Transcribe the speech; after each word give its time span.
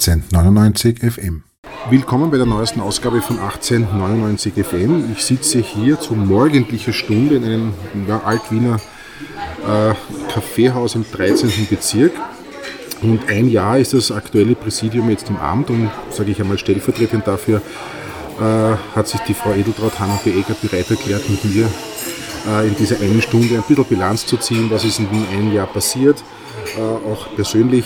1899 0.00 0.98
FM. 1.12 1.42
Willkommen 1.90 2.30
bei 2.30 2.38
der 2.38 2.46
neuesten 2.46 2.80
Ausgabe 2.80 3.20
von 3.20 3.38
1899 3.38 4.54
FM. 4.54 5.12
Ich 5.12 5.22
sitze 5.22 5.58
hier 5.58 6.00
zu 6.00 6.14
morgendlicher 6.14 6.94
Stunde 6.94 7.36
in 7.36 7.44
einem 7.44 7.74
ja, 8.08 8.22
Altwiener 8.24 8.80
äh, 9.62 9.92
Kaffeehaus 10.32 10.94
im 10.94 11.04
13. 11.12 11.66
Bezirk. 11.68 12.12
Und 13.02 13.28
ein 13.28 13.50
Jahr 13.50 13.78
ist 13.78 13.92
das 13.92 14.10
aktuelle 14.10 14.54
Präsidium 14.54 15.10
jetzt 15.10 15.28
im 15.28 15.36
Amt 15.36 15.68
und, 15.68 15.90
sage 16.08 16.30
ich 16.30 16.40
einmal, 16.40 16.56
stellvertretend 16.56 17.26
dafür 17.26 17.60
äh, 18.40 18.96
hat 18.96 19.06
sich 19.06 19.20
die 19.28 19.34
Frau 19.34 19.52
Edeltraut 19.52 20.00
Hanna 20.00 20.18
Beeger 20.24 20.56
bereit 20.62 20.90
erklärt, 20.90 21.28
mit 21.28 21.44
mir 21.44 21.68
äh, 22.48 22.68
in 22.68 22.74
dieser 22.74 22.98
einen 23.00 23.20
Stunde 23.20 23.54
ein 23.54 23.64
bisschen 23.68 23.84
Bilanz 23.84 24.24
zu 24.24 24.38
ziehen, 24.38 24.70
was 24.70 24.82
ist 24.82 24.98
in 24.98 25.10
dem 25.10 25.26
einen 25.30 25.52
Jahr 25.52 25.66
passiert, 25.66 26.24
äh, 26.78 26.80
auch 26.80 27.34
persönlich. 27.36 27.84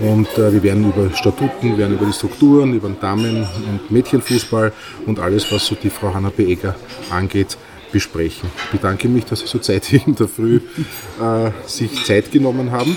Und 0.00 0.28
äh, 0.38 0.52
wir 0.52 0.62
werden 0.62 0.88
über 0.88 1.14
Statuten, 1.14 1.70
wir 1.70 1.78
werden 1.78 1.96
über 1.96 2.06
die 2.06 2.12
Strukturen, 2.12 2.72
über 2.72 2.88
den 2.88 3.00
Damen- 3.00 3.42
und 3.42 3.90
Mädchenfußball 3.90 4.72
und 5.06 5.18
alles, 5.18 5.50
was 5.50 5.66
so 5.66 5.74
die 5.74 5.90
Frau 5.90 6.14
Hanna 6.14 6.30
Beeger 6.30 6.76
angeht, 7.10 7.58
besprechen. 7.90 8.50
Ich 8.66 8.80
bedanke 8.80 9.08
mich, 9.08 9.24
dass 9.24 9.40
Sie 9.40 9.46
so 9.46 9.58
zeitig 9.58 10.06
in 10.06 10.14
der 10.14 10.28
Früh 10.28 10.60
äh, 11.20 11.50
sich 11.66 12.04
Zeit 12.04 12.30
genommen 12.30 12.70
haben. 12.70 12.96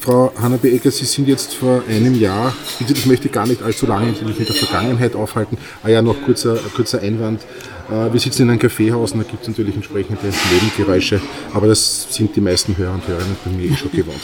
Frau 0.00 0.32
Hanna 0.40 0.56
Beeger, 0.56 0.90
Sie 0.90 1.04
sind 1.04 1.28
jetzt 1.28 1.54
vor 1.54 1.82
einem 1.86 2.18
Jahr, 2.18 2.54
ich 2.80 3.04
möchte 3.04 3.28
gar 3.28 3.46
nicht 3.46 3.62
allzu 3.62 3.86
lange 3.86 4.08
in 4.08 4.26
der 4.26 4.46
Vergangenheit 4.46 5.14
aufhalten, 5.14 5.58
ah 5.82 5.88
ja, 5.88 6.00
noch 6.00 6.16
kurzer, 6.24 6.56
kurzer 6.74 7.02
Einwand. 7.02 7.42
Äh, 7.90 8.10
wir 8.10 8.20
sitzen 8.20 8.42
in 8.42 8.50
einem 8.50 8.58
Kaffeehaus 8.58 9.12
und 9.12 9.18
da 9.18 9.30
gibt 9.30 9.42
es 9.42 9.48
natürlich 9.48 9.74
entsprechende 9.74 10.18
Nebengeräusche, 10.50 11.20
aber 11.52 11.66
das 11.66 12.06
sind 12.10 12.34
die 12.34 12.40
meisten 12.40 12.74
Hörer 12.76 12.94
und 12.94 13.06
Hörerinnen 13.06 13.36
bei 13.44 13.50
mir 13.50 13.70
eh 13.70 13.76
schon 13.76 13.90
gewohnt. 13.92 14.20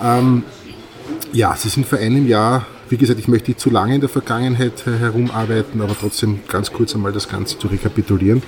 Ähm, 0.00 0.44
ja, 1.34 1.56
Sie 1.56 1.68
sind 1.68 1.86
vor 1.86 1.98
einem 1.98 2.28
Jahr, 2.28 2.64
wie 2.88 2.96
gesagt, 2.96 3.18
ich 3.18 3.26
möchte 3.26 3.50
nicht 3.50 3.60
zu 3.60 3.68
lange 3.68 3.96
in 3.96 4.00
der 4.00 4.08
Vergangenheit 4.08 4.86
herumarbeiten, 4.86 5.80
aber 5.82 5.96
trotzdem 5.98 6.40
ganz 6.48 6.72
kurz 6.72 6.94
einmal 6.94 7.12
das 7.12 7.28
Ganze 7.28 7.58
zu 7.58 7.66
rekapitulieren. 7.66 8.42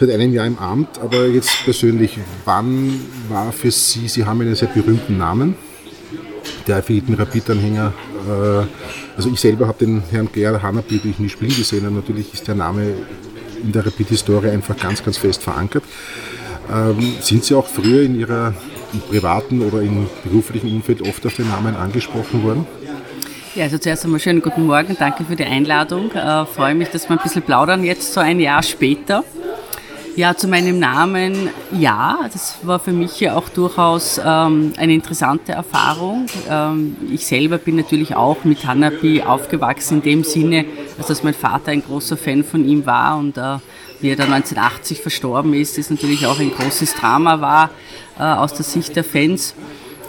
Seit 0.00 0.10
einem 0.10 0.32
Jahr 0.32 0.46
im 0.46 0.58
Amt, 0.58 0.98
aber 0.98 1.26
jetzt 1.26 1.64
persönlich, 1.64 2.18
wann 2.44 3.00
war 3.28 3.52
für 3.52 3.70
Sie, 3.70 4.08
Sie 4.08 4.24
haben 4.24 4.40
einen 4.40 4.56
sehr 4.56 4.68
berühmten 4.68 5.16
Namen, 5.16 5.54
der 6.66 6.82
für 6.82 7.00
Rapid-Anhänger, 7.08 7.92
äh, 8.28 8.66
also 9.16 9.30
ich 9.32 9.38
selber 9.38 9.68
habe 9.68 9.78
den 9.78 10.02
Herrn 10.10 10.28
Gerhard 10.32 10.60
Hanapi 10.60 11.00
nie 11.18 11.28
spielen 11.28 11.54
gesehen, 11.54 11.86
und 11.86 11.94
natürlich 11.94 12.34
ist 12.34 12.48
der 12.48 12.56
Name 12.56 12.94
in 13.62 13.70
der 13.70 13.86
Rapid-Historie 13.86 14.48
einfach 14.48 14.76
ganz, 14.76 15.04
ganz 15.04 15.18
fest 15.18 15.40
verankert. 15.40 15.84
Ähm, 16.72 17.14
sind 17.20 17.44
Sie 17.44 17.54
auch 17.54 17.68
früher 17.68 18.02
in 18.02 18.18
Ihrer 18.18 18.54
im 18.92 19.00
privaten 19.00 19.62
oder 19.62 19.82
im 19.82 20.08
beruflichen 20.24 20.72
Umfeld 20.72 21.02
oft 21.02 21.24
auf 21.26 21.34
den 21.34 21.48
Namen 21.48 21.76
angesprochen 21.76 22.42
worden? 22.42 22.66
Ja, 23.54 23.64
also 23.64 23.76
zuerst 23.76 24.04
einmal 24.04 24.20
schönen 24.20 24.40
guten 24.40 24.66
Morgen, 24.66 24.96
danke 24.98 25.24
für 25.24 25.36
die 25.36 25.44
Einladung. 25.44 26.10
Äh, 26.12 26.46
freue 26.46 26.74
mich, 26.74 26.88
dass 26.88 27.08
wir 27.08 27.16
ein 27.16 27.22
bisschen 27.22 27.42
plaudern 27.42 27.84
jetzt 27.84 28.12
so 28.14 28.20
ein 28.20 28.40
Jahr 28.40 28.62
später. 28.62 29.24
Ja, 30.14 30.36
zu 30.36 30.46
meinem 30.46 30.78
Namen, 30.78 31.48
ja, 31.70 32.28
das 32.30 32.58
war 32.62 32.78
für 32.78 32.92
mich 32.92 33.18
ja 33.20 33.34
auch 33.34 33.48
durchaus 33.48 34.20
ähm, 34.22 34.74
eine 34.76 34.92
interessante 34.92 35.52
Erfahrung. 35.52 36.26
Ähm, 36.50 36.96
ich 37.10 37.26
selber 37.26 37.56
bin 37.56 37.76
natürlich 37.76 38.14
auch 38.14 38.44
mit 38.44 38.66
Hanapi 38.66 39.22
aufgewachsen 39.22 39.98
in 39.98 40.02
dem 40.02 40.24
Sinne, 40.24 40.66
dass 40.98 41.22
mein 41.22 41.32
Vater 41.32 41.72
ein 41.72 41.82
großer 41.82 42.18
Fan 42.18 42.44
von 42.44 42.68
ihm 42.68 42.84
war 42.84 43.18
und 43.18 43.38
äh, 43.38 43.56
wie 44.02 44.10
er 44.10 44.16
dann 44.16 44.32
1980 44.32 45.00
verstorben 45.00 45.54
ist, 45.54 45.78
ist 45.78 45.90
natürlich 45.90 46.26
auch 46.26 46.38
ein 46.38 46.50
großes 46.50 46.94
Drama 46.94 47.40
war 47.40 47.70
äh, 48.18 48.22
aus 48.22 48.54
der 48.54 48.64
Sicht 48.64 48.96
der 48.96 49.04
Fans. 49.04 49.54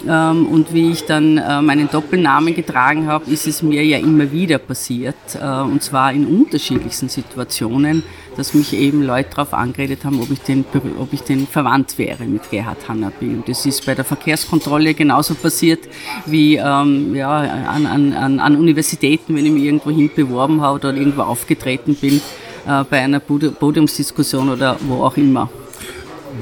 Ähm, 0.07 0.47
und 0.47 0.73
wie 0.73 0.91
ich 0.91 1.05
dann 1.05 1.37
äh, 1.37 1.61
meinen 1.61 1.89
Doppelnamen 1.89 2.53
getragen 2.53 3.07
habe, 3.07 3.29
ist 3.31 3.47
es 3.47 3.61
mir 3.61 3.85
ja 3.85 3.97
immer 3.97 4.31
wieder 4.31 4.57
passiert. 4.57 5.15
Äh, 5.39 5.61
und 5.61 5.81
zwar 5.81 6.11
in 6.11 6.27
unterschiedlichsten 6.27 7.07
Situationen, 7.07 8.03
dass 8.35 8.53
mich 8.53 8.73
eben 8.73 9.03
Leute 9.03 9.29
darauf 9.29 9.53
angeredet 9.53 10.03
haben, 10.03 10.19
ob 10.19 10.29
ich, 10.31 10.39
denn, 10.39 10.65
ob 10.99 11.13
ich 11.13 11.21
denn 11.21 11.47
verwandt 11.47 11.97
wäre 11.97 12.25
mit 12.25 12.49
Gerhard 12.49 12.89
Hanapi. 12.89 13.27
Und 13.27 13.47
das 13.47 13.65
ist 13.65 13.85
bei 13.85 13.95
der 13.95 14.03
Verkehrskontrolle 14.03 14.93
genauso 14.93 15.35
passiert 15.35 15.87
wie 16.25 16.55
ähm, 16.55 17.15
ja, 17.15 17.37
an, 17.39 17.85
an, 17.85 18.39
an 18.39 18.55
Universitäten, 18.57 19.35
wenn 19.35 19.45
ich 19.45 19.51
mich 19.51 19.63
irgendwo 19.63 19.91
hin 19.91 20.09
beworben 20.13 20.61
habe 20.61 20.79
oder 20.79 20.93
irgendwo 20.93 21.21
aufgetreten 21.21 21.95
bin 21.95 22.19
äh, 22.67 22.83
bei 22.89 23.01
einer 23.01 23.19
Podiumsdiskussion 23.19 24.49
oder 24.49 24.77
wo 24.81 25.03
auch 25.03 25.17
immer. 25.17 25.49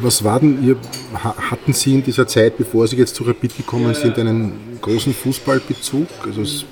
Was 0.01 0.23
war 0.23 0.39
denn 0.39 0.65
Ihr, 0.65 0.77
hatten 1.23 1.73
Sie 1.73 1.95
in 1.95 2.03
dieser 2.03 2.25
Zeit, 2.25 2.57
bevor 2.57 2.87
Sie 2.87 2.95
jetzt 2.95 3.15
zu 3.15 3.23
Rapid 3.23 3.57
gekommen 3.57 3.93
sind, 3.93 4.17
einen 4.17 4.77
großen 4.81 5.13
Fußballbezug? 5.13 6.07
Also 6.25 6.65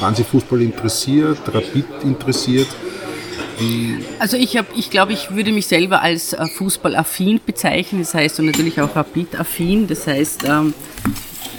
waren 0.00 0.14
Sie 0.14 0.24
Fußball 0.24 0.62
interessiert, 0.62 1.38
Rapid 1.52 1.84
interessiert? 2.02 2.68
Also 4.18 4.36
ich, 4.36 4.56
hab, 4.56 4.66
ich 4.76 4.90
glaube, 4.90 5.12
ich 5.12 5.30
würde 5.30 5.52
mich 5.52 5.66
selber 5.66 6.02
als 6.02 6.32
äh, 6.32 6.46
Fußballaffin 6.46 7.40
bezeichnen, 7.44 8.00
das 8.00 8.14
heißt 8.14 8.40
und 8.40 8.46
natürlich 8.46 8.80
auch 8.80 8.96
Rapid-affin, 8.96 9.86
das 9.86 10.06
heißt 10.06 10.44
ähm, 10.48 10.74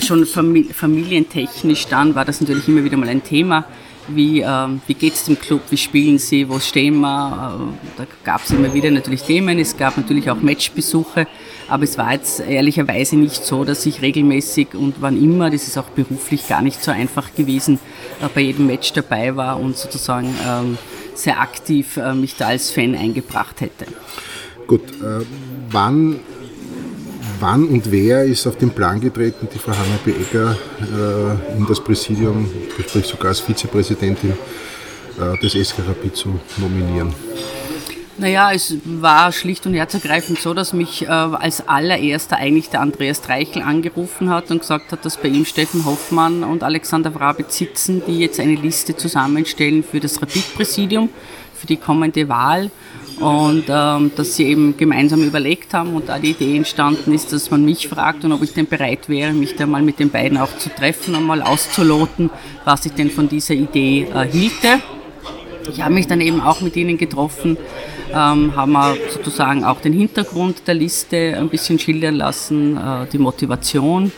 schon 0.04 0.26
familientechnisch 0.26 1.88
dann 1.88 2.16
war 2.16 2.26
das 2.26 2.42
natürlich 2.42 2.68
immer 2.68 2.84
wieder 2.84 2.98
mal 2.98 3.08
ein 3.08 3.24
Thema 3.24 3.66
wie, 4.08 4.42
ähm, 4.42 4.82
wie 4.88 4.94
geht 4.94 5.14
es 5.14 5.26
dem 5.26 5.40
Club, 5.40 5.62
wie 5.70 5.78
spielen 5.78 6.18
sie, 6.18 6.48
wo 6.50 6.60
stehen 6.60 7.00
wir. 7.00 7.60
Äh, 7.60 7.98
da 7.98 8.08
gab 8.24 8.44
es 8.44 8.52
immer 8.52 8.74
wieder 8.74 8.92
natürlich 8.92 9.24
Themen, 9.24 9.60
es 9.60 9.78
gab 9.78 9.98
natürlich 9.98 10.30
auch 10.30 10.42
Matchbesuche, 10.42 11.28
aber 11.68 11.84
es 11.84 11.98
war 11.98 12.14
jetzt 12.14 12.40
ehrlicherweise 12.40 13.16
nicht 13.16 13.44
so, 13.44 13.64
dass 13.64 13.86
ich 13.86 14.02
regelmäßig 14.02 14.76
und 14.76 14.96
wann 15.00 15.22
immer, 15.22 15.50
das 15.50 15.68
ist 15.68 15.78
auch 15.78 15.90
beruflich 15.90 16.48
gar 16.48 16.62
nicht 16.62 16.84
so 16.84 16.92
einfach 16.92 17.34
gewesen, 17.36 17.80
äh, 18.22 18.28
bei 18.34 18.42
jedem 18.42 18.68
Match 18.68 18.94
dabei 18.94 19.36
war 19.36 19.60
und 19.60 19.78
sozusagen 19.78 20.34
ähm, 20.48 20.78
sehr 21.16 21.40
aktiv 21.40 21.98
äh, 21.98 22.14
mich 22.14 22.36
da 22.36 22.48
als 22.48 22.72
Fan 22.72 22.96
eingebracht 22.96 23.62
hätte. 23.62 23.86
Gut, 24.68 24.82
äh, 25.02 25.26
wann 25.70 26.20
wann 27.44 27.68
und 27.68 27.92
wer 27.92 28.24
ist 28.24 28.48
auf 28.48 28.58
den 28.58 28.70
Plan 28.72 29.02
getreten, 29.02 29.48
die 29.54 29.60
Frau 29.60 29.74
Hanna 29.74 30.00
Beegger 30.04 30.56
äh, 30.80 31.58
in 31.58 31.66
das 31.68 31.84
Präsidium, 31.84 32.50
sprich 32.80 33.06
sogar 33.06 33.28
als 33.28 33.42
Vizepräsidentin 33.42 34.32
äh, 34.32 35.38
des 35.40 35.52
SK 35.52 35.80
Rapid 35.86 36.16
zu 36.16 36.40
nominieren? 36.58 37.14
Naja, 38.18 38.54
es 38.54 38.76
war 38.86 39.32
schlicht 39.32 39.66
und 39.66 39.74
herzergreifend 39.74 40.40
so, 40.40 40.54
dass 40.54 40.72
mich 40.72 41.04
äh, 41.04 41.08
als 41.08 41.68
allererster 41.68 42.38
eigentlich 42.38 42.70
der 42.70 42.80
Andreas 42.80 43.22
Treichel 43.22 43.62
angerufen 43.62 44.30
hat 44.30 44.50
und 44.50 44.60
gesagt 44.60 44.92
hat, 44.92 45.04
dass 45.04 45.18
bei 45.18 45.28
ihm 45.28 45.46
Steffen 45.46 45.84
Hoffmann 45.84 46.44
und 46.44 46.64
Alexander 46.64 47.14
Wrabitz 47.14 47.58
sitzen, 47.58 48.04
die 48.08 48.20
jetzt 48.20 48.40
eine 48.40 48.56
Liste 48.56 48.96
zusammenstellen 48.96 49.84
für 49.84 50.00
das 50.00 50.22
Rapid-Präsidium, 50.22 51.10
für 51.54 51.68
die 51.68 51.78
kommende 51.78 52.30
Wahl 52.30 52.72
und 53.20 53.66
ähm, 53.70 54.12
dass 54.16 54.36
sie 54.36 54.46
eben 54.46 54.76
gemeinsam 54.78 55.24
überlegt 55.24 55.74
haben 55.74 55.94
und 55.94 56.10
da 56.10 56.20
die 56.20 56.32
Idee 56.32 56.58
entstanden 56.58 57.14
ist, 57.14 57.32
dass 57.32 57.52
man 57.52 57.64
mich 57.64 57.88
fragt 57.88 58.26
und 58.26 58.32
ob 58.32 58.42
ich 58.42 58.54
denn 58.54 58.68
bereit 58.68 59.10
wäre, 59.10 59.34
mich 59.34 59.56
da 59.56 59.66
mal 59.66 59.82
mit 59.82 60.00
den 60.00 60.10
beiden 60.10 60.38
auch 60.38 60.58
zu 60.58 60.70
treffen 60.70 61.16
und 61.16 61.26
mal 61.26 61.42
auszuloten, 61.42 62.30
was 62.66 62.86
ich 62.86 62.94
denn 62.94 63.10
von 63.10 63.30
dieser 63.30 63.54
Idee 63.54 64.08
äh, 64.14 64.28
hielte. 64.28 64.80
Ich 65.70 65.82
habe 65.82 65.94
mich 65.94 66.08
dann 66.08 66.22
eben 66.22 66.42
auch 66.42 66.62
mit 66.62 66.76
ihnen 66.76 66.98
getroffen, 66.98 67.58
ähm, 68.12 68.56
haben 68.56 68.72
wir 68.74 68.98
sozusagen 69.10 69.64
auch 69.64 69.80
den 69.80 69.94
Hintergrund 69.94 70.68
der 70.68 70.76
Liste 70.76 71.38
ein 71.38 71.50
bisschen 71.50 71.80
schildern 71.80 72.16
lassen, 72.16 72.78
äh, 72.78 73.08
die 73.12 73.18
Motivation 73.18 74.12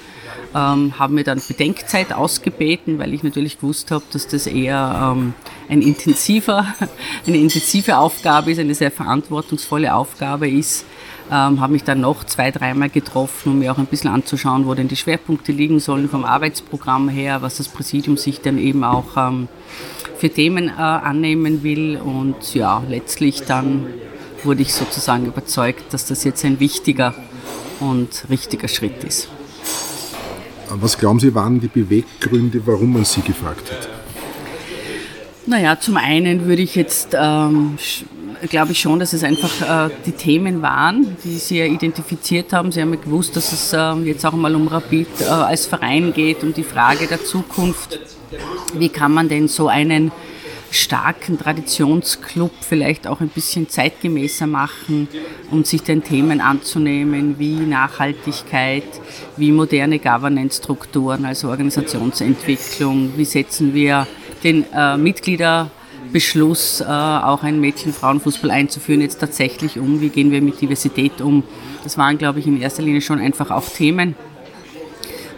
ähm, 0.56 0.98
haben 0.98 1.16
mir 1.16 1.26
dann 1.26 1.42
Bedenkzeit 1.46 2.14
ausgebeten, 2.14 2.98
weil 2.98 3.14
ich 3.14 3.24
natürlich 3.24 3.60
gewusst 3.60 3.92
habe, 3.92 4.06
dass 4.12 4.28
das 4.28 4.48
eher 4.48 5.14
ähm, 5.14 5.34
ein 5.68 5.82
intensiver, 5.82 6.66
eine 7.28 7.38
intensive 7.38 7.98
Aufgabe 7.98 8.52
ist, 8.52 8.60
eine 8.60 8.74
sehr 8.74 8.92
verantwortungsvolle 8.92 9.94
Aufgabe 9.94 10.50
ist. 10.50 10.86
Ähm, 11.30 11.60
habe 11.60 11.74
mich 11.74 11.84
dann 11.84 12.02
noch 12.02 12.24
zwei, 12.24 12.52
dreimal 12.52 12.90
getroffen, 12.90 13.54
um 13.54 13.60
mir 13.60 13.74
auch 13.74 13.80
ein 13.80 13.88
bisschen 13.88 14.12
anzuschauen, 14.12 14.66
wo 14.66 14.76
denn 14.76 14.88
die 14.88 14.96
Schwerpunkte 14.96 15.52
liegen 15.52 15.80
sollen 15.80 16.08
vom 16.08 16.24
Arbeitsprogramm 16.24 17.10
her, 17.10 17.42
was 17.42 17.58
das 17.58 17.68
Präsidium 17.68 18.16
sich 18.16 18.40
dann 18.42 18.58
eben 18.58 18.84
auch 18.84 19.18
ähm, 19.18 19.50
für 20.18 20.30
Themen 20.30 20.70
äh, 20.70 20.72
annehmen 20.72 21.64
will. 21.64 21.98
Und 21.98 22.54
ja, 22.54 22.82
letztlich 22.88 23.42
dann 23.42 23.88
wurde 24.44 24.62
ich 24.62 24.74
sozusagen 24.74 25.26
überzeugt, 25.26 25.92
dass 25.92 26.06
das 26.06 26.24
jetzt 26.24 26.46
ein 26.46 26.60
wichtiger 26.62 27.14
und 27.82 28.26
richtiger 28.30 28.70
Schritt 28.70 29.04
ist. 29.04 29.28
Was 30.70 30.98
glauben 30.98 31.20
Sie, 31.20 31.34
waren 31.34 31.60
die 31.60 31.68
Beweggründe, 31.68 32.62
warum 32.66 32.94
man 32.94 33.06
Sie 33.06 33.22
gefragt 33.22 33.72
hat? 33.72 33.90
Naja, 35.48 35.80
zum 35.80 35.98
einen 35.98 36.46
würde 36.46 36.64
ich 36.64 36.76
jetzt, 36.76 37.10
ähm, 37.14 37.78
glaube 38.50 38.72
ich 38.72 38.80
schon, 38.80 39.00
dass 39.00 39.14
es 39.14 39.24
einfach 39.24 39.90
äh, 39.90 39.94
die 40.06 40.12
Themen 40.12 40.64
waren, 40.64 41.16
die 41.24 41.38
Sie 41.38 41.60
ja 41.60 41.66
identifiziert 41.66 42.52
haben. 42.52 42.72
Sie 42.72 42.82
haben 42.82 42.94
ja 42.94 43.00
gewusst, 43.00 43.36
dass 43.36 43.52
es 43.52 43.72
äh, 43.72 43.94
jetzt 44.06 44.26
auch 44.26 44.34
mal 44.34 44.56
um 44.56 44.68
Rapid 44.68 45.08
äh, 45.22 45.26
als 45.26 45.68
Verein 45.68 46.14
geht, 46.14 46.44
um 46.44 46.54
die 46.54 46.64
Frage 46.64 47.06
der 47.06 47.24
Zukunft. 47.24 48.00
Wie 48.74 48.90
kann 48.90 49.14
man 49.14 49.30
denn 49.30 49.48
so 49.48 49.68
einen 49.68 50.12
starken 50.72 51.38
Traditionsclub 51.38 52.52
vielleicht 52.62 53.08
auch 53.08 53.22
ein 53.22 53.30
bisschen 53.30 53.70
zeitgemäßer 53.70 54.48
machen 54.48 55.08
und 55.52 55.68
sich 55.68 55.84
den 55.84 56.04
Themen 56.04 56.42
anzunehmen 56.42 57.40
wie 57.40 57.56
Nachhaltigkeit, 57.56 58.84
wie 59.38 59.52
moderne 59.52 60.00
Governance-Strukturen, 60.00 61.26
also 61.26 61.50
Organisationsentwicklung, 61.50 63.14
wie 63.16 63.26
setzen 63.26 63.74
wir 63.74 64.08
den 64.44 64.66
äh, 64.74 64.98
Mitgliederbeschluss, 64.98 66.82
äh, 66.82 66.86
auch 66.86 67.44
einen 67.44 67.60
Mädchen-Frauen-Fußball 67.62 68.52
einzuführen, 68.52 69.02
jetzt 69.02 69.20
tatsächlich 69.20 69.80
um, 69.80 70.02
wie 70.02 70.10
gehen 70.10 70.32
wir 70.32 70.42
mit 70.42 70.60
Diversität 70.62 71.22
um. 71.22 71.44
Das 71.84 71.98
waren, 71.98 72.18
glaube 72.18 72.40
ich, 72.40 72.48
in 72.48 72.62
erster 72.62 72.84
Linie 72.84 73.02
schon 73.02 73.20
einfach 73.20 73.52
auch 73.52 73.68
Themen, 73.68 74.16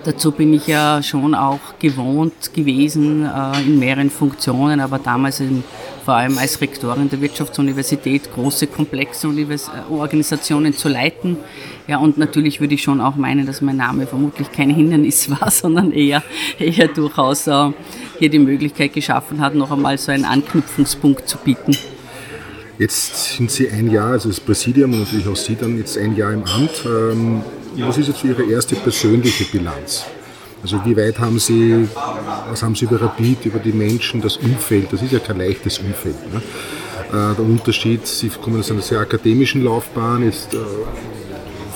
Dazu 0.04 0.32
bin 0.32 0.54
ich 0.54 0.68
ja 0.68 1.04
schon 1.04 1.36
auch 1.36 1.60
gewohnt 1.80 2.54
gewesen 2.54 3.26
äh, 3.26 3.62
in 3.62 3.78
mehreren 3.80 4.10
Funktionen, 4.10 4.80
aber 4.80 5.00
damals 5.00 5.40
in, 5.42 5.64
vor 6.06 6.14
allem 6.14 6.38
als 6.38 6.62
Rektorin 6.62 7.10
der 7.10 7.20
Wirtschaftsuniversität 7.20 8.32
große, 8.34 8.68
komplexe 8.68 9.28
Univers 9.28 9.68
äh, 9.68 9.92
Organisationen 9.92 10.74
zu 10.74 10.88
leiten. 10.88 11.38
Ja, 11.88 11.98
und 11.98 12.18
natürlich 12.18 12.62
würde 12.62 12.76
ich 12.76 12.84
schon 12.84 13.02
auch 13.02 13.16
meinen, 13.18 13.46
dass 13.46 13.62
mein 13.62 13.78
Name 13.78 14.08
vermutlich 14.08 14.52
kein 14.52 14.70
Hindernis 14.70 15.30
war, 15.42 15.52
sondern 15.52 15.92
eher, 15.92 16.24
eher 16.58 16.88
durchaus 16.88 17.48
äh, 17.48 17.72
hier 18.20 18.30
die 18.30 18.40
Möglichkeit 18.40 18.94
geschaffen 18.94 19.42
hat, 19.42 19.56
noch 19.56 19.72
einmal 19.72 19.98
so 19.98 20.12
einen 20.12 20.26
Anknüpfungspunkt 20.26 21.28
zu 21.28 21.38
bieten. 21.38 21.76
Jetzt 22.80 23.38
sind 23.38 23.50
Sie 23.50 23.70
ein 23.70 23.90
Jahr, 23.90 24.12
also 24.12 24.30
das 24.30 24.40
Präsidium 24.40 24.94
und 24.94 25.00
natürlich 25.00 25.28
auch 25.28 25.36
Sie 25.36 25.56
dann 25.56 25.78
jetzt 25.78 25.98
ein 25.98 26.16
Jahr 26.16 26.32
im 26.32 26.44
Amt. 26.44 26.86
Ähm, 26.86 27.42
was 27.86 27.98
ist 27.98 28.08
jetzt 28.08 28.24
Ihre 28.24 28.44
erste 28.44 28.76
persönliche 28.76 29.46
Bilanz? 29.46 30.06
Also 30.62 30.84
wie 30.84 30.98
weit 30.98 31.20
haben 31.20 31.40
Sie, 31.40 31.88
was 32.50 32.64
haben 32.64 32.76
Sie 32.76 32.86
über 32.86 33.00
Rapid, 33.00 33.46
über 33.46 33.60
die 33.60 33.72
Menschen, 33.72 34.22
das 34.22 34.38
Umfeld? 34.38 34.92
Das 34.92 35.02
ist 35.02 35.12
ja 35.12 35.20
kein 35.20 35.38
leichtes 35.38 35.78
Umfeld. 35.80 36.16
Ne? 36.34 36.42
Äh, 37.10 37.36
der 37.36 37.46
Unterschied, 37.46 38.08
Sie 38.08 38.30
kommen 38.30 38.60
aus 38.60 38.72
einer 38.72 38.82
sehr 38.82 39.00
akademischen 39.00 39.64
Laufbahn, 39.64 40.24
jetzt, 40.24 40.54
äh, 40.54 40.58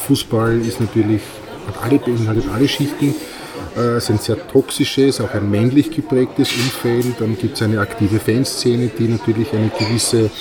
Fußball 0.07 0.59
ist 0.61 0.79
natürlich, 0.79 1.21
hat 1.67 1.83
alle, 1.83 1.99
beinhaltet 1.99 2.45
alle 2.51 2.67
Schichten, 2.67 3.13
äh, 3.77 3.97
ist 3.97 4.09
ein 4.09 4.17
sehr 4.17 4.47
toxisches, 4.47 5.21
auch 5.21 5.33
ein 5.33 5.49
männlich 5.49 5.91
geprägtes 5.91 6.51
Umfeld. 6.53 7.15
Dann 7.19 7.37
gibt 7.37 7.55
es 7.55 7.61
eine 7.61 7.79
aktive 7.79 8.19
Fanszene, 8.19 8.89
die 8.97 9.07
natürlich 9.07 9.53
eine 9.53 9.69
gewisse 9.69 10.31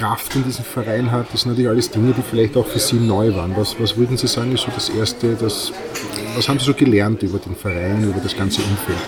Kraft 0.00 0.34
in 0.34 0.44
diesem 0.44 0.64
Verein 0.64 1.10
hat. 1.10 1.26
Das 1.30 1.42
sind 1.42 1.50
natürlich 1.50 1.68
alles 1.68 1.90
Dinge, 1.90 2.14
die 2.16 2.22
vielleicht 2.22 2.56
auch 2.56 2.66
für 2.66 2.78
Sie 2.78 2.96
neu 2.96 3.34
waren. 3.34 3.54
Was, 3.54 3.78
was 3.78 3.98
würden 3.98 4.16
Sie 4.16 4.26
sagen, 4.26 4.52
ist 4.54 4.62
so 4.62 4.70
das 4.74 4.88
Erste, 4.88 5.34
das, 5.34 5.72
was 6.34 6.48
haben 6.48 6.58
Sie 6.58 6.64
so 6.64 6.72
gelernt 6.72 7.22
über 7.22 7.38
den 7.38 7.54
Verein, 7.54 8.02
über 8.02 8.18
das 8.18 8.34
ganze 8.34 8.62
Umfeld? 8.62 8.98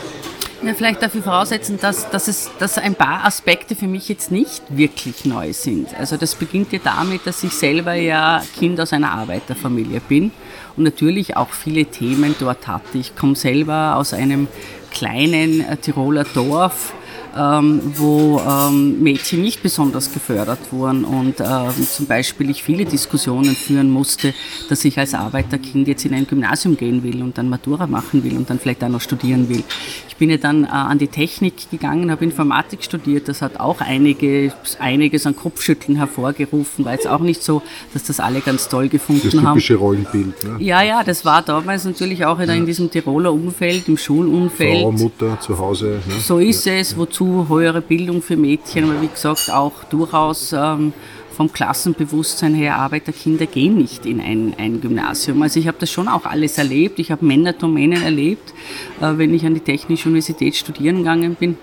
Ja, 0.63 0.75
vielleicht 0.75 1.03
dafür 1.03 1.23
voraussetzen, 1.23 1.79
dass, 1.81 2.11
dass, 2.11 2.29
es, 2.29 2.51
dass 2.59 2.77
ein 2.77 2.95
paar 2.95 3.25
Aspekte 3.25 3.75
für 3.75 3.87
mich 3.87 4.09
jetzt 4.11 4.31
nicht 4.31 4.63
wirklich 4.69 5.25
neu 5.25 5.55
sind. 5.55 5.89
Also 5.99 6.19
das 6.19 6.35
beginnt 6.35 6.73
ja 6.73 6.79
damit, 6.85 7.27
dass 7.27 7.43
ich 7.43 7.55
selber 7.55 7.95
ja 7.95 8.43
Kind 8.59 8.79
aus 8.79 8.93
einer 8.93 9.13
Arbeiterfamilie 9.13 10.01
bin 10.01 10.31
und 10.77 10.85
natürlich 10.85 11.39
auch 11.39 11.51
viele 11.51 11.87
Themen 11.87 12.35
dort 12.39 12.69
hatte. 12.69 12.99
Ich 12.99 13.17
komme 13.17 13.35
selber 13.35 13.97
aus 13.97 14.13
einem 14.13 14.47
kleinen 14.93 15.67
äh, 15.67 15.79
Tiroler 15.79 16.25
Dorf, 16.35 16.93
ähm, 17.37 17.81
wo 17.97 18.41
ähm, 18.41 19.03
Mädchen 19.03 19.43
nicht 19.43 19.63
besonders 19.63 20.13
gefördert 20.13 20.59
wurden 20.71 21.05
und 21.05 21.41
ähm, 21.41 21.87
zum 21.89 22.07
Beispiel 22.07 22.51
ich 22.51 22.63
viele 22.63 22.85
Diskussionen 22.85 23.55
führen 23.55 23.91
musste, 23.91 24.35
dass 24.69 24.85
ich 24.85 24.99
als 24.99 25.15
Arbeiterkind 25.15 25.89
jetzt 25.89 26.05
in 26.05 26.15
ein 26.15 26.27
Gymnasium 26.27 26.77
gehen 26.77 27.03
will 27.03 27.23
und 27.23 27.39
dann 27.39 27.49
Matura 27.49 27.87
machen 27.87 28.25
will 28.25 28.37
und 28.37 28.51
dann 28.51 28.59
vielleicht 28.59 28.85
auch 28.85 28.89
noch 28.89 29.01
studieren 29.01 29.49
will. 29.49 29.63
Ich 30.09 30.17
bin 30.17 30.31
ja 30.31 30.37
dann 30.37 30.65
äh, 30.65 30.69
an 30.69 30.99
die 30.99 31.09
Technik 31.09 31.71
gegangen, 31.71 32.11
habe 32.11 32.25
Informatik 32.25 32.85
studiert, 32.85 33.29
das 33.29 33.43
hat 33.43 33.59
auch 33.59 33.81
einige, 33.81 34.53
einiges 34.79 35.27
an 35.27 35.35
Kopfschütteln 35.35 35.97
hervorgerufen, 35.97 36.85
war 36.85 36.93
jetzt 36.93 37.09
auch 37.09 37.21
nicht 37.21 37.43
so, 37.43 37.63
dass 37.93 38.05
das 38.05 38.21
alle 38.21 38.41
ganz 38.41 38.69
toll 38.69 38.89
gefunden 38.89 39.23
das 39.25 39.33
typische 39.33 39.75
haben. 39.75 39.81
Rollenbild. 39.81 40.45
Ne? 40.45 40.57
Ja, 40.61 40.83
ja, 40.83 41.03
das 41.03 41.25
war 41.25 41.43
damals 41.43 41.85
natürlich 41.85 42.25
auch 42.25 42.39
in 42.39 42.67
diesem 42.67 42.91
Tiroler 42.91 43.33
Umfeld, 43.33 43.89
im 43.89 43.97
Schulumfeld. 43.97 44.83
Frau, 44.83 44.93
Mutter, 44.93 45.41
zu 45.41 45.59
Hause. 45.59 46.01
Ne? 46.07 46.15
So 46.21 46.39
ist 46.39 46.67
ja. 46.67 46.75
es, 46.75 46.97
wozu 46.97 47.22
zu 47.23 47.49
höhere 47.49 47.81
Bildung 47.81 48.21
für 48.21 48.37
Mädchen, 48.37 48.83
aber 48.83 49.01
wie 49.01 49.07
gesagt 49.07 49.49
auch 49.49 49.85
durchaus 49.85 50.53
ähm, 50.53 50.93
vom 51.37 51.53
Klassenbewusstsein 51.53 52.53
her, 52.53 52.79
Arbeiterkinder 52.79 53.47
gehen 53.47 53.79
nicht 53.79 54.07
in 54.07 54.21
ein, 54.21 54.55
ein 54.59 54.81
Gymnasium. 54.81 55.41
Also 55.41 55.61
ich 55.61 55.69
habe 55.69 55.77
das 55.79 55.89
schon 55.89 56.09
auch 56.09 56.27
alles 56.27 56.59
erlebt. 56.59 56.99
Ich 56.99 57.13
habe 57.13 57.25
Männerdomänen 57.25 58.03
erlebt, 58.03 58.53
äh, 59.01 59.19
wenn 59.19 59.33
ich 59.33 59.47
an 59.47 59.55
die 59.55 59.61
Technische 59.61 60.09
Universität 60.09 60.57
studieren 60.57 60.99
gegangen 60.99 61.37
bin. 61.37 61.59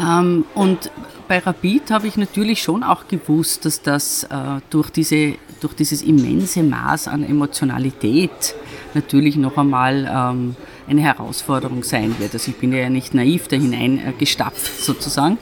Ähm, 0.00 0.46
und 0.54 0.90
bei 1.28 1.40
Rapid 1.40 1.90
habe 1.90 2.06
ich 2.06 2.16
natürlich 2.16 2.62
schon 2.62 2.82
auch 2.82 3.06
gewusst, 3.08 3.66
dass 3.66 3.82
das 3.82 4.24
äh, 4.24 4.28
durch, 4.70 4.88
diese, 4.88 5.34
durch 5.60 5.74
dieses 5.74 6.00
immense 6.00 6.62
Maß 6.62 7.08
an 7.08 7.24
Emotionalität 7.24 8.54
natürlich 8.94 9.36
noch 9.36 9.58
einmal 9.58 10.10
ähm, 10.10 10.56
eine 10.88 11.00
Herausforderung 11.00 11.82
sein 11.82 12.14
wird. 12.18 12.34
Also 12.34 12.50
ich 12.50 12.56
bin 12.56 12.72
ja 12.72 12.88
nicht 12.90 13.14
naiv 13.14 13.48
da 13.48 13.56
hineingestapft 13.56 14.82
sozusagen 14.82 15.38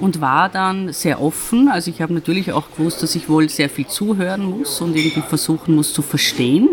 und 0.00 0.20
war 0.20 0.48
dann 0.48 0.92
sehr 0.92 1.20
offen. 1.20 1.68
Also 1.68 1.90
ich 1.90 2.02
habe 2.02 2.12
natürlich 2.12 2.52
auch 2.52 2.70
gewusst, 2.76 3.02
dass 3.02 3.14
ich 3.14 3.28
wohl 3.28 3.48
sehr 3.48 3.70
viel 3.70 3.86
zuhören 3.86 4.44
muss 4.44 4.80
und 4.80 4.96
irgendwie 4.96 5.22
versuchen 5.22 5.74
muss 5.74 5.92
zu 5.92 6.02
verstehen, 6.02 6.70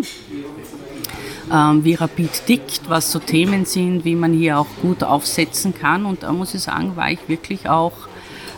ähm, 1.52 1.84
wie 1.84 1.94
Rapid 1.96 2.46
tickt, 2.46 2.82
was 2.88 3.12
so 3.12 3.20
Themen 3.20 3.66
sind, 3.66 4.06
wie 4.06 4.16
man 4.16 4.34
hier 4.34 4.60
auch 4.60 4.68
gut 4.82 5.04
aufsetzen 5.04 5.74
kann. 5.74 6.06
Und 6.06 6.24
da 6.24 6.32
muss 6.32 6.54
ich 6.54 6.62
sagen, 6.62 6.96
war 6.96 7.12
ich 7.12 7.20
wirklich 7.28 7.70
auch 7.70 7.94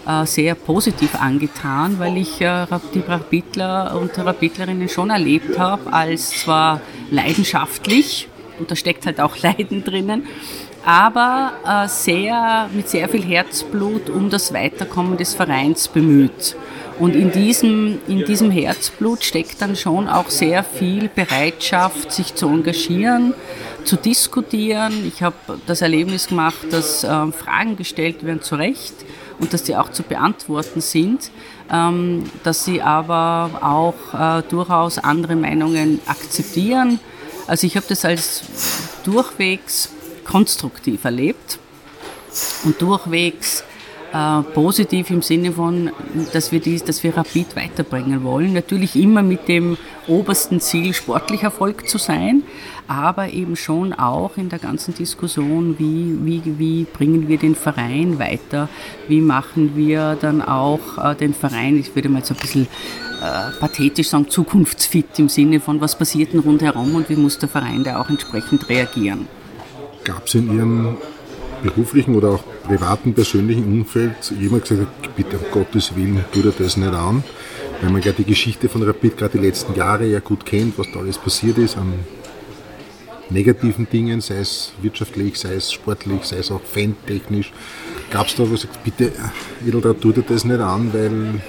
äh, 0.07 0.25
sehr 0.25 0.55
positiv 0.55 1.15
angetan, 1.15 1.99
weil 1.99 2.17
ich 2.17 2.41
äh, 2.41 2.65
die 2.93 3.01
Rapidler 3.01 3.99
und 3.99 4.17
Rapidlerinnen 4.17 4.89
schon 4.89 5.09
erlebt 5.09 5.59
habe 5.59 5.91
als 5.93 6.41
zwar 6.41 6.81
leidenschaftlich, 7.11 8.27
und 8.61 8.71
da 8.71 8.75
steckt 8.75 9.05
halt 9.05 9.19
auch 9.19 9.37
Leiden 9.41 9.83
drinnen, 9.83 10.27
aber 10.85 11.53
äh, 11.65 11.87
sehr, 11.87 12.69
mit 12.73 12.89
sehr 12.89 13.09
viel 13.09 13.23
Herzblut 13.23 14.09
um 14.09 14.29
das 14.29 14.53
Weiterkommen 14.53 15.17
des 15.17 15.33
Vereins 15.33 15.87
bemüht. 15.87 16.55
Und 16.99 17.15
in 17.15 17.31
diesem, 17.31 17.99
in 18.07 18.25
diesem 18.25 18.51
Herzblut 18.51 19.23
steckt 19.23 19.61
dann 19.61 19.75
schon 19.75 20.07
auch 20.07 20.29
sehr 20.29 20.63
viel 20.63 21.09
Bereitschaft, 21.09 22.11
sich 22.11 22.35
zu 22.35 22.47
engagieren, 22.47 23.33
zu 23.85 23.95
diskutieren. 23.95 24.93
Ich 25.07 25.23
habe 25.23 25.35
das 25.65 25.81
Erlebnis 25.81 26.27
gemacht, 26.27 26.67
dass 26.69 27.03
äh, 27.03 27.31
Fragen 27.31 27.75
gestellt 27.75 28.23
werden 28.23 28.41
zu 28.41 28.55
Recht 28.55 28.93
und 29.39 29.53
dass 29.53 29.63
die 29.63 29.75
auch 29.75 29.89
zu 29.91 30.03
beantworten 30.03 30.81
sind, 30.81 31.31
ähm, 31.71 32.23
dass 32.43 32.65
sie 32.65 32.81
aber 32.81 33.49
auch 33.61 34.39
äh, 34.39 34.43
durchaus 34.47 34.99
andere 34.99 35.35
Meinungen 35.35 35.99
akzeptieren 36.05 36.99
also 37.51 37.67
ich 37.67 37.75
habe 37.75 37.85
das 37.89 38.05
als 38.05 38.43
durchwegs 39.03 39.89
konstruktiv 40.23 41.03
erlebt 41.03 41.59
und 42.63 42.81
durchwegs 42.81 43.65
äh, 44.13 44.41
positiv 44.53 45.09
im 45.09 45.21
Sinne 45.21 45.51
von, 45.51 45.91
dass 46.31 46.53
wir, 46.53 46.61
dies, 46.61 46.85
dass 46.85 47.03
wir 47.03 47.17
Rapid 47.17 47.57
weiterbringen 47.57 48.23
wollen. 48.23 48.53
Natürlich 48.53 48.95
immer 48.95 49.21
mit 49.21 49.49
dem 49.49 49.77
obersten 50.07 50.61
Ziel, 50.61 50.93
sportlich 50.93 51.43
Erfolg 51.43 51.89
zu 51.89 51.97
sein, 51.97 52.43
aber 52.87 53.27
eben 53.33 53.57
schon 53.57 53.91
auch 53.91 54.37
in 54.37 54.47
der 54.47 54.59
ganzen 54.59 54.95
Diskussion, 54.95 55.77
wie, 55.77 56.15
wie, 56.23 56.57
wie 56.57 56.83
bringen 56.85 57.27
wir 57.27 57.37
den 57.37 57.55
Verein 57.55 58.17
weiter, 58.17 58.69
wie 59.09 59.19
machen 59.19 59.75
wir 59.75 60.17
dann 60.21 60.41
auch 60.41 60.97
äh, 61.03 61.15
den 61.15 61.33
Verein, 61.33 61.77
ich 61.77 61.93
würde 61.95 62.07
mal 62.07 62.23
so 62.23 62.33
ein 62.33 62.39
bisschen 62.39 62.67
äh, 63.21 63.51
pathetisch 63.59 64.09
sagen, 64.09 64.29
zukunftsfit 64.29 65.19
im 65.19 65.29
Sinne 65.29 65.59
von, 65.59 65.79
was 65.79 65.97
passiert 65.97 66.33
denn 66.33 66.39
rundherum 66.39 66.95
und 66.95 67.09
wie 67.09 67.15
muss 67.15 67.37
der 67.37 67.49
Verein 67.49 67.83
da 67.83 68.01
auch 68.01 68.09
entsprechend 68.09 68.67
reagieren. 68.67 69.27
Gab 70.03 70.25
es 70.25 70.33
in 70.33 70.55
Ihrem 70.55 70.97
beruflichen 71.61 72.15
oder 72.15 72.29
auch 72.29 72.43
privaten, 72.63 73.13
persönlichen 73.13 73.65
Umfeld 73.65 74.33
jemand 74.39 74.63
gesagt 74.65 75.15
bitte 75.15 75.37
um 75.37 75.45
Gottes 75.51 75.95
Willen, 75.95 76.25
tu 76.31 76.41
dir 76.41 76.51
das 76.57 76.77
nicht 76.77 76.93
an, 76.93 77.23
weil 77.81 77.91
man 77.91 78.01
ja 78.01 78.11
die 78.11 78.23
Geschichte 78.23 78.67
von 78.67 78.81
Rapid 78.81 79.17
gerade 79.17 79.37
die 79.37 79.45
letzten 79.45 79.75
Jahre 79.75 80.07
ja 80.07 80.19
gut 80.19 80.43
kennt, 80.43 80.79
was 80.79 80.87
da 80.91 80.99
alles 80.99 81.19
passiert 81.19 81.59
ist 81.59 81.77
an 81.77 81.93
negativen 83.29 83.87
Dingen, 83.89 84.19
sei 84.21 84.39
es 84.39 84.73
wirtschaftlich, 84.81 85.37
sei 85.37 85.53
es 85.53 85.71
sportlich, 85.71 86.23
sei 86.23 86.37
es 86.37 86.51
auch 86.51 86.61
fantechnisch. 86.61 87.53
Gab 88.09 88.27
es 88.27 88.35
da 88.35 88.43
was, 88.51 88.67
bitte, 88.83 89.11
Edeltraut, 89.65 90.01
tu 90.01 90.11
dir 90.11 90.23
das 90.23 90.43
nicht 90.43 90.59
an, 90.59 90.91
weil 90.93 91.41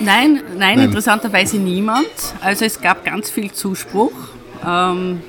Nein, 0.00 0.34
nein, 0.34 0.42
nein, 0.58 0.78
interessanterweise 0.80 1.56
niemand. 1.58 2.08
Also 2.40 2.64
es 2.64 2.80
gab 2.80 3.04
ganz 3.04 3.30
viel 3.30 3.52
Zuspruch. 3.52 4.12
Ähm, 4.66 5.22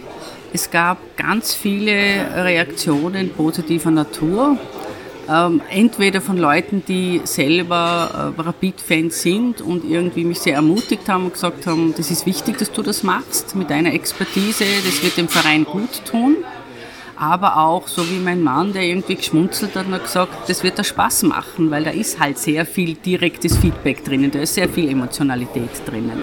es 0.53 0.71
gab 0.71 0.97
ganz 1.17 1.53
viele 1.53 2.43
Reaktionen 2.43 3.29
positiver 3.29 3.91
Natur. 3.91 4.57
Ähm, 5.27 5.61
entweder 5.69 6.21
von 6.21 6.37
Leuten, 6.37 6.83
die 6.87 7.21
selber 7.23 8.33
äh, 8.37 8.41
Rapid-Fans 8.41 9.21
sind 9.21 9.61
und 9.61 9.83
irgendwie 9.83 10.23
mich 10.23 10.39
sehr 10.39 10.55
ermutigt 10.55 11.09
haben 11.09 11.25
und 11.25 11.33
gesagt 11.33 11.65
haben, 11.65 11.93
das 11.97 12.11
ist 12.11 12.25
wichtig, 12.25 12.57
dass 12.59 12.71
du 12.71 12.83
das 12.83 13.01
machst 13.01 13.55
mit 13.55 13.69
deiner 13.71 13.93
Expertise, 13.93 14.65
das 14.85 15.01
wird 15.01 15.17
dem 15.17 15.27
Verein 15.27 15.65
gut 15.65 16.05
tun. 16.05 16.37
Aber 17.17 17.57
auch 17.57 17.87
so 17.87 18.09
wie 18.09 18.19
mein 18.19 18.43
Mann, 18.43 18.73
der 18.73 18.83
irgendwie 18.83 19.15
geschmunzelt 19.15 19.75
hat 19.75 19.87
und 19.87 19.93
hat 19.93 20.03
gesagt, 20.03 20.49
das 20.49 20.63
wird 20.63 20.77
da 20.77 20.83
Spaß 20.83 21.23
machen, 21.23 21.71
weil 21.71 21.83
da 21.83 21.91
ist 21.91 22.19
halt 22.19 22.37
sehr 22.37 22.65
viel 22.65 22.95
direktes 22.95 23.57
Feedback 23.57 24.03
drinnen, 24.03 24.31
da 24.31 24.39
ist 24.39 24.55
sehr 24.55 24.69
viel 24.69 24.89
Emotionalität 24.89 25.69
drinnen. 25.85 26.21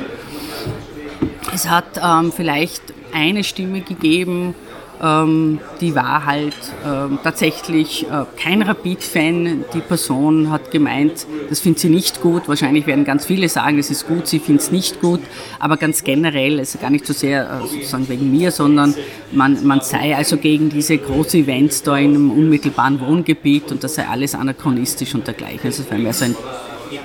Es 1.55 1.69
hat 1.69 2.01
ähm, 2.03 2.33
vielleicht 2.33 2.83
eine 3.13 3.45
Stimme 3.45 3.81
gegeben, 3.81 4.55
ähm, 5.03 5.59
die 5.81 5.97
war 5.97 6.25
halt 6.25 6.55
ähm, 6.87 7.19
tatsächlich 7.25 8.07
äh, 8.09 8.25
kein 8.41 8.63
Rapid-Fan. 8.63 9.65
Die 9.75 9.81
Person 9.81 10.51
hat 10.51 10.71
gemeint, 10.71 11.27
das 11.49 11.59
findet 11.59 11.81
sie 11.81 11.89
nicht 11.89 12.21
gut. 12.23 12.47
Wahrscheinlich 12.47 12.87
werden 12.87 13.05
ganz 13.05 13.27
viele 13.27 13.49
sagen, 13.49 13.79
es 13.79 13.91
ist 13.91 14.07
gut, 14.07 14.29
sie 14.29 14.39
findet 14.39 14.63
es 14.63 14.71
nicht 14.71 15.01
gut. 15.01 15.21
Aber 15.59 15.77
ganz 15.77 16.05
generell, 16.05 16.61
also 16.61 16.79
gar 16.79 16.91
nicht 16.91 17.05
so 17.05 17.13
sehr 17.13 17.51
äh, 17.51 17.67
sozusagen 17.67 18.09
wegen 18.09 18.31
mir, 18.31 18.53
sondern 18.53 18.95
man, 19.33 19.67
man 19.67 19.81
sei 19.81 20.17
also 20.17 20.37
gegen 20.37 20.71
diese 20.71 20.97
großen 20.99 21.41
Events 21.41 21.83
da 21.83 21.99
in 21.99 22.15
einem 22.15 22.31
unmittelbaren 22.31 23.01
Wohngebiet 23.01 23.73
und 23.73 23.83
das 23.83 23.97
sei 23.97 24.07
alles 24.07 24.37
anachronistisch 24.37 25.17
und 25.17 25.27
dergleichen. 25.27 25.65
Also 25.65 25.83
es 25.83 25.91
war 25.91 25.99
mehr 25.99 26.13
so 26.13 26.27
ein 26.27 26.37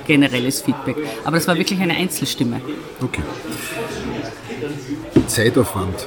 generelles 0.06 0.62
Feedback. 0.62 0.96
Aber 1.24 1.36
das 1.36 1.48
war 1.48 1.56
wirklich 1.56 1.80
eine 1.80 1.94
Einzelstimme. 1.94 2.60
Okay. 3.02 3.22
Zeitaufwand 5.26 6.06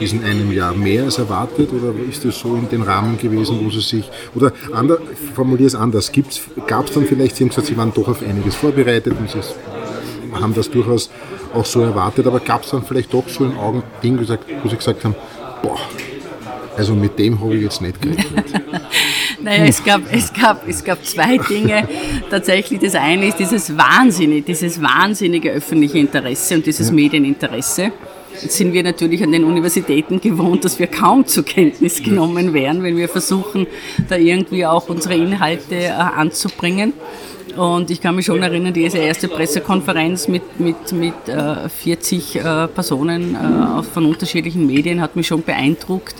diesen 0.00 0.24
einem 0.24 0.52
Jahr 0.52 0.74
mehr 0.74 1.04
als 1.04 1.18
erwartet 1.18 1.70
oder 1.72 1.92
ist 2.08 2.24
das 2.24 2.38
so 2.38 2.54
in 2.54 2.68
den 2.68 2.82
Rahmen 2.82 3.18
gewesen, 3.18 3.58
wo 3.62 3.70
Sie 3.70 3.80
sich, 3.80 4.04
oder 4.34 4.52
ander, 4.72 4.98
formuliere 5.34 5.66
es 5.66 5.74
anders, 5.74 6.10
gab 6.66 6.86
es 6.86 6.94
dann 6.94 7.04
vielleicht, 7.04 7.36
Sie 7.36 7.44
haben 7.44 7.48
gesagt, 7.50 7.66
Sie 7.66 7.76
waren 7.76 7.92
doch 7.92 8.08
auf 8.08 8.22
einiges 8.22 8.54
vorbereitet 8.54 9.14
und 9.18 9.30
Sie 9.30 9.38
haben 10.40 10.54
das 10.54 10.70
durchaus 10.70 11.10
auch 11.54 11.64
so 11.64 11.80
erwartet, 11.80 12.26
aber 12.26 12.40
gab 12.40 12.64
es 12.64 12.70
dann 12.70 12.84
vielleicht 12.84 13.12
doch 13.12 13.28
so 13.28 13.44
ein 13.44 13.56
Augending, 13.56 14.18
wo 14.18 14.68
Sie 14.68 14.76
gesagt 14.76 15.04
haben, 15.04 15.14
boah, 15.62 15.78
also 16.76 16.94
mit 16.94 17.18
dem 17.18 17.40
habe 17.40 17.56
ich 17.56 17.62
jetzt 17.62 17.80
nicht 17.80 18.00
gerechnet. 18.02 18.44
naja, 19.40 19.64
es 19.64 19.82
gab, 19.82 20.02
es, 20.12 20.32
gab, 20.32 20.68
es 20.68 20.84
gab 20.84 21.02
zwei 21.04 21.38
Dinge. 21.38 21.88
Tatsächlich, 22.28 22.80
das 22.80 22.94
eine 22.94 23.28
ist 23.28 23.38
dieses 23.38 23.74
wahnsinnige, 23.76 24.42
dieses 24.42 24.80
wahnsinnige 24.82 25.52
öffentliche 25.52 25.98
Interesse 25.98 26.54
und 26.54 26.66
dieses. 26.66 26.92
Medieninteresse. 26.92 27.92
Sind 28.38 28.72
wir 28.72 28.82
natürlich 28.82 29.22
an 29.22 29.32
den 29.32 29.44
Universitäten 29.44 30.20
gewohnt, 30.20 30.64
dass 30.64 30.78
wir 30.78 30.86
kaum 30.86 31.26
zur 31.26 31.44
Kenntnis 31.44 32.02
genommen 32.02 32.52
werden, 32.52 32.82
wenn 32.82 32.96
wir 32.96 33.08
versuchen, 33.08 33.66
da 34.08 34.16
irgendwie 34.16 34.66
auch 34.66 34.88
unsere 34.88 35.14
Inhalte 35.14 35.74
äh, 35.74 35.90
anzubringen. 35.90 36.92
Und 37.56 37.90
ich 37.90 38.02
kann 38.02 38.14
mich 38.14 38.26
schon 38.26 38.42
erinnern, 38.42 38.74
diese 38.74 38.98
erste 38.98 39.28
Pressekonferenz 39.28 40.28
mit, 40.28 40.60
mit, 40.60 40.92
mit 40.92 41.28
äh, 41.28 41.68
40 41.68 42.36
äh, 42.36 42.68
Personen 42.68 43.34
äh, 43.34 43.82
von 43.82 44.04
unterschiedlichen 44.04 44.66
Medien 44.66 45.00
hat 45.00 45.16
mich 45.16 45.26
schon 45.26 45.42
beeindruckt. 45.42 46.14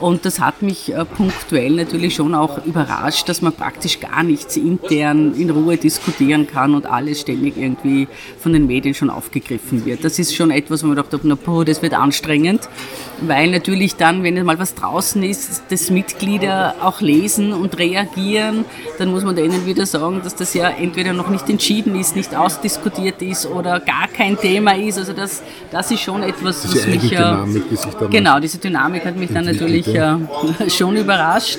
Und 0.00 0.24
das 0.24 0.40
hat 0.40 0.62
mich 0.62 0.94
äh, 0.94 1.04
punktuell 1.04 1.72
natürlich 1.72 2.14
schon 2.14 2.34
auch 2.34 2.64
überrascht, 2.64 3.28
dass 3.28 3.42
man 3.42 3.52
praktisch 3.52 4.00
gar 4.00 4.22
nichts 4.22 4.56
intern 4.56 5.34
in 5.34 5.50
Ruhe 5.50 5.76
diskutieren 5.76 6.46
kann 6.46 6.74
und 6.74 6.86
alles 6.86 7.20
ständig 7.20 7.58
irgendwie 7.58 8.08
von 8.38 8.54
den 8.54 8.66
Medien 8.66 8.94
schon 8.94 9.10
aufgegriffen 9.10 9.84
wird. 9.84 10.02
Das 10.02 10.18
ist 10.18 10.34
schon 10.34 10.50
etwas, 10.50 10.82
wo 10.82 10.86
man 10.86 10.96
dachte, 10.96 11.20
na, 11.22 11.34
boah, 11.34 11.66
das 11.66 11.82
wird 11.82 11.92
anstrengend, 11.92 12.68
weil 13.22 13.50
natürlich 13.50 13.96
dann, 13.96 14.22
wenn 14.22 14.42
mal 14.44 14.58
was 14.58 14.74
draußen 14.74 15.22
ist, 15.22 15.62
das 15.68 15.90
Mitglieder 15.90 16.76
auch 16.82 17.00
lesen 17.00 17.52
und 17.52 17.78
reagieren, 17.78 18.64
dann 18.98 19.10
muss 19.10 19.24
man 19.24 19.36
denen 19.36 19.66
wieder 19.66 19.86
sagen, 19.86 20.20
dass 20.22 20.34
das 20.34 20.54
ja 20.54 20.70
entweder 20.70 21.12
noch 21.12 21.28
nicht 21.28 21.48
entschieden 21.48 21.98
ist, 21.98 22.16
nicht 22.16 22.34
ausdiskutiert 22.34 23.22
ist 23.22 23.46
oder 23.46 23.80
gar 23.80 24.08
kein 24.08 24.38
Thema 24.38 24.76
ist. 24.76 24.98
Also 24.98 25.12
das, 25.12 25.42
das 25.70 25.90
ist 25.90 26.00
schon 26.00 26.22
etwas, 26.22 26.64
was 26.64 26.86
mich 26.86 27.10
ja... 27.10 27.46
Genau, 28.10 28.40
diese 28.40 28.58
Dynamik 28.58 29.04
hat 29.04 29.16
mich 29.16 29.32
dann 29.32 29.44
natürlich 29.44 29.86
äh, 29.94 30.16
schon 30.68 30.96
überrascht. 30.96 31.58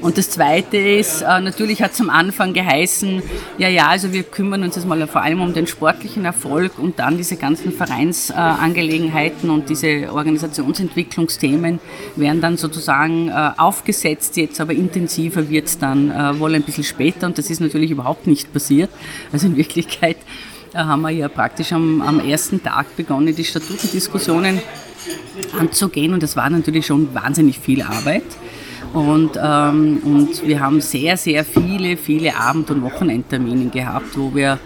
Und 0.00 0.16
das 0.16 0.30
Zweite 0.30 0.76
ist, 0.76 1.22
äh, 1.22 1.40
natürlich 1.40 1.82
hat 1.82 1.92
es 1.92 2.00
am 2.00 2.10
Anfang 2.10 2.54
geheißen, 2.54 3.22
ja, 3.58 3.68
ja, 3.68 3.88
also 3.88 4.12
wir 4.12 4.22
kümmern 4.22 4.62
uns 4.62 4.76
jetzt 4.76 4.86
mal 4.86 5.06
vor 5.06 5.22
allem 5.22 5.40
um 5.42 5.52
den 5.52 5.66
sportlichen 5.66 6.24
Erfolg 6.24 6.78
und 6.78 6.98
dann 6.98 7.16
diese 7.16 7.36
ganzen 7.36 7.72
Vereinsangelegenheiten 7.72 9.50
und 9.50 9.68
diese 9.68 10.12
Organisationsentwicklungsthemen 10.12 11.80
werden 12.16 12.40
dann 12.40 12.56
sozusagen 12.56 13.28
äh, 13.28 13.50
aufgesetzt 13.56 14.36
jetzt, 14.36 14.60
aber 14.60 14.72
intensiver 14.72 15.48
wird 15.50 15.66
es 15.66 15.78
dann 15.78 16.10
äh, 16.10 16.38
wohl 16.38 16.54
ein 16.54 16.62
bisschen 16.62 16.84
später 16.84 17.26
und 17.26 17.36
das 17.36 17.50
ist 17.50 17.60
natürlich 17.60 17.90
überhaupt 17.90 18.26
nicht 18.26 18.52
passiert. 18.52 18.90
Also 19.32 19.46
in 19.46 19.56
Wirklichkeit 19.56 20.16
haben 20.72 21.02
wir 21.02 21.10
ja 21.10 21.28
praktisch 21.28 21.72
am, 21.72 22.00
am 22.00 22.20
ersten 22.20 22.62
Tag 22.62 22.96
begonnen, 22.96 23.34
die 23.34 23.44
Statutendiskussionen 23.44 24.60
anzugehen 25.58 26.14
und 26.14 26.22
das 26.22 26.36
war 26.36 26.48
natürlich 26.48 26.86
schon 26.86 27.12
wahnsinnig 27.14 27.58
viel 27.58 27.82
Arbeit. 27.82 28.22
Und, 28.92 29.38
ähm, 29.40 30.00
und 30.04 30.46
wir 30.46 30.60
haben 30.60 30.80
sehr, 30.80 31.16
sehr 31.16 31.44
viele, 31.44 31.96
viele 31.96 32.36
Abend- 32.36 32.70
und 32.70 32.82
Wochenendtermine 32.82 33.70
gehabt, 33.70 34.18
wo 34.18 34.34
wir 34.34 34.58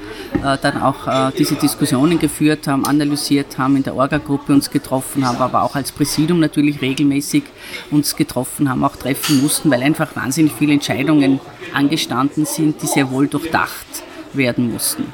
äh, 0.43 0.57
dann 0.63 0.81
auch 0.81 1.07
äh, 1.07 1.31
diese 1.37 1.57
Diskussionen 1.57 2.19
geführt 2.19 2.67
haben, 2.67 2.87
analysiert 2.87 3.59
haben, 3.59 3.77
in 3.77 3.83
der 3.83 3.95
Orga-Gruppe 3.95 4.55
uns 4.55 4.71
getroffen 4.71 5.27
haben, 5.27 5.39
aber 5.39 5.63
auch 5.63 5.75
als 5.75 5.93
Präsidium 5.93 6.41
natürlich 6.41 6.81
regelmäßig 6.81 7.45
uns 7.91 8.17
getroffen 8.17 8.71
haben, 8.71 8.83
auch 8.83 8.97
treffen 8.97 9.43
mussten, 9.43 9.71
weil 9.71 9.83
einfach 9.83 10.17
wahnsinnig 10.17 10.53
viele 10.59 10.73
Entscheidungen 10.73 11.39
angestanden 11.75 12.47
sind, 12.47 12.81
die 12.81 12.87
sehr 12.87 13.11
wohl 13.11 13.27
durchdacht 13.29 13.87
werden 14.33 14.73
mussten. 14.73 15.05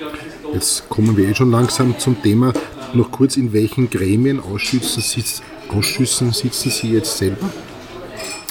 Jetzt 0.54 0.88
kommen 0.88 1.16
wir 1.16 1.28
eh 1.28 1.34
schon 1.34 1.50
langsam 1.50 1.98
zum 1.98 2.20
Thema. 2.22 2.52
Noch 2.92 3.10
kurz, 3.10 3.36
in 3.36 3.52
welchen 3.52 3.90
Gremien, 3.90 4.40
Ausschüssen, 4.40 5.02
sitz, 5.02 5.42
Ausschüssen 5.68 6.32
sitzen 6.32 6.70
Sie 6.70 6.92
jetzt 6.92 7.18
selber? 7.18 7.48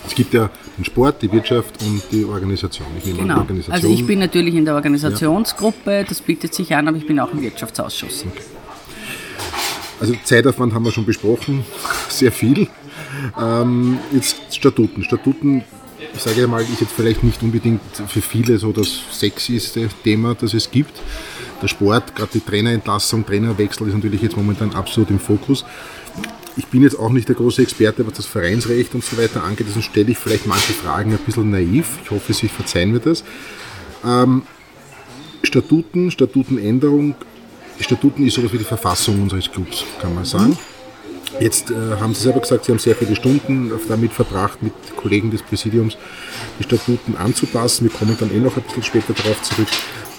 Es 0.09 0.15
gibt 0.15 0.33
ja 0.33 0.49
den 0.75 0.83
Sport, 0.83 1.21
die 1.21 1.31
Wirtschaft 1.31 1.81
und 1.83 2.01
die 2.11 2.25
Organisation. 2.25 2.87
Ich 2.97 3.03
genau. 3.15 3.37
Organisation. 3.37 3.75
Also 3.75 3.87
ich 3.89 4.05
bin 4.05 4.17
natürlich 4.17 4.55
in 4.55 4.65
der 4.65 4.73
Organisationsgruppe, 4.73 6.03
das 6.07 6.19
bietet 6.21 6.53
sich 6.55 6.73
an, 6.75 6.87
aber 6.87 6.97
ich 6.97 7.05
bin 7.05 7.19
auch 7.19 7.31
im 7.31 7.41
Wirtschaftsausschuss. 7.41 8.25
Okay. 8.27 8.41
Also 9.99 10.15
Zeitaufwand 10.23 10.73
haben 10.73 10.83
wir 10.83 10.91
schon 10.91 11.05
besprochen, 11.05 11.63
sehr 12.09 12.31
viel. 12.31 12.67
Ähm, 13.39 13.99
jetzt 14.11 14.37
Statuten. 14.55 15.03
Statuten, 15.03 15.63
ich 16.15 16.21
sage 16.21 16.47
mal, 16.47 16.61
ist 16.63 16.81
jetzt 16.81 16.93
vielleicht 16.93 17.23
nicht 17.23 17.43
unbedingt 17.43 17.81
für 18.07 18.21
viele 18.21 18.57
so 18.57 18.71
das 18.71 19.01
sexyste 19.11 19.89
Thema, 20.03 20.33
das 20.33 20.55
es 20.55 20.71
gibt 20.71 20.99
der 21.61 21.67
Sport, 21.67 22.15
gerade 22.15 22.31
die 22.33 22.39
Trainerentlassung, 22.39 23.25
Trainerwechsel 23.25 23.87
ist 23.87 23.93
natürlich 23.93 24.21
jetzt 24.21 24.37
momentan 24.37 24.73
absolut 24.73 25.09
im 25.09 25.19
Fokus. 25.19 25.65
Ich 26.59 26.67
bin 26.67 26.83
jetzt 26.83 26.99
auch 26.99 27.09
nicht 27.09 27.29
der 27.29 27.37
große 27.37 27.61
Experte, 27.61 28.05
was 28.05 28.15
das 28.15 28.25
Vereinsrecht 28.25 28.93
und 28.93 29.01
so 29.01 29.17
weiter 29.17 29.45
angeht, 29.45 29.67
deswegen 29.69 29.83
stelle 29.83 30.11
ich 30.11 30.17
vielleicht 30.17 30.45
manche 30.45 30.73
Fragen 30.73 31.13
ein 31.13 31.19
bisschen 31.19 31.49
naiv. 31.49 31.87
Ich 32.03 32.11
hoffe, 32.11 32.33
Sie 32.33 32.49
verzeihen 32.49 32.91
mir 32.91 32.99
das. 32.99 33.23
Ähm, 34.05 34.41
Statuten, 35.41 36.11
Statutenänderung. 36.11 37.15
Statuten 37.79 38.27
ist 38.27 38.33
sowas 38.33 38.51
wie 38.51 38.57
die 38.57 38.65
Verfassung 38.65 39.21
unseres 39.21 39.49
Clubs, 39.49 39.85
kann 40.01 40.13
man 40.13 40.25
sagen. 40.25 40.57
Jetzt 41.39 41.71
äh, 41.71 41.75
haben 41.97 42.13
Sie 42.13 42.23
selber 42.23 42.41
gesagt, 42.41 42.65
Sie 42.65 42.73
haben 42.73 42.79
sehr 42.79 42.95
viele 42.95 43.15
Stunden 43.15 43.71
damit 43.87 44.11
verbracht, 44.11 44.61
mit 44.61 44.73
Kollegen 44.97 45.31
des 45.31 45.41
Präsidiums 45.41 45.95
die 46.59 46.63
Statuten 46.63 47.15
anzupassen. 47.15 47.89
Wir 47.89 47.97
kommen 47.97 48.17
dann 48.19 48.35
eh 48.35 48.39
noch 48.39 48.57
ein 48.57 48.63
bisschen 48.63 48.83
später 48.83 49.13
darauf 49.13 49.41
zurück. 49.43 49.69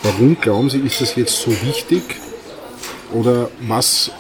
Warum 0.03 0.41
glauben 0.41 0.71
Sie, 0.71 0.79
ist 0.79 1.03
das 1.03 1.17
jetzt 1.17 1.37
so 1.37 1.51
wichtig? 1.51 2.03
Oder 3.13 3.51
was, 3.61 4.11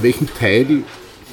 welchen 0.00 0.28
Teil 0.34 0.82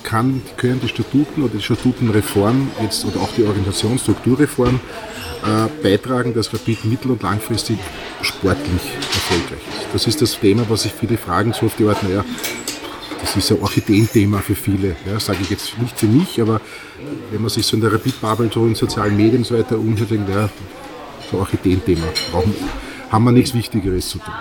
kann, 0.03 0.41
können 0.57 0.79
die 0.81 0.87
Statuten 0.87 1.43
oder 1.43 1.53
die 1.55 1.63
Statutenreform 1.63 2.69
jetzt 2.81 3.05
oder 3.05 3.21
auch 3.21 3.31
die 3.35 3.43
Organisationsstrukturreform 3.43 4.79
äh, 5.43 5.83
beitragen, 5.83 6.33
dass 6.33 6.53
Rapid 6.53 6.85
mittel- 6.85 7.11
und 7.11 7.23
langfristig 7.23 7.77
sportlich 8.21 8.81
erfolgreich 9.13 9.61
ist? 9.79 9.87
Das 9.93 10.07
ist 10.07 10.21
das 10.21 10.39
Thema, 10.39 10.63
was 10.69 10.83
sich 10.83 10.93
viele 10.93 11.17
fragen, 11.17 11.53
so 11.53 11.65
auf 11.65 11.75
die 11.75 11.87
Art, 11.87 12.01
naja, 12.03 12.23
das 13.19 13.35
ist 13.35 13.51
ein 13.51 13.61
Orchideenthema 13.61 14.39
für 14.39 14.55
viele. 14.55 14.95
Ja, 15.05 15.19
sage 15.19 15.39
ich 15.41 15.49
jetzt 15.49 15.77
nicht 15.79 15.97
für 15.97 16.05
mich, 16.05 16.39
aber 16.39 16.61
wenn 17.31 17.41
man 17.41 17.49
sich 17.49 17.65
so 17.65 17.75
in 17.75 17.81
der 17.81 17.91
Rapid-Bubble 17.91 18.51
so 18.53 18.67
in 18.67 18.75
sozialen 18.75 19.17
Medien 19.17 19.37
und 19.37 19.45
so 19.45 19.57
weiter 19.57 19.79
umhört, 19.79 20.11
denkt, 20.11 20.29
ja, 20.29 20.49
so 21.31 21.39
Orchideenthema. 21.39 22.05
Haben 23.09 23.23
wir 23.23 23.31
nichts 23.31 23.53
Wichtigeres 23.53 24.09
zu 24.09 24.19
tun? 24.19 24.33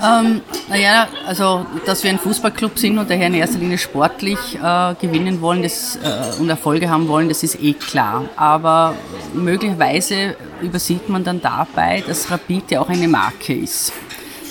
Ähm, 0.00 0.42
naja, 0.68 1.08
also 1.26 1.66
dass 1.84 2.04
wir 2.04 2.10
ein 2.10 2.18
Fußballclub 2.18 2.78
sind 2.78 2.98
und 2.98 3.10
daher 3.10 3.26
in 3.26 3.34
erster 3.34 3.58
Linie 3.58 3.78
sportlich 3.78 4.38
äh, 4.62 4.94
gewinnen 5.00 5.40
wollen 5.40 5.62
das, 5.62 5.96
äh, 5.96 6.40
und 6.40 6.48
Erfolge 6.48 6.88
haben 6.88 7.08
wollen, 7.08 7.28
das 7.28 7.42
ist 7.42 7.60
eh 7.60 7.72
klar. 7.72 8.24
Aber 8.36 8.94
möglicherweise 9.34 10.36
übersieht 10.60 11.08
man 11.08 11.24
dann 11.24 11.40
dabei, 11.40 12.02
dass 12.06 12.30
Rapid 12.30 12.70
ja 12.70 12.80
auch 12.80 12.88
eine 12.88 13.08
Marke 13.08 13.54
ist. 13.54 13.92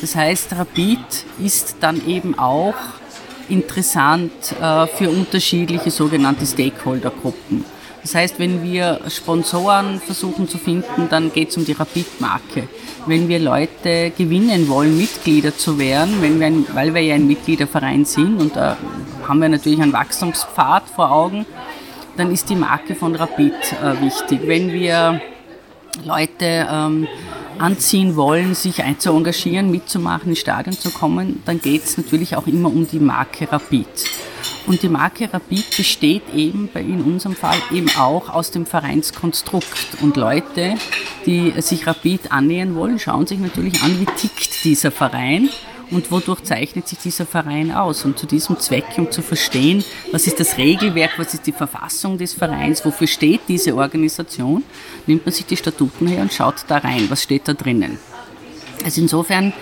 Das 0.02 0.16
heißt, 0.16 0.54
Rapid 0.54 1.00
ist 1.40 1.78
dann 1.80 2.06
eben 2.08 2.38
auch 2.38 2.76
interessant 3.50 4.32
äh, 4.62 4.88
für 4.88 5.10
unterschiedliche 5.10 5.92
sogenannte 5.92 6.46
Stakeholdergruppen. 6.46 7.64
Das 8.08 8.16
heißt, 8.16 8.40
wenn 8.40 8.64
wir 8.64 9.02
Sponsoren 9.10 10.00
versuchen 10.00 10.48
zu 10.48 10.58
finden, 10.58 11.10
dann 11.10 11.34
geht 11.34 11.50
es 11.50 11.58
um 11.58 11.66
die 11.66 11.74
Rapid-Marke. 11.74 12.70
Wenn 13.06 13.28
wir 13.28 13.38
Leute 13.38 14.14
gewinnen 14.18 14.70
wollen, 14.70 14.98
Mitglieder 14.98 15.58
zu 15.58 15.78
werden, 15.78 16.22
wenn 16.22 16.40
wir 16.40 16.48
ein, 16.48 16.66
weil 16.74 16.94
wir 16.94 17.02
ja 17.02 17.16
ein 17.16 17.28
Mitgliederverein 17.28 18.06
sind 18.06 18.40
und 18.40 18.56
da 18.56 18.78
haben 19.28 19.42
wir 19.42 19.50
natürlich 19.50 19.82
einen 19.82 19.92
Wachstumspfad 19.92 20.84
vor 20.88 21.12
Augen, 21.12 21.46
dann 22.16 22.32
ist 22.32 22.50
die 22.50 22.56
Marke 22.56 22.96
von 22.96 23.14
Rapid 23.14 23.52
äh, 23.84 24.02
wichtig. 24.02 24.40
Wenn 24.46 24.72
wir 24.72 25.20
Leute 26.06 26.66
ähm, 26.72 27.10
anziehen 27.60 28.16
wollen, 28.16 28.56
sich 28.56 28.82
zu 29.00 29.12
engagieren, 29.12 29.70
mitzumachen, 29.70 30.30
ins 30.30 30.40
Stadion 30.40 30.78
zu 30.80 30.92
kommen, 30.92 31.44
dann 31.46 31.60
geht 31.60 31.84
es 31.84 31.98
natürlich 31.98 32.38
auch 32.38 32.48
immer 32.48 32.70
um 32.70 32.88
die 32.88 33.00
Marke 33.00 33.52
Rapid. 33.52 33.86
Und 34.68 34.84
die 34.84 34.90
Marke 34.90 35.34
Rapid 35.34 35.78
besteht 35.78 36.24
eben 36.36 36.70
bei, 36.72 36.82
in 36.82 37.02
unserem 37.02 37.36
Fall 37.36 37.58
eben 37.72 37.90
auch 37.98 38.30
aus 38.30 38.52
dem 38.52 38.66
Vereinskonstrukt. 38.66 40.02
Und 40.02 40.18
Leute, 40.18 40.76
die 41.26 41.54
sich 41.62 41.88
Rapid 41.88 42.34
annähern 42.34 42.76
wollen, 42.76 43.00
schauen 43.00 43.26
sich 43.26 43.40
natürlich 43.40 43.82
an, 43.82 43.98
wie 44.00 44.06
tickt 44.06 44.66
dieser 44.66 44.92
Verein 44.92 45.50
und 45.90 46.12
wodurch 46.12 46.44
zeichnet 46.44 46.86
sich 46.86 47.00
dieser 47.00 47.26
Verein 47.26 47.72
aus. 47.72 48.04
Und 48.04 48.20
zu 48.20 48.28
diesem 48.28 48.60
Zweck, 48.60 48.86
um 48.98 49.10
zu 49.10 49.22
verstehen, 49.22 49.86
was 50.12 50.28
ist 50.28 50.40
das 50.42 50.58
Regelwerk, 50.58 51.12
was 51.18 51.34
ist 51.34 51.48
die 51.48 51.54
Verfassung 51.54 52.18
des 52.18 52.34
Vereins, 52.34 52.84
wofür 52.84 53.08
steht 53.08 53.42
diese 53.48 53.74
Organisation, 53.74 54.64
nimmt 55.06 55.26
man 55.26 55.34
sich 55.34 55.46
die 55.46 55.56
Statuten 55.56 56.08
her 56.08 56.22
und 56.22 56.34
schaut 56.34 56.66
da 56.68 56.80
rein, 56.80 57.06
was 57.10 57.24
steht 57.24 57.48
da 57.48 57.54
drinnen. 57.54 58.00
Also 58.84 59.00
insofern 59.00 59.54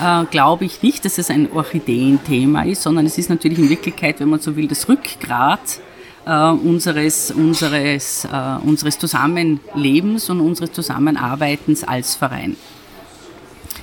äh, 0.00 0.24
glaube 0.30 0.64
ich 0.64 0.82
nicht, 0.82 1.04
dass 1.04 1.18
es 1.18 1.30
ein 1.30 1.50
Orchideenthema 1.52 2.62
ist, 2.62 2.82
sondern 2.82 3.06
es 3.06 3.18
ist 3.18 3.30
natürlich 3.30 3.58
in 3.58 3.68
Wirklichkeit, 3.68 4.20
wenn 4.20 4.28
man 4.28 4.40
so 4.40 4.56
will, 4.56 4.66
das 4.66 4.88
Rückgrat 4.88 5.80
äh, 6.26 6.50
unseres, 6.50 7.30
unseres, 7.30 8.24
äh, 8.24 8.56
unseres 8.64 8.98
Zusammenlebens 8.98 10.30
und 10.30 10.40
unseres 10.40 10.72
Zusammenarbeitens 10.72 11.84
als 11.84 12.14
Verein. 12.14 12.56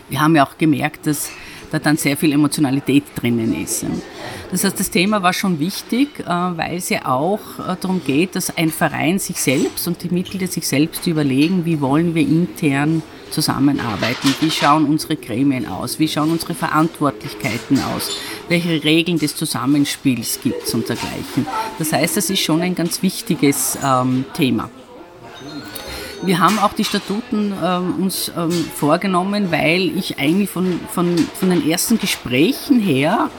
Wir 0.10 0.22
haben 0.22 0.36
ja 0.36 0.46
auch 0.46 0.58
gemerkt, 0.58 1.08
dass 1.08 1.30
da 1.72 1.80
dann 1.80 1.98
sehr 1.98 2.18
viel 2.18 2.32
Emotionalität 2.34 3.04
drinnen 3.16 3.62
ist. 3.62 3.86
Das 4.52 4.64
heißt, 4.64 4.80
das 4.80 4.90
Thema 4.90 5.22
war 5.24 5.34
schon 5.34 5.60
wichtig, 5.60 6.20
äh, 6.20 6.26
weil 6.26 6.78
es 6.78 6.90
ja 6.90 7.06
auch 7.06 7.40
äh, 7.60 7.76
darum 7.80 8.02
geht, 8.06 8.36
dass 8.36 8.56
ein 8.58 8.70
Verein 8.70 9.20
sich 9.20 9.42
selbst 9.42 9.88
und 9.88 10.04
die 10.04 10.10
Mitglieder 10.10 10.48
sich 10.48 10.68
selbst 10.68 11.06
überlegen, 11.08 11.66
wie 11.66 11.82
wollen 11.82 12.16
wir 12.16 12.22
intern 12.22 13.04
zusammenarbeiten, 13.30 14.34
wie 14.40 14.50
schauen 14.50 14.86
unsere 14.86 15.18
Gremien 15.18 15.68
aus, 15.68 16.00
wie 16.00 16.08
schauen 16.08 16.32
unsere 16.32 16.54
Verantwortlichkeiten 16.54 17.80
aus, 17.94 18.18
welche 18.48 18.84
Regeln 18.84 19.20
des 19.20 19.36
Zusammenspiels 19.36 20.40
gibt 20.42 20.64
es 20.64 20.74
und 20.74 20.88
dergleichen. 20.88 21.46
Das 21.78 21.92
heißt, 21.92 22.16
das 22.16 22.30
ist 22.30 22.40
schon 22.40 22.62
ein 22.62 22.76
ganz 22.76 23.02
wichtiges 23.04 23.78
ähm, 23.84 24.24
Thema. 24.34 24.70
Wir 26.24 26.40
haben 26.40 26.58
auch 26.60 26.74
die 26.74 26.84
Statuten 26.84 27.54
ähm, 27.64 27.96
uns 28.02 28.32
ähm, 28.36 28.52
vorgenommen, 28.52 29.52
weil 29.52 29.96
ich 29.98 30.18
eigentlich 30.18 30.50
von, 30.50 30.80
von, 30.92 31.16
von 31.18 31.50
den 31.50 31.70
ersten 31.70 32.00
Gesprächen 32.00 32.80
her 32.80 33.30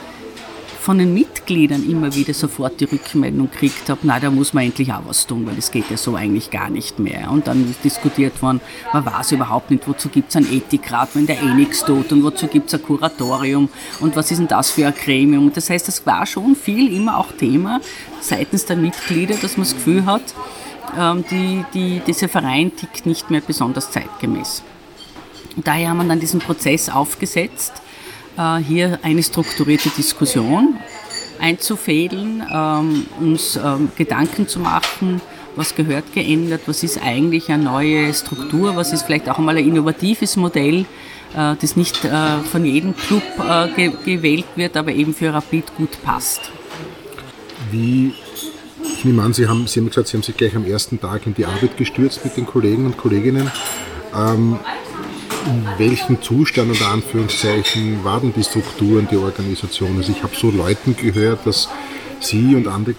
von 0.79 0.97
den 0.97 1.13
Mitgliedern 1.13 1.87
immer 1.87 2.15
wieder 2.15 2.33
sofort 2.33 2.79
die 2.79 2.85
Rückmeldung 2.85 3.51
gekriegt 3.51 3.89
habe, 3.89 3.99
na, 4.03 4.19
da 4.19 4.31
muss 4.31 4.53
man 4.53 4.63
endlich 4.63 4.91
auch 4.93 5.01
was 5.05 5.27
tun, 5.27 5.45
weil 5.45 5.55
das 5.55 5.71
geht 5.71 5.91
ja 5.91 5.97
so 5.97 6.15
eigentlich 6.15 6.49
gar 6.51 6.69
nicht 6.69 6.99
mehr. 6.99 7.29
Und 7.29 7.47
dann 7.47 7.69
ist 7.69 7.83
diskutiert 7.83 8.41
worden, 8.41 8.61
man 8.93 9.05
weiß 9.05 9.33
überhaupt 9.33 9.71
nicht, 9.71 9.87
wozu 9.87 10.07
gibt 10.09 10.29
es 10.29 10.37
einen 10.37 10.51
Ethikrat, 10.51 11.09
wenn 11.13 11.27
der 11.27 11.43
eh 11.43 11.53
nichts 11.53 11.83
tut 11.83 12.11
und 12.11 12.23
wozu 12.23 12.47
gibt 12.47 12.69
es 12.69 12.73
ein 12.73 12.81
Kuratorium 12.81 13.69
und 13.99 14.15
was 14.15 14.31
ist 14.31 14.39
denn 14.39 14.47
das 14.47 14.71
für 14.71 14.87
ein 14.87 14.93
Gremium. 14.95 15.51
Das 15.53 15.69
heißt, 15.69 15.87
das 15.87 16.05
war 16.05 16.25
schon 16.25 16.55
viel 16.55 16.95
immer 16.95 17.17
auch 17.17 17.33
Thema 17.33 17.81
seitens 18.21 18.65
der 18.65 18.77
Mitglieder, 18.77 19.35
dass 19.35 19.57
man 19.57 19.65
das 19.65 19.75
Gefühl 19.75 20.05
hat, 20.05 20.23
die, 21.29 21.65
die, 21.73 22.01
dieser 22.05 22.29
Verein 22.29 22.75
tickt 22.75 23.05
nicht 23.05 23.29
mehr 23.29 23.41
besonders 23.41 23.91
zeitgemäß. 23.91 24.63
daher 25.57 25.89
haben 25.89 25.97
wir 25.97 26.05
dann 26.05 26.19
diesen 26.19 26.39
Prozess 26.39 26.89
aufgesetzt, 26.89 27.73
äh, 28.39 28.57
hier 28.57 28.99
eine 29.03 29.21
strukturierte 29.21 29.89
Diskussion 29.89 30.79
einzufädeln, 31.41 32.43
ähm, 32.51 33.05
uns 33.19 33.57
ähm, 33.57 33.91
Gedanken 33.97 34.47
zu 34.47 34.59
machen, 34.59 35.21
was 35.55 35.75
gehört 35.75 36.13
geändert, 36.13 36.61
was 36.65 36.83
ist 36.83 37.01
eigentlich 37.03 37.49
eine 37.49 37.63
neue 37.63 38.13
Struktur, 38.13 38.75
was 38.75 38.93
ist 38.93 39.03
vielleicht 39.03 39.29
auch 39.29 39.37
einmal 39.37 39.57
ein 39.57 39.67
innovatives 39.67 40.37
Modell, 40.37 40.85
äh, 41.35 41.55
das 41.59 41.75
nicht 41.75 42.05
äh, 42.05 42.39
von 42.49 42.65
jedem 42.65 42.95
Club 42.95 43.23
gewählt 44.05 44.45
wird, 44.55 44.77
aber 44.77 44.91
eben 44.91 45.13
für 45.13 45.33
Rapid 45.33 45.75
gut 45.75 46.01
passt. 46.03 46.41
Wie 47.71 48.13
ich 48.99 49.05
nehme 49.05 49.23
an, 49.23 49.31
Sie 49.33 49.47
haben, 49.47 49.65
Sie 49.65 49.79
haben 49.79 49.87
gesagt, 49.87 50.09
Sie 50.09 50.17
haben 50.17 50.23
sich 50.23 50.35
gleich 50.35 50.57
am 50.57 50.65
ersten 50.65 50.99
Tag 50.99 51.25
in 51.25 51.33
die 51.33 51.45
Arbeit 51.45 51.77
gestürzt 51.77 52.25
mit 52.25 52.35
den 52.35 52.45
Kollegen 52.45 52.85
und 52.85 52.97
Kolleginnen. 52.97 53.49
Ähm, 54.13 54.59
in 55.45 55.65
welchem 55.77 56.21
Zustand 56.21 56.69
unter 56.69 56.89
Anführungszeichen 56.89 58.03
war 58.03 58.19
denn 58.19 58.33
die 58.33 58.43
Struktur 58.43 58.99
und 58.99 59.09
die 59.09 59.15
Organisation? 59.15 59.95
Also 59.95 60.11
ich 60.11 60.21
habe 60.21 60.35
so 60.35 60.51
Leuten 60.51 60.97
gehört, 60.97 61.47
dass 61.47 61.69
Sie 62.19 62.55
und 62.55 62.67
andere 62.67 62.95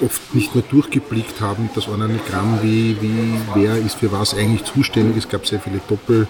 oft 0.00 0.36
nicht 0.36 0.54
mehr 0.54 0.62
durchgeblickt 0.70 1.40
haben, 1.40 1.68
das 1.74 1.88
Organigramm, 1.88 2.60
wie, 2.62 2.96
wie 3.00 3.40
wer 3.56 3.76
ist 3.76 3.96
für 3.96 4.12
was 4.12 4.34
eigentlich 4.34 4.72
zuständig. 4.72 5.16
Es 5.16 5.28
gab 5.28 5.48
sehr 5.48 5.58
viele 5.58 5.80
Doppel, 5.88 6.28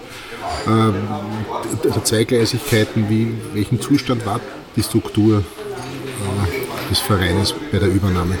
äh, 0.65 1.87
also 1.87 2.01
Zweigleisigkeiten. 2.01 3.07
Wie, 3.07 3.33
welchen 3.53 3.79
Zustand 3.79 4.25
war 4.25 4.39
die 4.75 4.81
Struktur 4.81 5.43
äh, 5.43 6.89
des 6.89 6.97
Vereines 6.97 7.53
bei 7.71 7.77
der 7.77 7.89
Übernahme? 7.89 8.35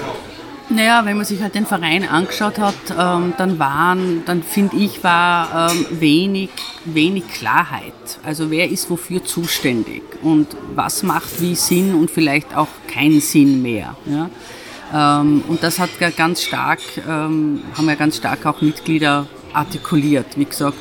Naja, 0.71 1.03
wenn 1.03 1.17
man 1.17 1.25
sich 1.25 1.41
halt 1.41 1.55
den 1.55 1.65
Verein 1.65 2.07
angeschaut 2.07 2.59
hat, 2.59 2.75
ähm, 2.95 3.33
dann 3.37 3.57
waren, 3.57 4.23
dann 4.25 4.43
finde 4.43 4.77
ich, 4.77 5.03
war 5.03 5.71
ähm, 5.71 5.85
wenig, 5.99 6.51
wenig 6.85 7.27
Klarheit. 7.27 7.93
Also 8.23 8.51
wer 8.51 8.69
ist 8.69 8.87
wofür 8.89 9.23
zuständig 9.25 10.03
und 10.21 10.47
was 10.75 11.01
macht 11.01 11.41
wie 11.41 11.55
Sinn 11.55 11.95
und 11.95 12.11
vielleicht 12.11 12.55
auch 12.55 12.67
keinen 12.87 13.19
Sinn 13.19 13.63
mehr. 13.63 13.95
Ja? 14.05 14.29
Ähm, 15.21 15.43
und 15.47 15.63
das 15.63 15.79
hat 15.79 15.89
ja 15.99 16.11
ganz 16.11 16.43
stark, 16.43 16.79
ähm, 16.97 17.63
haben 17.75 17.87
ja 17.87 17.95
ganz 17.95 18.17
stark 18.17 18.45
auch 18.45 18.61
Mitglieder 18.61 19.25
artikuliert. 19.53 20.37
Wie 20.37 20.45
gesagt, 20.45 20.77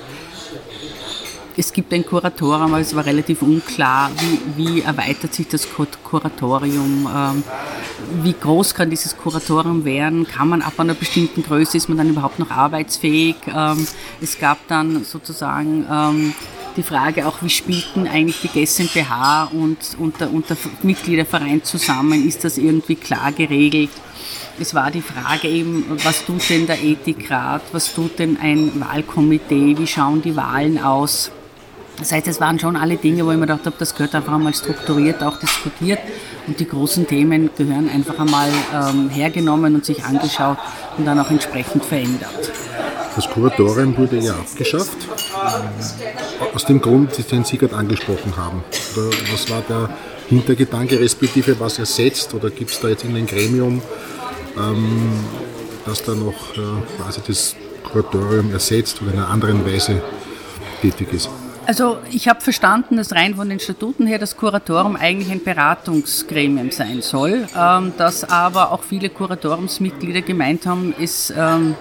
es 1.57 1.72
gibt 1.72 1.92
ein 1.92 2.07
Kuratorium, 2.07 2.72
aber 2.72 2.81
es 2.81 2.94
war 2.94 3.05
relativ 3.05 3.42
unklar, 3.42 4.11
wie, 4.18 4.40
wie 4.57 4.83
erweitert 4.83 5.35
sich 5.35 5.48
das 5.48 5.66
Kuratorium, 6.05 7.09
ähm, 7.12 7.42
wie 8.23 8.35
groß 8.35 8.75
kann 8.75 8.90
dieses 8.90 9.16
Kuratorium 9.16 9.85
werden, 9.85 10.27
kann 10.27 10.49
man 10.49 10.62
ab 10.62 10.75
einer 10.79 10.94
bestimmten 10.94 11.42
Größe, 11.42 11.77
ist 11.77 11.88
man 11.88 11.99
dann 11.99 12.09
überhaupt 12.09 12.38
noch 12.38 12.51
arbeitsfähig. 12.51 13.37
Ähm, 13.55 13.87
es 14.21 14.38
gab 14.38 14.59
dann 14.68 15.05
sozusagen 15.05 15.87
ähm, 15.90 16.35
die 16.77 16.83
Frage 16.83 17.27
auch, 17.27 17.42
wie 17.42 17.51
spielten 17.51 18.07
eigentlich 18.07 18.40
die 18.40 18.49
GSMBH 18.49 19.51
und, 19.53 19.79
und, 19.99 20.21
der, 20.21 20.33
und 20.33 20.49
der 20.49 20.57
Mitgliederverein 20.83 21.62
zusammen, 21.64 22.27
ist 22.27 22.44
das 22.44 22.57
irgendwie 22.59 22.94
klar 22.94 23.33
geregelt? 23.33 23.90
Es 24.61 24.75
war 24.75 24.90
die 24.90 25.03
Frage 25.03 25.49
eben, 25.49 25.85
was 26.05 26.25
tut 26.25 26.49
denn 26.51 26.66
der 26.66 26.83
Ethikrat, 26.83 27.62
was 27.73 27.94
tut 27.94 28.18
denn 28.18 28.38
ein 28.40 28.81
Wahlkomitee, 28.81 29.77
wie 29.79 29.87
schauen 29.87 30.23
die 30.23 30.35
Wahlen 30.35 30.79
aus? 30.79 31.31
Das 31.99 32.13
heißt, 32.13 32.29
es 32.29 32.41
waren 32.41 32.59
schon 32.59 32.77
alle 32.77 32.97
Dinge, 32.97 33.27
wo 33.27 33.31
ich 33.31 33.37
mir 33.37 33.47
gedacht 33.47 33.67
habe, 33.67 33.77
das 33.79 33.95
gehört 33.95 34.15
einfach 34.15 34.35
einmal 34.35 34.55
strukturiert 34.55 35.23
auch 35.23 35.39
diskutiert 35.39 35.99
und 36.47 36.61
die 36.61 36.69
großen 36.69 37.07
Themen 37.07 37.51
gehören 37.57 37.91
einfach 37.91 38.19
einmal 38.19 38.51
ähm, 38.73 39.09
hergenommen 39.11 39.75
und 39.75 39.85
sich 39.85 40.05
angeschaut 40.05 40.59
und 40.97 41.05
dann 41.05 41.19
auch 41.19 41.31
entsprechend 41.31 41.85
verändert. 41.85 42.53
Das 43.17 43.29
Kuratorium 43.29 43.97
wurde 43.97 44.19
ja 44.19 44.35
abgeschafft, 44.35 44.97
aus 46.55 46.65
dem 46.67 46.81
Grund, 46.81 47.11
den 47.33 47.43
Sie 47.43 47.59
gerade 47.59 47.75
angesprochen 47.75 48.37
haben. 48.37 48.63
Was 49.33 49.51
war 49.51 49.63
der 49.69 49.91
Hintergedanke, 50.29 51.01
respektive 51.01 51.59
was 51.59 51.81
ersetzt? 51.81 52.33
Oder 52.35 52.51
gibt 52.51 52.71
es 52.71 52.79
da 52.79 52.89
jetzt 52.89 53.03
irgendein 53.03 53.27
Gremium, 53.27 53.83
ähm, 54.57 55.11
das 55.85 56.05
da 56.05 56.15
noch 56.15 56.57
äh, 56.57 56.61
quasi 56.97 57.21
das 57.27 57.57
Kuratorium 57.83 58.53
ersetzt 58.53 59.03
oder 59.03 59.13
in 59.13 59.19
einer 59.19 59.31
anderen 59.31 59.67
Weise 59.67 60.01
tätig 60.81 61.13
ist? 61.13 61.29
Also 61.68 61.98
ich 62.11 62.28
habe 62.28 62.40
verstanden, 62.40 62.96
dass 62.96 63.12
rein 63.12 63.35
von 63.35 63.50
den 63.50 63.61
Statuten 63.61 64.07
her 64.07 64.18
das 64.18 64.38
Kuratorium 64.38 64.96
eigentlich 64.96 65.31
ein 65.31 65.44
Beratungsgremium 65.44 66.70
sein 66.70 67.02
soll, 67.02 67.46
ähm, 67.54 67.92
dass 67.98 68.24
aber 68.24 68.72
auch 68.72 68.83
viele 68.83 69.11
Kuratoriumsmitglieder 69.11 70.22
gemeint 70.22 70.64
haben, 70.64 70.94
es, 70.98 71.31
ähm, 71.37 71.74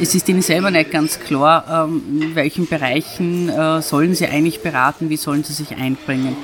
es 0.00 0.16
ist 0.16 0.28
ihnen 0.28 0.42
selber 0.42 0.72
nicht 0.72 0.90
ganz 0.90 1.20
klar, 1.20 1.86
ähm, 1.86 2.02
in 2.20 2.34
welchen 2.34 2.66
Bereichen 2.66 3.48
äh, 3.48 3.80
sollen 3.80 4.16
sie 4.16 4.26
eigentlich 4.26 4.60
beraten, 4.60 5.08
wie 5.08 5.16
sollen 5.16 5.44
sie 5.44 5.52
sich 5.52 5.76
einbringen. 5.76 6.36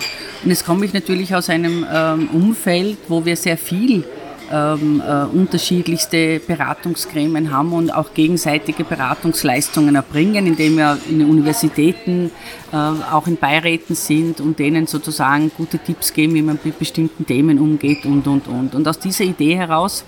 Und 0.45 0.51
jetzt 0.51 0.65
komme 0.65 0.85
ich 0.85 0.93
natürlich 0.93 1.35
aus 1.35 1.51
einem 1.51 1.85
ähm, 1.93 2.29
Umfeld, 2.33 2.99
wo 3.09 3.25
wir 3.25 3.35
sehr 3.35 3.59
viel 3.59 4.05
ähm, 4.53 5.03
äh, 5.07 5.25
unterschiedlichste 5.25 6.41
Beratungsgremien 6.41 7.53
haben 7.53 7.73
und 7.73 7.91
auch 7.91 8.15
gegenseitige 8.15 8.85
Beratungsleistungen 8.85 9.95
erbringen, 9.95 10.47
indem 10.47 10.77
wir 10.77 10.99
in 11.09 11.19
den 11.21 11.31
Universitäten 11.31 12.31
äh, 12.73 12.77
auch 12.77 13.27
in 13.27 13.37
Beiräten 13.37 13.95
sind 13.95 14.41
und 14.41 14.59
denen 14.59 14.87
sozusagen 14.87 15.51
gute 15.57 15.79
Tipps 15.79 16.13
geben, 16.13 16.35
wie 16.35 16.43
man 16.43 16.59
mit 16.63 16.79
bestimmten 16.79 17.27
Themen 17.27 17.59
umgeht 17.59 18.07
und, 18.07 18.27
und, 18.27 18.49
und. 18.49 18.75
Und 18.75 18.89
aus 18.89 18.99
dieser 18.99 19.25
Idee 19.25 19.57
heraus 19.57 20.05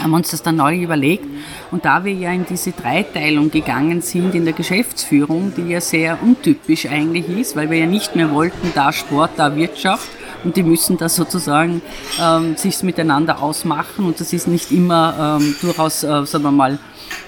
haben 0.00 0.10
wir 0.10 0.16
uns 0.16 0.30
das 0.30 0.42
dann 0.42 0.56
neu 0.56 0.76
überlegt. 0.76 1.26
Und 1.70 1.84
da 1.84 2.04
wir 2.04 2.12
ja 2.12 2.32
in 2.32 2.44
diese 2.46 2.72
Dreiteilung 2.72 3.50
gegangen 3.50 4.00
sind 4.00 4.34
in 4.34 4.44
der 4.44 4.54
Geschäftsführung, 4.54 5.52
die 5.56 5.68
ja 5.68 5.80
sehr 5.80 6.18
untypisch 6.22 6.86
eigentlich 6.86 7.28
ist, 7.28 7.56
weil 7.56 7.70
wir 7.70 7.78
ja 7.78 7.86
nicht 7.86 8.16
mehr 8.16 8.30
wollten, 8.32 8.72
da 8.74 8.92
Sport, 8.92 9.32
da 9.36 9.54
Wirtschaft, 9.56 10.08
und 10.44 10.56
die 10.56 10.62
müssen 10.62 10.96
da 10.96 11.08
sozusagen 11.08 11.82
ähm, 12.20 12.56
sich 12.56 12.82
miteinander 12.82 13.42
ausmachen 13.42 14.04
und 14.04 14.20
das 14.20 14.32
ist 14.32 14.46
nicht 14.46 14.70
immer 14.70 15.38
ähm, 15.40 15.56
durchaus, 15.60 16.04
äh, 16.04 16.24
sagen 16.26 16.44
wir 16.44 16.52
mal, 16.52 16.78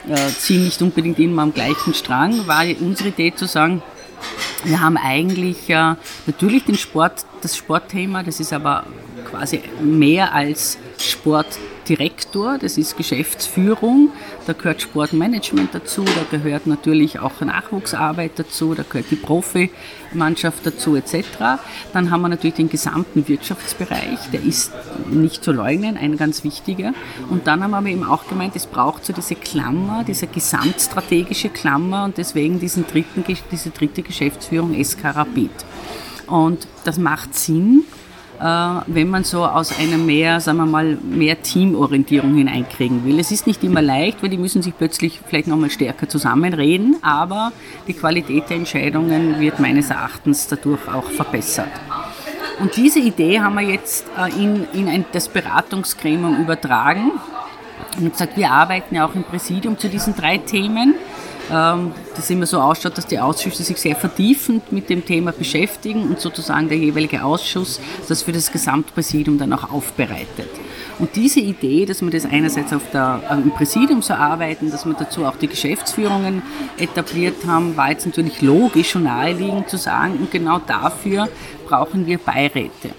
äh, 0.08 0.16
ziehen 0.38 0.64
nicht 0.64 0.80
unbedingt 0.82 1.18
immer 1.18 1.42
am 1.42 1.52
gleichen 1.52 1.94
Strang, 1.94 2.46
war 2.46 2.64
unsere 2.80 3.10
Idee 3.10 3.34
zu 3.34 3.46
sagen, 3.46 3.82
wir 4.64 4.80
haben 4.80 4.96
eigentlich 4.96 5.68
äh, 5.70 5.94
natürlich 6.26 6.64
den 6.64 6.76
Sport, 6.76 7.24
das 7.42 7.56
Sportthema, 7.56 8.22
das 8.22 8.40
ist 8.40 8.52
aber 8.52 8.84
quasi 9.30 9.62
mehr 9.80 10.32
als 10.34 10.78
Sportdirektor, 11.86 12.58
das 12.58 12.78
ist 12.78 12.96
Geschäftsführung, 12.96 14.10
da 14.46 14.54
gehört 14.54 14.82
Sportmanagement 14.82 15.72
dazu, 15.72 16.04
da 16.04 16.36
gehört 16.36 16.66
natürlich 16.66 17.20
auch 17.20 17.40
Nachwuchsarbeit 17.40 18.32
dazu, 18.34 18.74
da 18.74 18.82
gehört 18.82 19.10
die 19.12 19.16
Profimannschaft 19.16 20.66
dazu 20.66 20.96
etc. 20.96 21.24
Dann 21.92 22.10
haben 22.10 22.22
wir 22.22 22.28
natürlich 22.28 22.56
den 22.56 22.68
gesamten 22.68 23.28
Wirtschaftsbereich, 23.28 24.18
der 24.32 24.42
ist 24.42 24.72
nicht 25.10 25.44
zu 25.44 25.52
leugnen, 25.52 25.96
ein 25.96 26.16
ganz 26.16 26.42
wichtiger. 26.42 26.92
Und 27.30 27.46
dann 27.46 27.62
haben 27.62 27.84
wir 27.84 27.92
eben 27.92 28.04
auch 28.04 28.26
gemeint, 28.26 28.56
es 28.56 28.66
braucht 28.66 29.06
so 29.06 29.12
diese 29.12 29.36
Klammer, 29.36 30.02
diese 30.02 30.26
gesamtstrategische 30.26 31.50
Klammer 31.50 32.04
und 32.04 32.18
deswegen 32.18 32.58
diesen 32.58 32.84
dritten, 32.88 33.24
diese 33.52 33.70
dritte 33.70 34.02
Geschäftsführung 34.02 34.74
SK 34.82 35.04
Rapid. 35.04 35.52
Und 36.26 36.66
das 36.82 36.98
macht 36.98 37.36
Sinn, 37.36 37.84
wenn 38.38 39.08
man 39.08 39.24
so 39.24 39.44
aus 39.44 39.78
einer 39.78 39.98
mehr, 39.98 40.40
sagen 40.40 40.58
wir 40.58 40.66
mal, 40.66 40.96
mehr 41.02 41.42
Teamorientierung 41.42 42.34
hineinkriegen 42.34 43.04
will. 43.04 43.18
Es 43.18 43.30
ist 43.30 43.46
nicht 43.46 43.64
immer 43.64 43.82
leicht, 43.82 44.22
weil 44.22 44.30
die 44.30 44.38
müssen 44.38 44.62
sich 44.62 44.76
plötzlich 44.76 45.20
vielleicht 45.26 45.46
nochmal 45.46 45.70
stärker 45.70 46.08
zusammenreden, 46.08 46.96
aber 47.02 47.52
die 47.86 47.94
Qualität 47.94 48.50
der 48.50 48.58
Entscheidungen 48.58 49.40
wird 49.40 49.60
meines 49.60 49.90
Erachtens 49.90 50.48
dadurch 50.48 50.86
auch 50.88 51.10
verbessert. 51.10 51.70
Und 52.58 52.76
diese 52.76 53.00
Idee 53.00 53.40
haben 53.40 53.54
wir 53.56 53.62
jetzt 53.62 54.06
äh, 54.18 54.30
in, 54.42 54.66
in 54.72 54.88
ein, 54.88 55.04
das 55.12 55.28
Beratungsgremium 55.28 56.40
übertragen 56.40 57.12
und 57.98 58.12
gesagt, 58.12 58.36
wir 58.36 58.50
arbeiten 58.50 58.94
ja 58.94 59.06
auch 59.06 59.14
im 59.14 59.24
Präsidium 59.24 59.78
zu 59.78 59.88
diesen 59.88 60.14
drei 60.14 60.38
Themen 60.38 60.94
das 61.48 62.30
immer 62.30 62.46
so 62.46 62.60
ausschaut, 62.60 62.98
dass 62.98 63.06
die 63.06 63.18
Ausschüsse 63.18 63.62
sich 63.62 63.76
sehr 63.76 63.94
vertiefend 63.94 64.72
mit 64.72 64.90
dem 64.90 65.04
Thema 65.04 65.32
beschäftigen 65.32 66.02
und 66.02 66.20
sozusagen 66.20 66.68
der 66.68 66.78
jeweilige 66.78 67.22
Ausschuss 67.22 67.80
das 68.08 68.22
für 68.22 68.32
das 68.32 68.50
Gesamtpräsidium 68.50 69.38
dann 69.38 69.52
auch 69.52 69.70
aufbereitet. 69.70 70.48
Und 70.98 71.14
diese 71.14 71.40
Idee, 71.40 71.84
dass 71.84 72.00
wir 72.00 72.10
das 72.10 72.24
einerseits 72.24 72.72
auf 72.72 72.82
der, 72.90 73.20
äh, 73.30 73.34
im 73.34 73.50
Präsidium 73.50 74.00
so 74.00 74.14
arbeiten, 74.14 74.70
dass 74.70 74.86
wir 74.86 74.94
dazu 74.94 75.26
auch 75.26 75.36
die 75.36 75.46
Geschäftsführungen 75.46 76.42
etabliert 76.78 77.46
haben, 77.46 77.76
war 77.76 77.90
jetzt 77.90 78.06
natürlich 78.06 78.40
logisch 78.40 78.96
und 78.96 79.04
naheliegend 79.04 79.68
zu 79.68 79.76
sagen, 79.76 80.14
und 80.18 80.30
genau 80.30 80.58
dafür 80.58 81.28
brauchen 81.68 82.06
wir 82.06 82.18
Beiräte. 82.18 82.90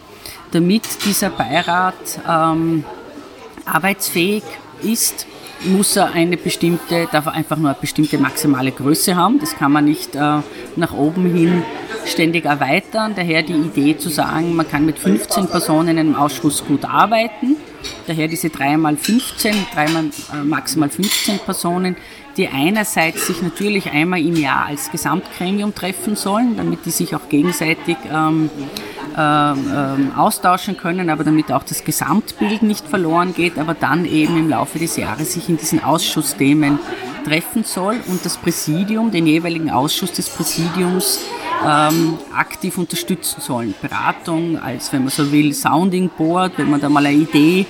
Damit 0.51 0.83
dieser 1.05 1.31
Beirat 1.31 1.95
ähm, 2.29 2.85
arbeitsfähig 3.65 4.43
ist, 4.83 5.25
muss 5.65 5.95
er 5.95 6.11
eine 6.11 6.37
bestimmte, 6.37 7.07
darf 7.11 7.25
er 7.25 7.33
einfach 7.33 7.57
nur 7.57 7.69
eine 7.69 7.77
bestimmte 7.79 8.17
maximale 8.17 8.71
Größe 8.71 9.15
haben. 9.15 9.39
Das 9.39 9.55
kann 9.55 9.71
man 9.71 9.85
nicht 9.85 10.15
äh, 10.15 10.39
nach 10.75 10.93
oben 10.93 11.33
hin 11.33 11.63
ständig 12.05 12.45
erweitern. 12.45 13.13
Daher 13.15 13.43
die 13.43 13.53
Idee 13.53 13.97
zu 13.97 14.09
sagen, 14.09 14.55
man 14.55 14.67
kann 14.67 14.85
mit 14.85 14.99
15 14.99 15.47
Personen 15.47 15.89
in 15.89 15.99
einem 15.99 16.15
Ausschuss 16.15 16.65
gut 16.65 16.85
arbeiten. 16.85 17.55
Daher 18.05 18.27
diese 18.27 18.49
3 18.49 18.77
mal 18.77 18.97
15, 18.97 19.53
3 19.73 19.89
mal 19.89 20.05
äh, 20.33 20.43
maximal 20.43 20.89
15 20.89 21.39
Personen, 21.39 21.95
die 22.35 22.47
einerseits 22.47 23.27
sich 23.27 23.41
natürlich 23.41 23.89
einmal 23.91 24.19
im 24.19 24.35
Jahr 24.35 24.67
als 24.67 24.91
Gesamtgremium 24.91 25.73
treffen 25.73 26.15
sollen, 26.15 26.55
damit 26.55 26.85
die 26.85 26.91
sich 26.91 27.15
auch 27.15 27.29
gegenseitig 27.29 27.97
ähm, 28.11 28.49
ähm, 29.15 30.11
austauschen 30.15 30.77
können, 30.77 31.09
aber 31.09 31.23
damit 31.23 31.51
auch 31.51 31.63
das 31.63 31.83
Gesamtbild 31.83 32.63
nicht 32.63 32.87
verloren 32.87 33.33
geht, 33.33 33.57
aber 33.57 33.73
dann 33.73 34.05
eben 34.05 34.37
im 34.37 34.49
Laufe 34.49 34.79
des 34.79 34.97
Jahres 34.97 35.33
sich 35.33 35.49
in 35.49 35.57
diesen 35.57 35.83
Ausschussthemen 35.83 36.79
treffen 37.25 37.63
soll 37.63 37.97
und 38.07 38.23
das 38.23 38.37
Präsidium, 38.37 39.11
den 39.11 39.27
jeweiligen 39.27 39.69
Ausschuss 39.69 40.13
des 40.13 40.29
Präsidiums 40.29 41.19
ähm, 41.65 42.17
aktiv 42.33 42.77
unterstützen 42.77 43.41
sollen. 43.41 43.73
Beratung 43.81 44.57
als, 44.57 44.93
wenn 44.93 45.01
man 45.01 45.09
so 45.09 45.31
will, 45.31 45.53
Sounding 45.53 46.09
Board, 46.09 46.53
wenn 46.57 46.69
man 46.69 46.79
da 46.79 46.89
mal 46.89 47.05
eine 47.05 47.17
Idee 47.17 47.59
ähm, 47.61 47.67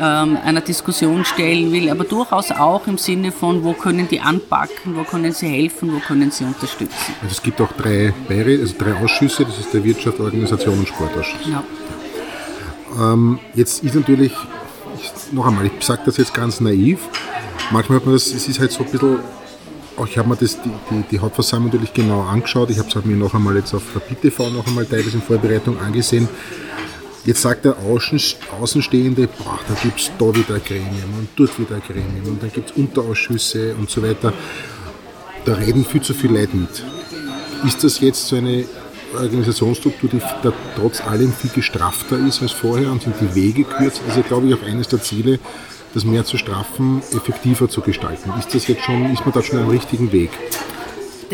einer 0.00 0.60
Diskussion 0.60 1.24
stellen 1.24 1.72
will, 1.72 1.90
aber 1.90 2.04
durchaus 2.04 2.50
auch 2.50 2.86
im 2.86 2.98
Sinne 2.98 3.32
von, 3.32 3.64
wo 3.64 3.72
können 3.72 4.08
die 4.08 4.20
anpacken, 4.20 4.96
wo 4.96 5.04
können 5.04 5.32
sie 5.32 5.48
helfen, 5.48 5.94
wo 5.94 5.98
können 5.98 6.30
sie 6.30 6.44
unterstützen. 6.44 7.14
Also 7.22 7.32
es 7.32 7.42
gibt 7.42 7.60
auch 7.60 7.72
drei, 7.72 8.12
Beire, 8.28 8.58
also 8.60 8.74
drei 8.78 8.94
Ausschüsse, 8.94 9.44
das 9.44 9.58
ist 9.58 9.72
der 9.72 9.84
Wirtschaft, 9.84 10.20
Organisation 10.20 10.78
und 10.78 10.88
Sportausschuss. 10.88 11.40
Ja. 11.50 11.62
Ähm, 12.98 13.38
jetzt 13.54 13.82
ist 13.82 13.94
natürlich, 13.94 14.32
ich, 15.00 15.32
noch 15.32 15.46
einmal, 15.46 15.66
ich 15.66 15.72
sage 15.84 16.02
das 16.06 16.16
jetzt 16.16 16.34
ganz 16.34 16.60
naiv, 16.60 17.00
manchmal 17.70 17.98
hat 17.98 18.06
man 18.06 18.14
das, 18.14 18.26
es 18.26 18.48
ist 18.48 18.60
halt 18.60 18.72
so 18.72 18.84
ein 18.84 18.90
bisschen 18.90 19.18
ich 20.08 20.18
habe 20.18 20.28
mir 20.28 20.36
das, 20.36 20.60
die, 20.60 20.70
die, 20.90 21.02
die, 21.12 21.18
Hauptversammlung 21.20 21.70
natürlich 21.70 21.92
genau 21.92 22.22
angeschaut. 22.22 22.68
Ich 22.70 22.78
habe 22.78 22.88
es 22.88 23.04
mir 23.04 23.16
noch 23.16 23.32
einmal 23.32 23.54
jetzt 23.54 23.74
auf 23.74 23.94
Rapid 23.94 24.22
TV 24.22 24.50
noch 24.50 24.66
einmal 24.66 24.86
teilweise 24.86 25.16
in 25.18 25.22
Vorbereitung 25.22 25.78
angesehen. 25.78 26.28
Jetzt 27.24 27.40
sagt 27.40 27.64
der 27.64 27.76
Außenstehende, 27.78 29.28
boah, 29.28 29.58
da 29.66 29.74
gibt 29.82 29.98
es 29.98 30.10
da 30.18 30.26
wieder 30.34 30.56
ein 30.56 30.62
Gremium 30.62 31.18
und 31.18 31.28
dort 31.36 31.58
wieder 31.58 31.76
ein 31.76 31.82
Gremium 31.82 32.34
und 32.34 32.42
dann 32.42 32.52
gibt 32.52 32.70
es 32.70 32.76
Unterausschüsse 32.76 33.74
und 33.76 33.88
so 33.88 34.02
weiter. 34.02 34.32
Da 35.46 35.54
reden 35.54 35.86
viel 35.86 36.02
zu 36.02 36.12
viele 36.12 36.40
Leute 36.40 36.56
mit. 36.56 36.84
Ist 37.66 37.82
das 37.82 38.00
jetzt 38.00 38.28
so 38.28 38.36
eine 38.36 38.66
Organisationsstruktur, 39.14 40.10
die 40.10 40.20
da 40.42 40.52
trotz 40.76 41.00
allem 41.00 41.32
viel 41.32 41.50
gestrafter 41.50 42.18
ist 42.18 42.42
als 42.42 42.52
vorher 42.52 42.92
und 42.92 43.02
sind 43.02 43.14
die 43.18 43.34
Wege 43.34 43.64
kürzer? 43.64 44.02
Das 44.06 44.18
ist 44.18 44.28
glaube 44.28 44.48
ich, 44.48 44.54
auch 44.54 44.62
eines 44.62 44.88
der 44.88 45.00
Ziele, 45.00 45.38
das 45.94 46.04
mehr 46.04 46.26
zu 46.26 46.36
straffen, 46.36 47.02
effektiver 47.12 47.70
zu 47.70 47.80
gestalten. 47.80 48.32
Ist 48.38 48.54
das 48.54 48.66
jetzt 48.66 48.82
schon, 48.82 49.10
ist 49.12 49.24
man 49.24 49.32
da 49.32 49.42
schon 49.42 49.60
am 49.60 49.68
richtigen 49.68 50.12
Weg? 50.12 50.30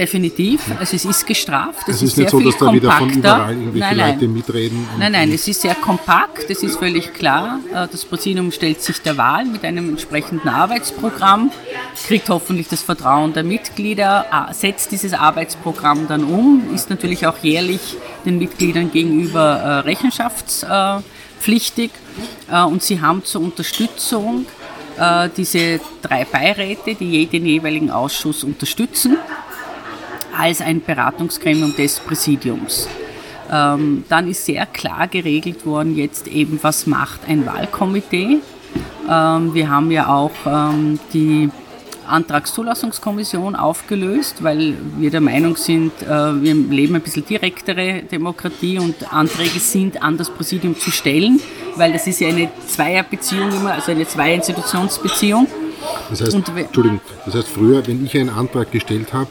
Definitiv. 0.00 0.62
Also 0.78 0.96
es 0.96 1.04
ist 1.04 1.26
gestraft. 1.26 1.86
Es, 1.86 1.96
es 1.96 2.02
ist, 2.02 2.12
ist 2.12 2.18
nicht 2.18 2.30
so, 2.30 2.40
dass 2.40 2.56
da 2.56 2.72
wieder 2.72 2.90
von 2.92 3.10
überall 3.10 3.52
irgendwelche 3.52 3.94
nein, 3.94 4.14
Leute 4.14 4.28
mitreden. 4.28 4.88
Nein, 4.98 5.12
nein, 5.12 5.30
es 5.32 5.46
ist 5.46 5.60
sehr 5.60 5.74
kompakt, 5.74 6.48
das 6.48 6.62
ist 6.62 6.78
völlig 6.78 7.12
klar. 7.12 7.60
Äh, 7.72 7.86
das 7.92 8.06
Präsidium 8.06 8.50
stellt 8.50 8.80
sich 8.80 9.02
der 9.02 9.18
Wahl 9.18 9.44
mit 9.44 9.62
einem 9.64 9.90
entsprechenden 9.90 10.48
Arbeitsprogramm, 10.48 11.50
kriegt 12.06 12.30
hoffentlich 12.30 12.68
das 12.68 12.80
Vertrauen 12.82 13.34
der 13.34 13.44
Mitglieder, 13.44 14.24
äh, 14.32 14.54
setzt 14.54 14.90
dieses 14.92 15.12
Arbeitsprogramm 15.12 16.08
dann 16.08 16.24
um, 16.24 16.62
ist 16.74 16.88
natürlich 16.88 17.26
auch 17.26 17.36
jährlich 17.42 17.98
den 18.24 18.38
Mitgliedern 18.38 18.90
gegenüber 18.90 19.56
äh, 19.56 19.80
rechenschaftspflichtig 19.80 21.90
und 22.66 22.82
sie 22.82 23.00
haben 23.00 23.24
zur 23.24 23.40
Unterstützung 23.42 24.46
diese 25.36 25.80
drei 26.02 26.24
Beiräte, 26.26 26.94
die 26.94 27.24
den 27.26 27.46
jeweiligen 27.46 27.90
Ausschuss 27.90 28.44
unterstützen 28.44 29.16
als 30.40 30.62
ein 30.62 30.80
Beratungsgremium 30.80 31.76
des 31.76 32.00
Präsidiums. 32.00 32.88
Ähm, 33.52 34.04
dann 34.08 34.26
ist 34.26 34.46
sehr 34.46 34.64
klar 34.64 35.06
geregelt 35.06 35.66
worden 35.66 35.96
jetzt 35.96 36.26
eben, 36.28 36.58
was 36.62 36.86
macht 36.86 37.20
ein 37.28 37.44
Wahlkomitee. 37.44 38.38
Ähm, 39.08 39.54
wir 39.54 39.68
haben 39.68 39.90
ja 39.90 40.08
auch 40.08 40.30
ähm, 40.46 40.98
die 41.12 41.50
Antragszulassungskommission 42.06 43.54
aufgelöst, 43.54 44.42
weil 44.42 44.74
wir 44.98 45.10
der 45.10 45.20
Meinung 45.20 45.56
sind, 45.56 45.92
äh, 46.02 46.08
wir 46.42 46.54
leben 46.54 46.94
ein 46.94 47.02
bisschen 47.02 47.26
direktere 47.26 48.02
Demokratie 48.02 48.78
und 48.78 49.12
Anträge 49.12 49.60
sind 49.60 50.02
an 50.02 50.16
das 50.16 50.30
Präsidium 50.30 50.78
zu 50.78 50.90
stellen, 50.90 51.38
weil 51.76 51.92
das 51.92 52.06
ist 52.06 52.20
ja 52.20 52.28
eine 52.28 52.48
Zweierbeziehung 52.66 53.50
immer, 53.50 53.74
also 53.74 53.92
eine 53.92 54.06
Zweierinstitutionsbeziehung. 54.06 55.46
Das 56.08 56.22
heißt, 56.22 56.34
Entschuldigung, 56.34 57.00
das 57.26 57.34
heißt 57.34 57.48
früher, 57.48 57.86
wenn 57.86 58.04
ich 58.04 58.16
einen 58.16 58.30
Antrag 58.30 58.70
gestellt 58.70 59.12
habe, 59.12 59.28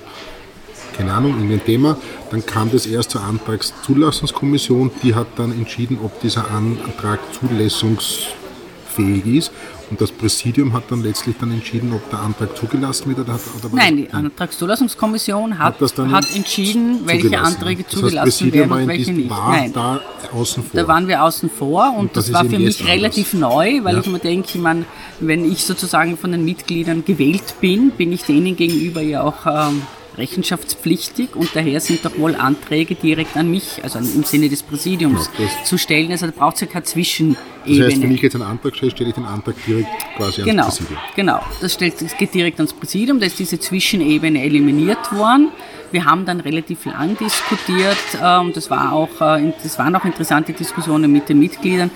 keine 1.00 1.14
Ahnung, 1.14 1.36
irgendein 1.36 1.64
Thema. 1.64 1.98
Dann 2.30 2.46
kam 2.46 2.70
das 2.72 2.86
erst 2.86 3.12
zur 3.12 3.24
Antragszulassungskommission, 3.24 4.92
die 5.02 5.16
hat 5.16 5.28
dann 5.38 5.54
entschieden, 5.54 5.98
ob 6.04 6.20
dieser 6.20 6.52
Antrag 6.52 7.20
zulassungsfähig 7.40 9.26
ist. 9.26 9.52
Und 9.90 10.02
das 10.02 10.12
Präsidium 10.12 10.74
hat 10.74 10.84
dann 10.90 11.02
letztlich 11.02 11.38
dann 11.40 11.52
entschieden, 11.52 11.94
ob 11.94 12.08
der 12.10 12.20
Antrag 12.20 12.56
zugelassen 12.58 13.08
wird 13.08 13.20
oder 13.20 13.34
hat. 13.34 13.42
Oder 13.58 13.74
Nein, 13.74 13.96
die 13.96 14.12
Antragszulassungskommission 14.12 15.58
hat, 15.58 15.80
hat, 15.80 15.98
hat 16.12 16.36
entschieden, 16.36 17.00
welche 17.06 17.40
Anträge 17.40 17.84
das 17.84 17.94
zugelassen 17.94 18.48
heißt, 18.48 18.54
werden 18.54 18.72
und 18.72 18.88
welche 18.88 19.14
nicht. 19.14 19.30
War 19.30 19.52
Nein. 19.52 19.72
da 19.72 20.02
außen 20.34 20.64
vor. 20.64 20.82
Da 20.82 20.86
waren 20.86 21.08
wir 21.08 21.24
außen 21.24 21.50
vor 21.50 21.94
und, 21.94 22.00
und 22.00 22.18
das, 22.18 22.26
das 22.26 22.34
war 22.34 22.44
für 22.44 22.60
mich 22.60 22.86
relativ 22.86 23.34
anders. 23.34 23.52
neu, 23.54 23.84
weil 23.86 23.96
ja. 23.96 24.02
ich 24.02 24.08
mir 24.08 24.20
denke, 24.20 24.50
ich 24.54 24.62
meine, 24.62 24.84
wenn 25.22 25.50
ich 25.50 25.64
sozusagen 25.64 26.18
von 26.18 26.34
den 26.34 26.44
Mitgliedern 26.44 27.06
gewählt 27.06 27.56
bin, 27.62 27.92
bin 27.92 28.12
ich 28.12 28.24
denen 28.24 28.58
gegenüber 28.58 29.02
ja 29.02 29.24
auch 29.24 29.46
ähm, 29.46 29.82
rechenschaftspflichtig 30.20 31.36
und 31.36 31.50
daher 31.56 31.80
sind 31.80 32.06
doch 32.06 32.18
wohl 32.18 32.36
Anträge 32.36 32.96
direkt 32.96 33.36
an 33.36 33.50
mich, 33.50 33.84
also 33.84 34.00
im 34.00 34.24
Sinne 34.24 34.50
des 34.50 34.62
Präsidiums, 34.62 35.30
ja, 35.38 35.46
zu 35.64 35.78
stellen. 35.78 36.12
Also 36.12 36.28
da 36.28 36.34
braucht 36.36 36.56
es 36.56 36.62
ja 36.62 36.68
keine 36.68 36.84
Zwischenebene. 36.84 37.38
Das 37.66 37.94
heißt, 37.94 38.02
wenn 38.02 38.12
ich 38.12 38.22
jetzt 38.22 38.36
einen 38.36 38.44
Antrag 38.44 38.76
stelle, 38.76 38.92
stelle 38.92 39.10
ich 39.10 39.16
den 39.16 39.26
Antrag 39.26 39.56
direkt 39.66 39.88
quasi 40.16 40.44
genau, 40.44 40.64
ans 40.64 40.78
Präsidium. 40.78 41.00
Genau, 41.16 41.42
das, 41.62 41.74
stellt, 41.74 42.02
das 42.02 42.16
geht 42.18 42.34
direkt 42.34 42.60
ans 42.60 42.74
Präsidium, 42.74 43.20
da 43.20 43.26
ist 43.26 43.40
diese 43.40 43.60
Zwischenebene 43.60 44.44
eliminiert 44.44 45.12
worden. 45.12 45.50
Wir 45.92 46.06
haben 46.06 46.26
dann 46.26 46.40
relativ 46.40 46.86
lang 46.86 47.18
diskutiert 47.18 47.98
äh, 48.22 48.40
und 48.40 48.56
das, 48.56 48.70
war 48.70 48.94
auch, 48.94 49.22
äh, 49.22 49.52
das 49.64 49.80
waren 49.80 49.96
auch 49.96 50.06
interessante 50.06 50.54
Diskussionen 50.54 51.12
mit 51.12 51.30
den 51.30 51.40
Mitgliedern. 51.40 51.90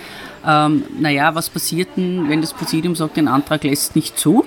Ähm, 0.46 0.84
naja, 1.00 1.36
was 1.36 1.50
passiert 1.50 1.90
denn, 1.96 2.28
wenn 2.28 2.42
das 2.42 2.54
Präsidium 2.54 2.96
sagt, 2.96 3.18
den 3.18 3.28
Antrag 3.28 3.64
lässt 3.64 3.96
nicht 3.96 4.18
zu? 4.18 4.46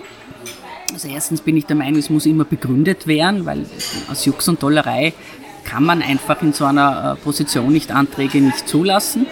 Also 0.93 1.09
erstens 1.09 1.41
bin 1.41 1.57
ich 1.57 1.67
der 1.67 1.77
Meinung, 1.77 1.99
es 1.99 2.11
muss 2.11 2.27
immer 2.27 2.45
begründet 2.45 3.07
werden, 3.07 3.45
weil 3.45 3.67
aus 4.11 4.25
Jux 4.25 4.49
und 4.49 4.63
Dollerei 4.63 5.13
kann 5.65 5.85
man 5.85 6.01
einfach 6.01 6.41
in 6.43 6.53
so 6.53 6.65
einer 6.65 7.17
äh, 7.19 7.23
Position 7.23 7.73
nicht 7.73 7.91
Anträge 7.91 8.41
nicht 8.41 8.69
zulassen. 8.69 9.27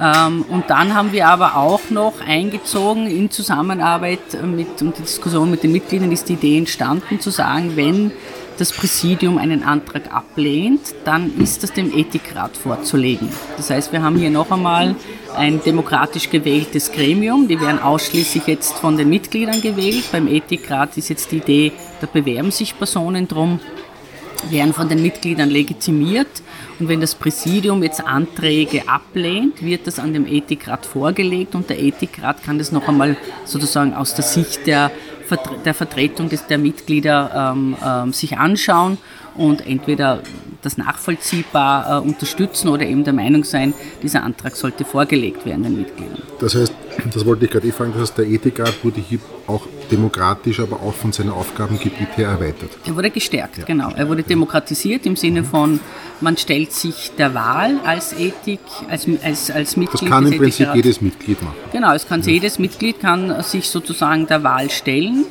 Ähm, 0.00 0.44
und 0.48 0.70
dann 0.70 0.94
haben 0.94 1.12
wir 1.12 1.28
aber 1.28 1.56
auch 1.56 1.90
noch 1.90 2.14
eingezogen 2.26 3.06
in 3.06 3.30
Zusammenarbeit 3.30 4.42
mit 4.42 4.80
und 4.80 4.96
die 4.98 5.02
Diskussion 5.02 5.50
mit 5.50 5.62
den 5.62 5.72
Mitgliedern 5.72 6.12
ist 6.12 6.28
die 6.28 6.34
Idee 6.34 6.58
entstanden 6.58 7.20
zu 7.20 7.30
sagen, 7.30 7.72
wenn 7.74 8.12
das 8.58 8.72
Präsidium 8.72 9.38
einen 9.38 9.62
Antrag 9.62 10.12
ablehnt, 10.12 10.94
dann 11.04 11.38
ist 11.38 11.62
das 11.62 11.72
dem 11.72 11.96
Ethikrat 11.96 12.56
vorzulegen. 12.56 13.28
Das 13.56 13.70
heißt, 13.70 13.92
wir 13.92 14.02
haben 14.02 14.16
hier 14.16 14.30
noch 14.30 14.50
einmal 14.50 14.96
ein 15.36 15.62
demokratisch 15.62 16.28
gewähltes 16.28 16.90
Gremium. 16.92 17.48
Die 17.48 17.60
werden 17.60 17.80
ausschließlich 17.80 18.46
jetzt 18.46 18.74
von 18.74 18.96
den 18.96 19.08
Mitgliedern 19.08 19.60
gewählt. 19.60 20.04
Beim 20.10 20.26
Ethikrat 20.26 20.96
ist 20.96 21.08
jetzt 21.08 21.30
die 21.30 21.36
Idee, 21.36 21.72
da 22.00 22.08
bewerben 22.12 22.50
sich 22.50 22.76
Personen 22.76 23.28
drum, 23.28 23.60
werden 24.50 24.72
von 24.72 24.88
den 24.88 25.02
Mitgliedern 25.02 25.50
legitimiert. 25.50 26.42
Und 26.78 26.88
wenn 26.88 27.00
das 27.00 27.14
Präsidium 27.14 27.82
jetzt 27.82 28.04
Anträge 28.04 28.88
ablehnt, 28.88 29.62
wird 29.62 29.86
das 29.86 29.98
an 29.98 30.12
dem 30.12 30.26
Ethikrat 30.26 30.86
vorgelegt 30.86 31.54
und 31.54 31.70
der 31.70 31.80
Ethikrat 31.80 32.42
kann 32.42 32.58
das 32.58 32.72
noch 32.72 32.88
einmal 32.88 33.16
sozusagen 33.44 33.94
aus 33.94 34.14
der 34.14 34.24
Sicht 34.24 34.66
der 34.66 34.90
der 35.64 35.74
Vertretung 35.74 36.28
des, 36.28 36.46
der 36.46 36.58
Mitglieder 36.58 37.52
ähm, 37.54 37.76
ähm, 37.84 38.12
sich 38.12 38.38
anschauen 38.38 38.98
und 39.36 39.66
entweder 39.66 40.20
das 40.62 40.76
nachvollziehbar 40.76 42.02
äh, 42.02 42.06
unterstützen 42.06 42.68
oder 42.68 42.84
eben 42.84 43.04
der 43.04 43.12
Meinung 43.12 43.44
sein, 43.44 43.72
dieser 44.02 44.22
Antrag 44.24 44.56
sollte 44.56 44.84
vorgelegt 44.84 45.46
werden 45.46 45.62
den 45.62 45.78
Mitgliedern. 45.78 46.22
Das 46.40 46.54
heißt, 46.54 46.72
das 47.12 47.24
wollte 47.24 47.44
ich 47.44 47.50
gerade 47.50 47.66
eh 47.66 47.72
fragen, 47.72 47.92
das 47.92 48.02
heißt, 48.02 48.18
der 48.18 48.26
Ethikrat 48.26 48.74
wurde 48.82 49.00
hier 49.00 49.18
auch 49.46 49.66
demokratisch, 49.90 50.60
aber 50.60 50.76
auch 50.76 50.94
von 50.94 51.12
seinem 51.12 51.32
Aufgabengebiet 51.32 52.16
her 52.16 52.28
erweitert. 52.28 52.70
Er 52.86 52.96
wurde 52.96 53.10
gestärkt, 53.10 53.58
ja. 53.58 53.64
genau. 53.64 53.90
Er 53.96 54.08
wurde 54.08 54.22
demokratisiert 54.22 55.06
im 55.06 55.16
Sinne 55.16 55.44
von, 55.44 55.80
man 56.20 56.36
stellt 56.36 56.72
sich 56.72 57.12
der 57.16 57.34
Wahl 57.34 57.78
als 57.84 58.12
Ethik, 58.12 58.60
als, 58.88 59.06
als, 59.22 59.50
als 59.50 59.76
Mitglied. 59.76 60.02
Das 60.02 60.08
kann 60.08 60.26
im 60.26 60.38
Prinzip 60.38 60.68
jedes 60.74 61.00
Mitglied 61.00 61.42
machen. 61.42 61.56
Genau, 61.72 61.92
es 61.94 62.06
kann 62.06 62.22
ja. 62.22 62.32
jedes 62.32 62.58
Mitglied 62.58 63.00
kann 63.00 63.42
sich 63.42 63.68
sozusagen 63.68 64.26
der 64.26 64.42
Wahl 64.42 64.70
stellen. 64.70 65.24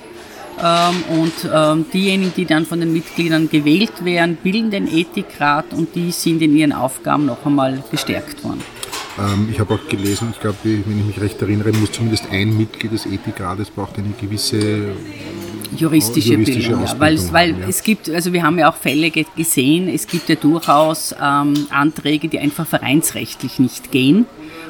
Ähm, 0.59 1.19
und 1.19 1.33
ähm, 1.53 1.85
diejenigen, 1.93 2.33
die 2.35 2.45
dann 2.45 2.65
von 2.65 2.79
den 2.79 2.91
Mitgliedern 2.91 3.47
gewählt 3.49 4.03
werden, 4.03 4.37
bilden 4.41 4.71
den 4.71 4.87
Ethikrat 4.87 5.71
und 5.73 5.93
die 5.93 6.11
sind 6.11 6.41
in 6.41 6.55
ihren 6.55 6.73
Aufgaben 6.73 7.27
noch 7.27 7.45
einmal 7.45 7.83
gestärkt 7.91 8.43
worden. 8.43 8.61
Ähm, 9.19 9.49
ich 9.51 9.59
habe 9.59 9.73
auch 9.73 9.87
gelesen, 9.87 10.29
ich 10.31 10.39
glaube, 10.39 10.57
wenn 10.63 10.99
ich 10.99 11.05
mich 11.05 11.21
recht 11.21 11.41
erinnere, 11.41 11.71
muss 11.73 11.91
zumindest 11.91 12.25
ein 12.31 12.55
Mitglied 12.55 12.91
des 12.91 13.05
Ethikrates 13.05 13.69
braucht 13.69 13.97
eine 13.97 14.09
gewisse 14.19 14.91
juristische, 15.75 16.33
juristische 16.33 16.67
Bildung, 16.67 16.85
ja. 16.85 16.99
weil, 16.99 17.33
weil 17.33 17.53
haben, 17.53 17.61
ja. 17.61 17.67
es 17.67 17.83
gibt, 17.83 18.09
also 18.09 18.31
wir 18.33 18.43
haben 18.43 18.57
ja 18.59 18.69
auch 18.69 18.75
Fälle 18.75 19.11
gesehen, 19.11 19.89
es 19.89 20.07
gibt 20.07 20.29
ja 20.29 20.35
durchaus 20.35 21.15
ähm, 21.21 21.67
Anträge, 21.69 22.27
die 22.27 22.39
einfach 22.39 22.67
vereinsrechtlich 22.67 23.59
nicht 23.59 23.91
gehen. 23.91 24.25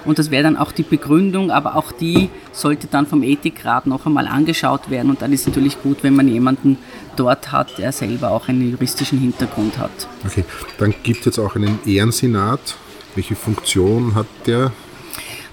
Und 0.05 0.19
das 0.19 0.31
wäre 0.31 0.43
dann 0.43 0.55
auch 0.55 0.71
die 0.71 0.83
Begründung, 0.83 1.51
aber 1.51 1.75
auch 1.75 1.91
die 1.91 2.29
sollte 2.53 2.87
dann 2.87 3.07
vom 3.07 3.23
Ethikrat 3.23 3.87
noch 3.87 4.05
einmal 4.05 4.27
angeschaut 4.27 4.89
werden. 4.89 5.09
Und 5.09 5.21
dann 5.21 5.33
ist 5.33 5.41
es 5.41 5.47
natürlich 5.47 5.81
gut, 5.81 6.03
wenn 6.03 6.15
man 6.15 6.29
jemanden 6.29 6.77
dort 7.17 7.51
hat, 7.51 7.77
der 7.77 7.91
selber 7.91 8.31
auch 8.31 8.47
einen 8.47 8.71
juristischen 8.71 9.19
Hintergrund 9.19 9.77
hat. 9.77 9.91
Okay, 10.25 10.45
dann 10.77 10.93
gibt 11.03 11.19
es 11.19 11.25
jetzt 11.25 11.39
auch 11.39 11.55
einen 11.55 11.79
Ehrensenat 11.85 12.77
welche 13.17 13.35
Funktion 13.35 14.15
hat 14.15 14.27
der? 14.45 14.71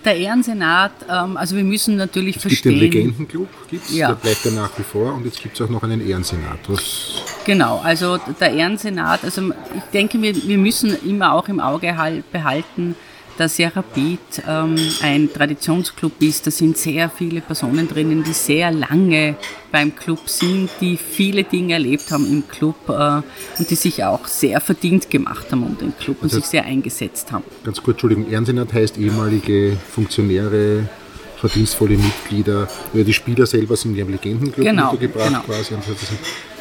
Der 0.04 0.16
Ehrensenat, 0.18 0.92
ähm, 1.10 1.38
also 1.38 1.56
wir 1.56 1.64
müssen 1.64 1.96
natürlich 1.96 2.36
es 2.36 2.42
verstehen. 2.42 2.78
Gibt 2.78 2.94
den 2.94 3.00
Legendenclub, 3.00 3.48
gibt's, 3.70 3.94
ja. 3.94 4.08
der 4.08 4.16
bleibt 4.16 4.44
ja 4.44 4.50
nach 4.50 4.70
wie 4.78 4.82
vor 4.82 5.14
und 5.14 5.24
jetzt 5.24 5.42
gibt 5.42 5.58
es 5.58 5.62
auch 5.62 5.70
noch 5.70 5.82
einen 5.82 6.06
Ehrensenat. 6.06 6.58
Was 6.68 7.22
genau, 7.46 7.80
also 7.82 8.18
der 8.38 8.52
Ehrensenat, 8.52 9.24
also 9.24 9.50
ich 9.74 9.82
denke, 9.94 10.20
wir, 10.20 10.36
wir 10.36 10.58
müssen 10.58 10.94
immer 11.08 11.32
auch 11.32 11.48
im 11.48 11.58
Auge 11.58 11.94
behalten, 12.30 12.96
dass 13.38 13.58
ja 13.58 13.68
Rapid 13.68 14.18
ähm, 14.48 14.76
ein 15.02 15.32
Traditionsclub 15.32 16.20
ist. 16.20 16.46
Da 16.46 16.50
sind 16.50 16.76
sehr 16.76 17.10
viele 17.10 17.40
Personen 17.40 17.88
drinnen, 17.88 18.24
die 18.24 18.32
sehr 18.32 18.70
lange 18.70 19.36
beim 19.72 19.94
Club 19.94 20.28
sind, 20.28 20.70
die 20.80 20.96
viele 20.96 21.44
Dinge 21.44 21.74
erlebt 21.74 22.10
haben 22.10 22.26
im 22.26 22.46
Club 22.48 22.76
äh, 22.88 23.22
und 23.58 23.70
die 23.70 23.74
sich 23.74 24.04
auch 24.04 24.26
sehr 24.26 24.60
verdient 24.60 25.10
gemacht 25.10 25.46
haben 25.50 25.62
um 25.62 25.76
den 25.76 25.96
Club 25.98 26.18
und 26.22 26.30
das 26.30 26.38
heißt, 26.38 26.42
sich 26.42 26.50
sehr 26.50 26.64
eingesetzt 26.64 27.32
haben. 27.32 27.44
Ganz 27.64 27.82
kurz, 27.82 27.96
Entschuldigung, 27.96 28.30
Ehrensenat 28.30 28.72
heißt 28.72 28.98
ehemalige 28.98 29.76
Funktionäre, 29.90 30.88
verdienstvolle 31.36 31.96
Mitglieder, 31.96 32.68
die 32.94 33.12
Spieler 33.12 33.46
selber 33.46 33.76
sind 33.76 33.96
ja 33.96 34.04
im 34.04 34.12
Legendenclub 34.12 34.64
genau, 34.64 34.92
untergebracht 34.92 35.28
genau. 35.28 35.40
quasi. 35.42 35.74
Und 35.74 35.82
das 35.86 36.08
sind 36.08 36.18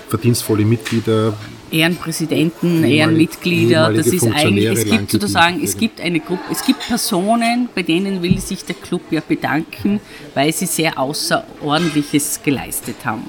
verdienstvolle 0.10 0.66
Mitglieder. 0.66 1.34
Ehrenpräsidenten, 1.74 2.84
Ehrenmitglieder, 2.84 3.92
das 3.92 4.08
ist 4.08 4.28
eigentlich, 4.32 4.66
es 4.66 4.86
gibt 4.86 5.10
sozusagen, 5.10 5.64
es 5.64 5.76
gibt 5.76 6.00
eine 6.00 6.20
Gruppe, 6.20 6.44
es 6.52 6.64
gibt 6.64 6.82
Personen, 6.82 7.68
bei 7.74 7.82
denen 7.82 8.22
will 8.22 8.40
sich 8.40 8.64
der 8.64 8.76
Club 8.76 9.02
ja 9.10 9.22
bedanken, 9.28 10.00
weil 10.36 10.54
sie 10.54 10.68
sehr 10.68 11.00
Außerordentliches 11.00 12.42
geleistet 12.44 12.98
haben. 13.04 13.24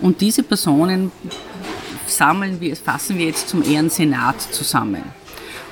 Und 0.00 0.22
diese 0.22 0.42
Personen 0.42 1.12
sammeln 2.06 2.60
wir, 2.60 2.76
fassen 2.76 3.18
wir 3.18 3.26
jetzt 3.26 3.48
zum 3.48 3.62
Ehrensenat 3.62 4.40
zusammen. 4.40 5.02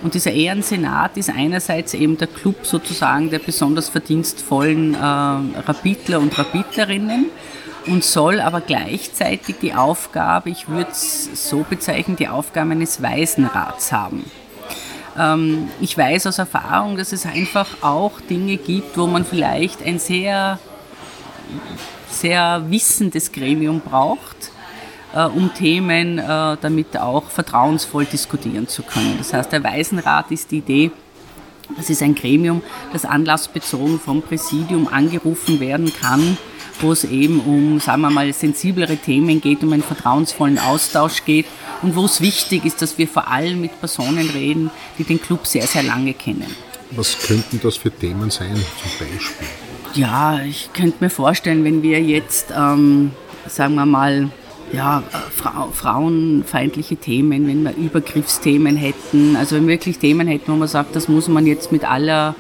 Und 0.02 0.12
dieser 0.12 0.32
Ehrensenat 0.32 1.16
ist 1.16 1.30
einerseits 1.30 1.94
eben 1.94 2.18
der 2.18 2.28
Club 2.28 2.66
sozusagen 2.66 3.30
der 3.30 3.38
besonders 3.38 3.88
verdienstvollen 3.88 4.92
äh, 4.92 4.98
Rapidler 4.98 6.20
und 6.20 6.38
Rapidlerinnen 6.38 7.30
und 7.86 8.04
soll 8.04 8.40
aber 8.40 8.60
gleichzeitig 8.60 9.56
die 9.60 9.74
Aufgabe, 9.74 10.50
ich 10.50 10.68
würde 10.68 10.90
es 10.90 11.48
so 11.50 11.64
bezeichnen, 11.68 12.16
die 12.16 12.28
Aufgabe 12.28 12.72
eines 12.72 13.02
Waisenrats 13.02 13.92
haben. 13.92 14.24
Ähm, 15.18 15.68
ich 15.80 15.96
weiß 15.96 16.26
aus 16.26 16.38
Erfahrung, 16.38 16.96
dass 16.96 17.12
es 17.12 17.26
einfach 17.26 17.68
auch 17.82 18.20
Dinge 18.20 18.56
gibt, 18.56 18.96
wo 18.96 19.06
man 19.06 19.24
vielleicht 19.24 19.84
ein 19.84 19.98
sehr, 19.98 20.58
sehr 22.08 22.64
wissendes 22.68 23.32
Gremium 23.32 23.80
braucht, 23.80 24.50
äh, 25.14 25.24
um 25.24 25.52
Themen 25.54 26.18
äh, 26.18 26.56
damit 26.60 26.96
auch 26.96 27.24
vertrauensvoll 27.30 28.06
diskutieren 28.06 28.66
zu 28.66 28.82
können. 28.82 29.16
Das 29.18 29.32
heißt, 29.32 29.52
der 29.52 29.62
Waisenrat 29.62 30.30
ist 30.30 30.50
die 30.50 30.58
Idee, 30.58 30.90
das 31.76 31.88
ist 31.88 32.02
ein 32.02 32.14
Gremium, 32.14 32.62
das 32.92 33.04
anlassbezogen 33.04 33.98
vom 33.98 34.20
Präsidium 34.20 34.86
angerufen 34.88 35.60
werden 35.60 35.92
kann, 35.98 36.36
wo 36.80 36.92
es 36.92 37.04
eben 37.04 37.40
um, 37.40 37.80
sagen 37.80 38.02
wir 38.02 38.10
mal, 38.10 38.32
sensiblere 38.32 38.96
Themen 38.96 39.40
geht, 39.40 39.62
um 39.62 39.72
einen 39.72 39.82
vertrauensvollen 39.82 40.58
Austausch 40.58 41.24
geht 41.24 41.46
und 41.82 41.96
wo 41.96 42.04
es 42.04 42.20
wichtig 42.20 42.64
ist, 42.64 42.82
dass 42.82 42.98
wir 42.98 43.08
vor 43.08 43.28
allem 43.28 43.60
mit 43.60 43.78
Personen 43.78 44.28
reden, 44.30 44.70
die 44.98 45.04
den 45.04 45.20
Club 45.20 45.46
sehr, 45.46 45.66
sehr 45.66 45.82
lange 45.82 46.14
kennen. 46.14 46.54
Was 46.92 47.18
könnten 47.18 47.60
das 47.62 47.76
für 47.76 47.90
Themen 47.90 48.30
sein, 48.30 48.54
zum 48.54 49.06
Beispiel? 49.06 49.46
Ja, 49.94 50.40
ich 50.40 50.70
könnte 50.72 50.96
mir 51.00 51.10
vorstellen, 51.10 51.64
wenn 51.64 51.82
wir 51.82 52.00
jetzt, 52.02 52.52
ähm, 52.56 53.12
sagen 53.46 53.74
wir 53.74 53.86
mal, 53.86 54.30
ja, 54.72 55.02
Fra 55.34 55.68
frauenfeindliche 55.72 56.96
Themen, 56.96 57.46
wenn 57.46 57.62
wir 57.62 57.76
Übergriffsthemen 57.76 58.76
hätten, 58.76 59.36
also 59.36 59.56
wenn 59.56 59.68
wir 59.68 59.74
wirklich 59.74 59.98
Themen 59.98 60.26
hätten, 60.26 60.52
wo 60.52 60.56
man 60.56 60.68
sagt, 60.68 60.96
das 60.96 61.08
muss 61.08 61.28
man 61.28 61.46
jetzt 61.46 61.70
mit 61.70 61.84
aller 61.84 62.34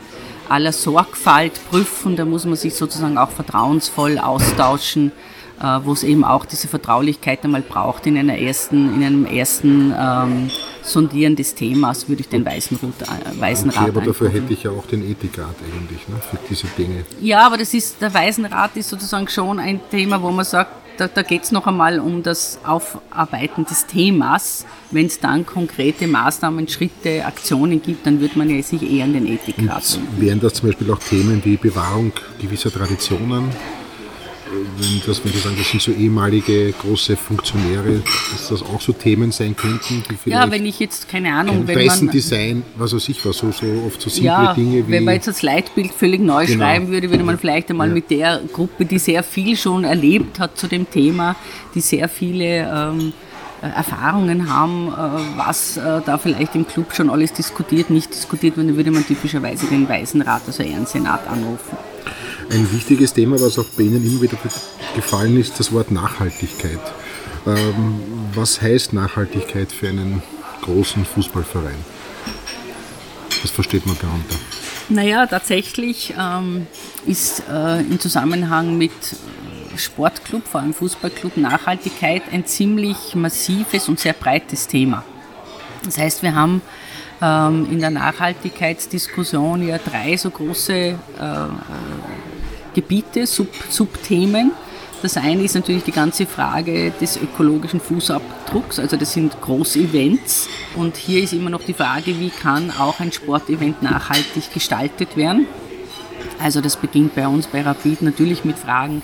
aller 0.48 0.72
Sorgfalt 0.72 1.60
prüfen. 1.70 2.16
Da 2.16 2.24
muss 2.24 2.44
man 2.44 2.56
sich 2.56 2.74
sozusagen 2.74 3.18
auch 3.18 3.30
vertrauensvoll 3.30 4.18
austauschen, 4.18 5.12
äh, 5.60 5.80
wo 5.84 5.92
es 5.92 6.02
eben 6.02 6.24
auch 6.24 6.44
diese 6.44 6.68
Vertraulichkeit 6.68 7.44
einmal 7.44 7.62
braucht 7.62 8.06
in, 8.06 8.18
einer 8.18 8.38
ersten, 8.38 8.94
in 8.94 9.04
einem 9.04 9.26
ersten 9.26 9.94
ähm, 9.96 10.50
Sondieren 10.82 11.36
des 11.36 11.54
Themas, 11.54 12.08
würde 12.08 12.22
ich 12.22 12.28
den 12.28 12.44
Weißen, 12.44 12.78
äh, 12.78 13.40
Weißen 13.40 13.70
okay, 13.70 13.78
Rat 13.78 13.88
aber 13.88 14.00
dafür 14.02 14.30
hätte 14.30 14.52
ich 14.52 14.64
ja 14.64 14.70
auch 14.70 14.86
den 14.86 15.08
Ethikrat 15.08 15.54
eigentlich, 15.64 16.06
ne, 16.08 16.16
für 16.30 16.38
diese 16.48 16.66
Dinge. 16.78 17.04
Ja, 17.20 17.46
aber 17.46 17.56
das 17.56 17.72
ist, 17.72 18.00
der 18.02 18.12
Weißenrat 18.12 18.76
ist 18.76 18.90
sozusagen 18.90 19.28
schon 19.28 19.58
ein 19.58 19.80
Thema, 19.90 20.20
wo 20.20 20.30
man 20.30 20.44
sagt, 20.44 20.83
da, 20.96 21.08
da 21.08 21.22
geht 21.22 21.44
es 21.44 21.52
noch 21.52 21.66
einmal 21.66 21.98
um 21.98 22.22
das 22.22 22.58
Aufarbeiten 22.64 23.64
des 23.64 23.86
Themas. 23.86 24.64
Wenn 24.90 25.06
es 25.06 25.20
dann 25.20 25.44
konkrete 25.46 26.06
Maßnahmen, 26.06 26.68
Schritte, 26.68 27.24
Aktionen 27.24 27.82
gibt, 27.82 28.06
dann 28.06 28.20
wird 28.20 28.36
man 28.36 28.48
ja 28.50 28.62
sich 28.62 28.82
eher 28.82 29.04
an 29.04 29.12
den 29.12 29.26
Ethikrat. 29.26 29.98
Wären 30.18 30.40
das 30.40 30.54
zum 30.54 30.68
Beispiel 30.68 30.90
auch 30.90 30.98
Themen 30.98 31.44
wie 31.44 31.56
Bewahrung 31.56 32.12
gewisser 32.40 32.70
Traditionen? 32.70 33.50
Wenn, 34.54 35.02
das, 35.06 35.24
wenn 35.24 35.32
Sie 35.32 35.38
sagen, 35.38 35.56
das 35.58 35.70
sind 35.70 35.82
so 35.82 35.92
ehemalige 35.92 36.72
große 36.72 37.16
Funktionäre, 37.16 38.02
dass 38.32 38.48
das 38.48 38.62
auch 38.62 38.80
so 38.80 38.92
Themen 38.92 39.32
sein 39.32 39.56
könnten, 39.56 40.02
die 40.10 40.16
vielleicht. 40.16 40.26
Ja, 40.26 40.50
wenn 40.50 40.66
ich 40.66 40.78
jetzt, 40.78 41.08
keine 41.08 41.34
Ahnung, 41.34 41.66
wenn 41.66 41.86
man. 41.86 42.10
Design, 42.10 42.62
was 42.76 42.94
weiß 42.94 43.08
ich 43.08 43.24
was, 43.24 43.38
so, 43.38 43.50
so 43.50 43.66
oft 43.86 44.00
so 44.00 44.10
simple 44.10 44.26
ja, 44.26 44.54
Dinge 44.54 44.86
wie. 44.86 44.92
Wenn 44.92 45.04
man 45.04 45.14
jetzt 45.14 45.28
das 45.28 45.42
Leitbild 45.42 45.92
völlig 45.92 46.20
neu 46.20 46.46
genau. 46.46 46.64
schreiben 46.64 46.88
würde, 46.88 47.10
würde 47.10 47.24
man 47.24 47.38
vielleicht 47.38 47.70
einmal 47.70 47.88
ja. 47.88 47.94
mit 47.94 48.10
der 48.10 48.40
Gruppe, 48.52 48.84
die 48.84 48.98
sehr 48.98 49.22
viel 49.22 49.56
schon 49.56 49.84
erlebt 49.84 50.38
hat 50.38 50.58
zu 50.58 50.66
dem 50.66 50.90
Thema, 50.90 51.36
die 51.74 51.80
sehr 51.80 52.08
viele. 52.08 52.44
Ähm, 52.90 53.12
Erfahrungen 53.62 54.52
haben, 54.52 54.92
was 55.36 55.76
da 55.76 56.18
vielleicht 56.18 56.54
im 56.54 56.66
Club 56.66 56.94
schon 56.94 57.08
alles 57.08 57.32
diskutiert, 57.32 57.88
nicht 57.88 58.12
diskutiert 58.12 58.58
wird, 58.58 58.68
dann 58.68 58.76
würde 58.76 58.90
man 58.90 59.06
typischerweise 59.06 59.66
den 59.68 59.88
Weisenrat, 59.88 60.42
also 60.46 60.62
Ehrensenat, 60.62 61.26
anrufen. 61.26 61.78
Ein 62.50 62.72
wichtiges 62.72 63.12
Thema, 63.12 63.40
was 63.40 63.58
auch 63.58 63.66
bei 63.76 63.84
Ihnen 63.84 64.04
immer 64.04 64.22
wieder 64.22 64.38
gefallen 64.94 65.38
ist, 65.38 65.58
das 65.58 65.72
Wort 65.72 65.90
Nachhaltigkeit. 65.90 66.80
Ähm, 67.46 68.00
was 68.34 68.60
heißt 68.60 68.92
Nachhaltigkeit 68.92 69.72
für 69.72 69.88
einen 69.88 70.22
großen 70.62 71.04
Fußballverein? 71.04 71.76
Was 73.42 73.50
versteht 73.50 73.86
man 73.86 73.96
darunter? 74.00 74.36
Naja, 74.88 75.26
tatsächlich 75.26 76.14
ähm, 76.18 76.66
ist 77.06 77.42
äh, 77.50 77.80
im 77.80 77.98
Zusammenhang 77.98 78.76
mit 78.78 78.92
Sportclub, 79.76 80.46
vor 80.46 80.60
allem 80.60 80.74
Fußballclub, 80.74 81.36
Nachhaltigkeit 81.36 82.22
ein 82.32 82.46
ziemlich 82.46 83.14
massives 83.14 83.88
und 83.88 83.98
sehr 83.98 84.12
breites 84.12 84.66
Thema. 84.66 85.04
Das 85.84 85.98
heißt, 85.98 86.22
wir 86.22 86.34
haben 86.34 86.62
ähm, 87.20 87.66
in 87.70 87.80
der 87.80 87.90
Nachhaltigkeitsdiskussion 87.90 89.66
ja 89.66 89.78
drei 89.78 90.16
so 90.16 90.30
große 90.30 90.72
äh, 90.72 90.94
Gebiete, 92.74 93.26
Sub 93.26 93.48
Subthemen. 93.70 94.52
Das 95.02 95.16
eine 95.18 95.42
ist 95.42 95.54
natürlich 95.54 95.84
die 95.84 95.92
ganze 95.92 96.24
Frage 96.24 96.90
des 96.98 97.18
ökologischen 97.18 97.78
Fußabdrucks, 97.78 98.78
also 98.78 98.96
das 98.96 99.12
sind 99.12 99.38
Großevents. 99.40 100.48
Und 100.76 100.96
hier 100.96 101.22
ist 101.22 101.34
immer 101.34 101.50
noch 101.50 101.62
die 101.62 101.74
Frage, 101.74 102.18
wie 102.18 102.30
kann 102.30 102.70
auch 102.70 103.00
ein 103.00 103.12
Sportevent 103.12 103.82
nachhaltig 103.82 104.52
gestaltet 104.52 105.16
werden. 105.16 105.46
Also 106.40 106.60
das 106.60 106.76
beginnt 106.76 107.14
bei 107.14 107.26
uns 107.26 107.46
bei 107.46 107.62
Rapid 107.62 108.02
natürlich 108.02 108.44
mit 108.44 108.58
Fragen 108.58 109.02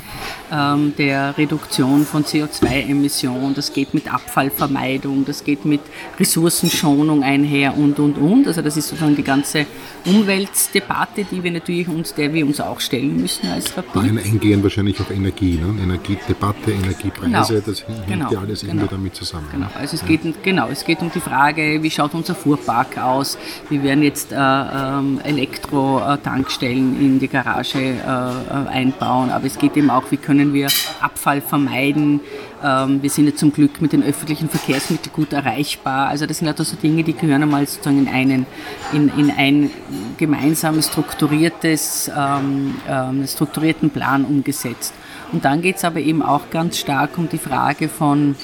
ähm, 0.52 0.94
der 0.98 1.36
Reduktion 1.38 2.04
von 2.04 2.24
CO2-Emissionen, 2.24 3.54
das 3.54 3.72
geht 3.72 3.94
mit 3.94 4.12
Abfallvermeidung, 4.12 5.24
das 5.24 5.44
geht 5.44 5.64
mit 5.64 5.80
Ressourcenschonung 6.18 7.22
einher 7.22 7.76
und, 7.76 7.98
und, 7.98 8.18
und. 8.18 8.46
Also 8.46 8.62
das 8.62 8.76
ist 8.76 8.88
sozusagen 8.88 9.16
die 9.16 9.22
ganze 9.22 9.66
Umweltdebatte, 10.04 11.24
die 11.24 11.42
wir 11.42 11.52
natürlich 11.52 11.88
uns, 11.88 12.14
der 12.14 12.32
wir 12.34 12.44
uns 12.44 12.60
auch 12.60 12.80
stellen 12.80 13.20
müssen 13.20 13.48
als 13.48 13.76
Rapid. 13.76 13.94
Darin 13.94 14.18
eingehen 14.18 14.62
wahrscheinlich 14.62 15.00
auch 15.00 15.10
Energie, 15.10 15.58
ne? 15.58 15.82
Energiedebatte, 15.82 16.72
Energiepreise, 16.72 17.54
genau. 17.54 17.66
das 17.66 17.86
hängt 17.86 18.06
genau. 18.06 18.32
ja 18.32 18.40
alles 18.40 18.60
genau. 18.60 18.72
irgendwie 18.72 18.88
damit 18.90 19.14
zusammen. 19.14 19.46
Genau. 19.52 19.66
Also 19.78 19.96
es, 19.96 20.02
ja. 20.02 20.08
geht, 20.08 20.42
genau, 20.42 20.68
es 20.68 20.84
geht 20.84 21.00
um 21.00 21.10
die 21.14 21.20
Frage, 21.20 21.82
wie 21.82 21.90
schaut 21.90 22.14
unser 22.14 22.34
Fuhrpark 22.34 22.98
aus, 22.98 23.38
wie 23.68 23.82
werden 23.82 24.02
jetzt 24.02 24.32
äh, 24.32 24.36
ähm, 24.36 25.20
Elektro-Tankstellen 25.22 27.00
in 27.00 27.19
die 27.20 27.28
Garage 27.28 27.78
äh, 27.78 27.92
äh, 27.92 28.68
einbauen, 28.68 29.30
aber 29.30 29.46
es 29.46 29.58
geht 29.58 29.76
eben 29.76 29.90
auch, 29.90 30.10
wie 30.10 30.16
können 30.16 30.52
wir 30.52 30.68
Abfall 31.00 31.40
vermeiden. 31.40 32.20
Ähm, 32.62 33.02
wir 33.02 33.10
sind 33.10 33.26
ja 33.26 33.34
zum 33.34 33.52
Glück 33.52 33.80
mit 33.80 33.92
den 33.92 34.02
öffentlichen 34.02 34.48
Verkehrsmitteln 34.48 35.12
gut 35.14 35.32
erreichbar. 35.32 36.08
Also 36.08 36.26
das 36.26 36.38
sind 36.38 36.48
halt 36.48 36.58
so 36.58 36.76
Dinge, 36.76 37.04
die 37.04 37.14
gehören 37.14 37.42
einmal 37.42 37.66
sozusagen 37.66 37.98
in, 37.98 38.08
einen, 38.08 38.46
in, 38.92 39.08
in 39.16 39.30
ein 39.30 39.70
gemeinsames 40.18 40.88
strukturiertes, 40.88 42.10
ähm, 42.16 42.74
ähm, 42.88 43.26
strukturierten 43.26 43.90
Plan 43.90 44.24
umgesetzt. 44.24 44.94
Und 45.32 45.44
dann 45.44 45.62
geht 45.62 45.76
es 45.76 45.84
aber 45.84 46.00
eben 46.00 46.22
auch 46.22 46.50
ganz 46.50 46.78
stark 46.78 47.16
um 47.16 47.28
die 47.28 47.38
Frage 47.38 47.88
von 47.88 48.34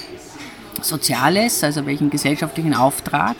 Soziales, 0.82 1.64
also 1.64 1.86
welchen 1.86 2.10
gesellschaftlichen 2.10 2.74
Auftrag 2.74 3.36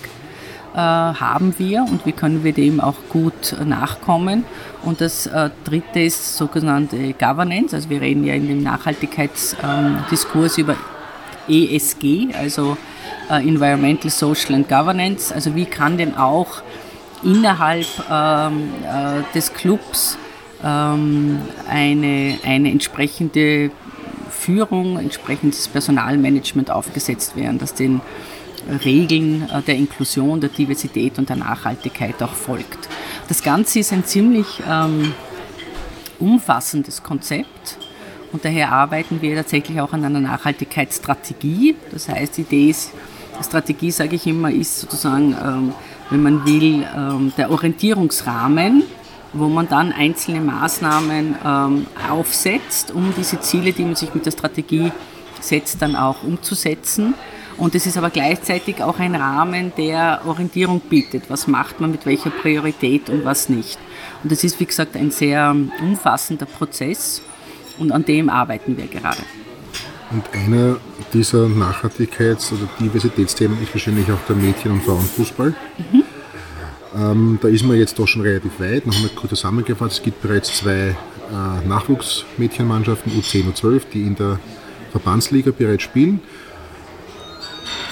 haben 0.81 1.55
wir 1.59 1.83
und 1.83 2.05
wie 2.05 2.13
können 2.13 2.45
wir 2.45 2.53
dem 2.53 2.81
auch 2.81 2.97
gut 3.09 3.57
nachkommen. 3.65 4.45
Und 4.85 5.01
das 5.01 5.27
äh, 5.27 5.51
dritte 5.65 6.01
ist 6.01 6.37
sogenannte 6.37 7.15
Governance. 7.15 7.75
Also 7.75 7.89
wir 7.91 8.01
reden 8.01 8.25
ja 8.25 8.35
in 8.35 8.47
dem 8.47 8.63
Nachhaltigkeitsdiskurs 8.63 10.59
über 10.59 10.77
ESG, 11.49 12.35
also 12.39 12.77
äh, 13.31 13.47
Environmental, 13.47 14.11
Social 14.11 14.55
and 14.55 14.69
Governance. 14.69 15.33
Also 15.35 15.55
wie 15.55 15.65
kann 15.65 15.97
denn 15.97 16.17
auch 16.17 16.63
innerhalb 17.23 17.87
ähm, 18.11 18.69
des 19.35 19.53
Clubs 19.55 20.19
ähm, 20.63 21.41
eine, 21.69 22.39
eine 22.45 22.71
entsprechende 22.71 23.71
Führung, 24.31 24.99
entsprechendes 24.99 25.69
Personalmanagement 25.69 26.71
aufgesetzt 26.71 27.37
werden, 27.37 27.59
dass 27.59 27.75
den 27.75 28.01
Regeln 28.85 29.49
äh, 29.51 29.63
der 29.63 29.77
Inklusion, 29.77 30.41
der 30.41 30.51
Diversität 30.51 31.19
und 31.19 31.29
der 31.29 31.37
Nachhaltigkeit 31.37 32.23
auch 32.23 32.35
folgt. 32.35 32.89
Das 33.29 33.43
Ganze 33.43 33.81
ist 33.81 33.93
ein 33.93 34.05
ziemlich 34.05 34.63
ähm, 34.69 35.13
umfassendes 36.19 37.03
Konzept 37.03 37.79
und 38.33 38.45
daher 38.45 38.73
arbeiten 38.73 39.23
wir 39.23 39.37
tatsächlich 39.37 39.81
auch 39.81 39.93
an 39.93 40.05
einer 40.05 40.21
Nachhaltigkeitsstrategie. 40.21 41.77
Das 41.91 42.09
heißt, 42.09 42.37
die 42.37 42.43
Idee 42.43 42.71
ist, 42.71 42.91
Strategie, 43.43 43.91
sage 43.91 44.17
ich 44.17 44.27
immer, 44.27 44.51
ist 44.51 44.81
sozusagen, 44.81 45.37
ähm, 45.43 45.73
wenn 46.11 46.23
man 46.23 46.45
will, 46.47 46.87
ähm, 46.97 47.33
der 47.37 47.51
Orientierungsrahmen, 47.51 48.85
wo 49.33 49.49
man 49.49 49.69
dann 49.69 49.93
einzelne 49.93 50.41
Maßnahmen 50.41 51.37
ähm, 51.45 51.87
aufsetzt, 52.11 52.91
um 52.93 53.13
diese 53.17 53.41
Ziele, 53.41 53.73
die 53.73 53.85
man 53.85 53.97
sich 53.97 54.15
mit 54.15 54.25
der 54.25 54.31
Strategie 54.31 54.91
setzt, 55.41 55.83
dann 55.83 55.97
auch 55.97 56.23
umzusetzen. 56.23 57.15
Und 57.59 57.75
es 57.75 57.87
ist 57.87 57.97
aber 57.97 58.11
gleichzeitig 58.11 58.83
auch 58.83 58.99
ein 58.99 59.15
Rahmen, 59.15 59.73
der 59.77 60.21
Orientierung 60.27 60.81
bietet. 60.81 61.25
Was 61.29 61.47
macht 61.47 61.81
man 61.81 61.91
mit 61.91 62.05
welcher 62.05 62.31
Priorität 62.31 63.09
und 63.09 63.25
was 63.25 63.49
nicht. 63.49 63.79
Und 64.23 64.31
das 64.31 64.45
ist, 64.45 64.61
wie 64.61 64.67
gesagt, 64.67 64.97
ein 64.97 65.11
sehr 65.11 65.57
umfassender 65.81 66.47
Prozess 66.47 67.23
und 67.79 67.93
an 67.93 68.05
dem 68.05 68.29
arbeiten 68.29 68.77
wir 68.77 68.87
gerade. 68.87 69.23
Und 70.11 70.25
einer 70.35 70.77
dieser 71.13 71.47
Nachhaltigkeits- 71.47 72.53
oder 72.53 72.69
Diversitätsthemen 72.79 73.61
ist 73.63 73.75
wahrscheinlich 73.75 74.11
auch 74.11 74.21
der 74.29 74.37
Mädchen- 74.37 74.73
und 74.73 74.83
Frauenfußball. 74.83 75.55
Mhm. 75.79 76.03
Ähm, 76.95 77.39
da 77.43 77.49
ist 77.49 77.65
man 77.65 77.77
jetzt 77.77 77.99
doch 77.99 78.07
schon 78.07 78.23
relativ 78.23 78.61
weit. 78.61 78.87
Noch 78.87 78.95
einmal 78.95 79.11
kurz 79.11 79.31
zusammengefasst: 79.31 79.99
Es 79.99 80.03
gibt 80.03 80.23
bereits 80.23 80.57
zwei 80.57 80.95
äh, 81.31 81.69
Nachwuchsmädchenmannschaften, 81.69 83.13
U10 83.13 83.47
und 83.47 83.57
12, 83.57 83.87
die 83.93 84.03
in 84.03 84.15
der 84.15 84.39
Verbandsliga 84.93 85.51
bereits 85.51 85.83
spielen 85.83 86.21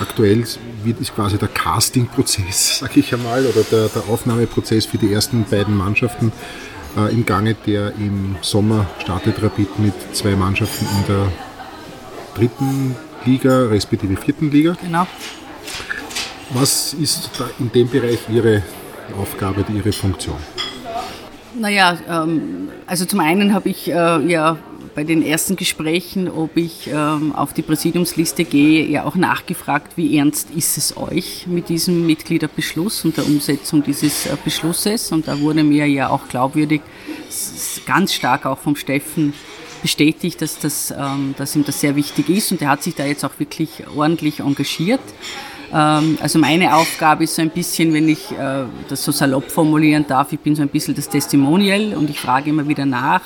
aktuell 0.01 0.45
wird, 0.83 1.01
ist 1.01 1.15
quasi 1.15 1.39
der 1.39 1.49
Casting-Prozess, 1.49 2.79
sage 2.81 3.01
ich 3.01 3.13
einmal, 3.13 3.45
oder 3.47 3.63
der, 3.63 3.89
der, 3.89 4.09
Aufnahmeprozess 4.09 4.87
für 4.87 4.99
die 4.99 5.13
ersten 5.13 5.45
beiden 5.45 5.77
Mannschaften 5.77 6.33
äh, 6.97 7.13
im 7.13 7.25
Gange, 7.27 7.55
der 7.67 7.95
im 7.97 8.37
Sommer 8.41 8.87
startet 9.01 9.43
Rapid 9.43 9.79
mit 9.79 9.95
zwei 10.13 10.37
Mannschaften 10.37 10.87
in 10.87 11.07
der 11.07 11.33
dritten 12.35 12.97
Liga, 13.25 13.67
respektive 13.67 14.17
vierten 14.17 14.51
Liga. 14.51 14.77
Genau. 14.83 15.07
Was 16.51 16.93
ist 16.95 17.31
in 17.59 17.73
dem 17.73 17.89
Bereich 17.89 18.21
Ihre 18.29 18.63
Aufgabe, 19.19 19.65
Ihre 19.75 19.93
Funktion? 19.93 20.37
Naja, 21.59 21.97
ähm, 22.09 22.69
also 22.87 23.05
zum 23.05 23.21
einen 23.21 23.55
habe 23.55 23.69
ich 23.69 23.89
äh, 23.89 23.93
ja 24.27 24.59
bei 24.95 25.05
den 25.05 25.25
ersten 25.25 25.57
Gesprächen, 25.57 26.29
ob 26.29 26.57
ich 26.57 26.89
ähm, 26.93 27.35
auf 27.35 27.53
die 27.53 27.63
Präsidiumsliste 27.63 28.45
gehe, 28.45 28.87
ja 28.87 29.05
auch 29.05 29.17
nachgefragt, 29.17 29.97
wie 29.97 30.17
ernst 30.17 30.49
ist 30.57 30.79
es 30.79 30.97
euch 30.97 31.47
mit 31.47 31.69
diesem 31.69 32.07
Mitgliederbeschluss 32.07 33.05
und 33.05 33.17
der 33.17 33.27
Umsetzung 33.27 33.83
dieses 33.83 34.27
äh, 34.27 34.37
Beschlusses. 34.45 35.11
Und 35.11 35.27
da 35.27 35.41
wurde 35.41 35.65
mir 35.65 35.89
ja 35.89 36.11
auch 36.11 36.29
glaubwürdig 36.29 36.81
ganz 37.87 38.15
stark 38.15 38.47
auch 38.47 38.59
vom 38.59 38.77
Steffen 38.77 39.35
bestätigt, 39.83 40.41
dass, 40.41 40.59
das, 40.59 40.95
ähm, 40.97 41.35
dass 41.37 41.55
ihm 41.57 41.65
das 41.65 41.81
sehr 41.81 41.97
wichtig 41.97 42.29
ist 42.29 42.53
und 42.53 42.63
er 42.63 42.71
hat 42.71 42.83
sich 42.83 42.95
da 42.95 43.05
jetzt 43.05 43.25
auch 43.25 43.39
wirklich 43.39 43.85
ordentlich 43.95 44.41
engagiert. 44.41 45.03
Ähm, 45.73 46.19
also 46.23 46.39
meine 46.39 46.75
Aufgabe 46.75 47.25
ist 47.25 47.35
so 47.35 47.43
ein 47.43 47.51
bisschen, 47.51 47.93
wenn 47.93 48.09
ich 48.09 48.31
äh, 48.33 48.65
das 48.89 49.05
so 49.05 49.13
salopp 49.13 49.51
formulieren 49.51 50.07
darf, 50.07 50.33
ich 50.33 50.41
bin 50.41 50.55
so 50.57 50.63
ein 50.63 50.69
bisschen 50.69 50.95
das 50.95 51.09
Testimonial 51.09 51.95
und 51.95 52.09
ich 52.09 52.19
frage 52.19 52.51
immer 52.51 52.67
wieder 52.67 52.87
nach, 52.87 53.23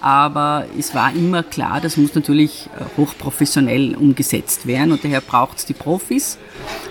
aber 0.00 0.66
es 0.78 0.94
war 0.94 1.12
immer 1.12 1.42
klar, 1.42 1.80
das 1.80 1.96
muss 1.96 2.14
natürlich 2.14 2.68
äh, 2.78 2.84
hochprofessionell 2.96 3.96
umgesetzt 3.96 4.66
werden 4.66 4.92
und 4.92 5.02
daher 5.04 5.20
braucht 5.20 5.58
es 5.58 5.66
die 5.66 5.74
Profis. 5.74 6.38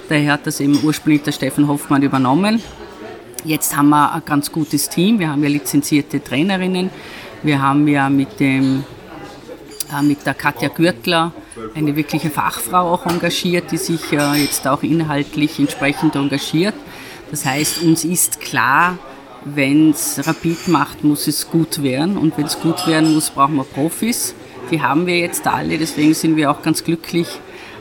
Daher 0.10 0.34
hat 0.34 0.48
das 0.48 0.60
eben 0.60 0.80
ursprünglich 0.84 1.24
der 1.24 1.32
Steffen 1.32 1.68
Hoffmann 1.68 2.04
übernommen. 2.04 2.62
Jetzt 3.46 3.78
haben 3.78 3.90
wir 3.90 4.14
ein 4.14 4.24
ganz 4.26 4.52
gutes 4.52 4.90
Team, 4.90 5.20
wir 5.20 5.30
haben 5.30 5.42
ja 5.42 5.50
lizenzierte 5.50 6.22
Trainerinnen, 6.22 6.90
wir 7.44 7.62
haben 7.62 7.88
ja 7.88 8.10
mit, 8.10 8.40
dem, 8.40 8.84
äh, 9.98 10.02
mit 10.02 10.26
der 10.26 10.34
Katja 10.34 10.68
Gürtler 10.68 11.32
eine 11.76 11.96
wirkliche 11.96 12.30
Fachfrau 12.30 12.94
auch 12.94 13.06
engagiert, 13.06 13.72
die 13.72 13.78
sich 13.78 14.12
äh, 14.12 14.34
jetzt 14.36 14.68
auch 14.68 14.84
inhaltlich 14.84 15.60
entsprechend 15.60 16.16
engagiert. 16.16 16.76
Das 17.32 17.46
heißt, 17.46 17.84
uns 17.84 18.04
ist 18.04 18.42
klar, 18.42 18.98
wenn 19.46 19.92
es 19.92 20.26
Rapid 20.26 20.68
macht, 20.68 21.04
muss 21.04 21.28
es 21.28 21.50
gut 21.50 21.82
werden. 21.84 22.18
Und 22.18 22.38
wenn 22.38 22.46
es 22.46 22.60
gut 22.60 22.88
werden 22.88 23.14
muss, 23.14 23.30
brauchen 23.30 23.56
wir 23.56 23.64
Profis. 23.64 24.36
Die 24.72 24.82
haben 24.82 25.06
wir 25.06 25.18
jetzt 25.18 25.48
alle, 25.48 25.78
deswegen 25.78 26.14
sind 26.14 26.36
wir 26.36 26.52
auch 26.52 26.62
ganz 26.62 26.84
glücklich, 26.84 27.28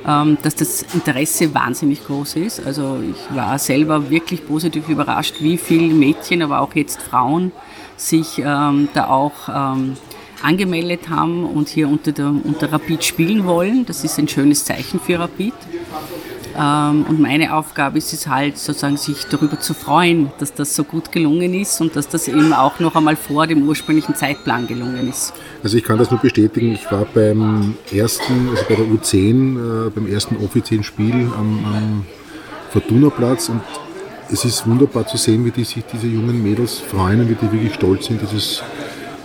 ähm, 0.07 0.39
dass 0.43 0.55
das 0.55 0.83
Interesse 0.95 1.53
wahnsinnig 1.53 2.07
groß 2.07 2.37
ist. 2.37 2.65
Also 2.65 3.01
ich 3.03 3.37
war 3.37 3.59
selber 3.59 4.09
wirklich 4.09 4.47
positiv 4.47 4.89
überrascht, 4.89 5.37
wie 5.41 5.57
viele 5.57 5.93
Mädchen, 5.93 6.43
aber 6.43 6.61
auch 6.61 6.75
jetzt 6.75 7.03
Frauen 7.03 7.51
sich 7.97 8.39
ähm, 8.39 8.89
da 8.95 9.09
auch 9.09 9.49
ähm, 9.49 9.97
angemeldet 10.43 11.09
haben 11.09 11.45
und 11.45 11.69
hier 11.69 11.89
unter, 11.89 12.13
der, 12.13 12.27
unter 12.29 12.73
Rapid 12.73 13.03
spielen 13.03 13.47
wollen. 13.47 13.85
Das 13.87 14.05
ist 14.05 14.19
ein 14.19 14.29
schönes 14.29 14.65
Zeichen 14.65 15.01
für 15.01 15.19
Rapid. 15.19 15.55
Ähm, 16.59 17.05
und 17.09 17.21
meine 17.21 17.55
Aufgabe 17.55 17.99
ist 17.99 18.13
es 18.13 18.27
halt 18.27 18.57
sozusagen, 18.59 18.97
sich 18.97 19.25
darüber 19.31 19.59
zu 19.61 19.75
freuen, 19.75 20.31
dass 20.39 20.55
das 20.55 20.75
so 20.75 20.85
gut 20.85 21.13
gelungen 21.13 21.55
ist 21.55 21.81
und 21.81 21.97
dass 21.97 22.09
das 22.09 22.29
eben 22.29 22.53
auch 22.53 22.81
noch 22.81 22.95
einmal 22.95 23.17
vor 23.17 23.47
dem 23.47 23.69
ursprünglichen 23.69 24.15
Zeitplan 24.15 24.67
gelungen 24.67 25.09
ist. 25.09 25.35
Also 25.63 25.77
ich 25.77 25.85
kann 25.85 25.99
das 25.99 26.11
nur 26.11 26.21
bestätigen. 26.21 26.73
Ich 26.73 26.91
war 26.91 27.07
beim 27.13 27.75
ersten, 27.93 28.49
also 28.51 28.65
bei 28.69 28.77
der 28.77 28.87
U10, 28.87 29.87
äh, 29.87 29.91
beim 29.91 30.07
ersten 30.07 30.37
offiziellen 30.45 30.85
Spiel 30.85 31.31
am, 31.37 31.65
am 31.65 32.07
Fortuna-Platz 32.71 33.51
und 33.51 33.61
es 34.31 34.45
ist 34.45 34.67
wunderbar 34.67 35.07
zu 35.07 35.17
sehen, 35.17 35.45
wie 35.45 35.51
die 35.51 35.65
sich 35.65 35.85
diese 35.93 36.07
jungen 36.07 36.43
Mädels 36.43 36.79
freuen 36.79 37.21
und 37.21 37.29
wie 37.29 37.35
die 37.35 37.53
wirklich 37.53 37.75
stolz 37.75 38.07
sind, 38.07 38.21
dieses 38.21 38.63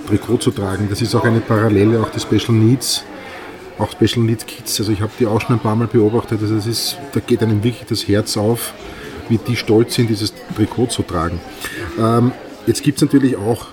Trikot 0.07 0.37
zu 0.37 0.51
tragen. 0.51 0.87
Das 0.89 1.01
ist 1.01 1.15
auch 1.15 1.23
eine 1.23 1.39
Parallele, 1.39 1.99
auch 1.99 2.09
die 2.09 2.19
Special 2.19 2.55
Needs 2.55 3.03
auch 3.81 3.91
Special 3.91 4.25
Needs 4.25 4.45
Kids. 4.45 4.79
Also 4.79 4.91
ich 4.91 5.01
habe 5.01 5.11
die 5.19 5.25
auch 5.25 5.41
schon 5.41 5.55
ein 5.55 5.59
paar 5.59 5.75
Mal 5.75 5.87
beobachtet. 5.87 6.41
Also 6.41 6.55
das 6.55 6.67
ist, 6.67 6.97
da 7.13 7.19
geht 7.19 7.41
einem 7.41 7.63
wirklich 7.63 7.87
das 7.87 8.07
Herz 8.07 8.37
auf, 8.37 8.73
wie 9.29 9.37
die 9.37 9.55
stolz 9.55 9.95
sind, 9.95 10.09
dieses 10.09 10.33
Trikot 10.55 10.87
zu 10.87 11.03
tragen. 11.03 11.39
Ähm, 11.99 12.31
jetzt 12.67 12.83
gibt 12.83 12.97
es 12.97 13.01
natürlich 13.01 13.35
auch, 13.35 13.67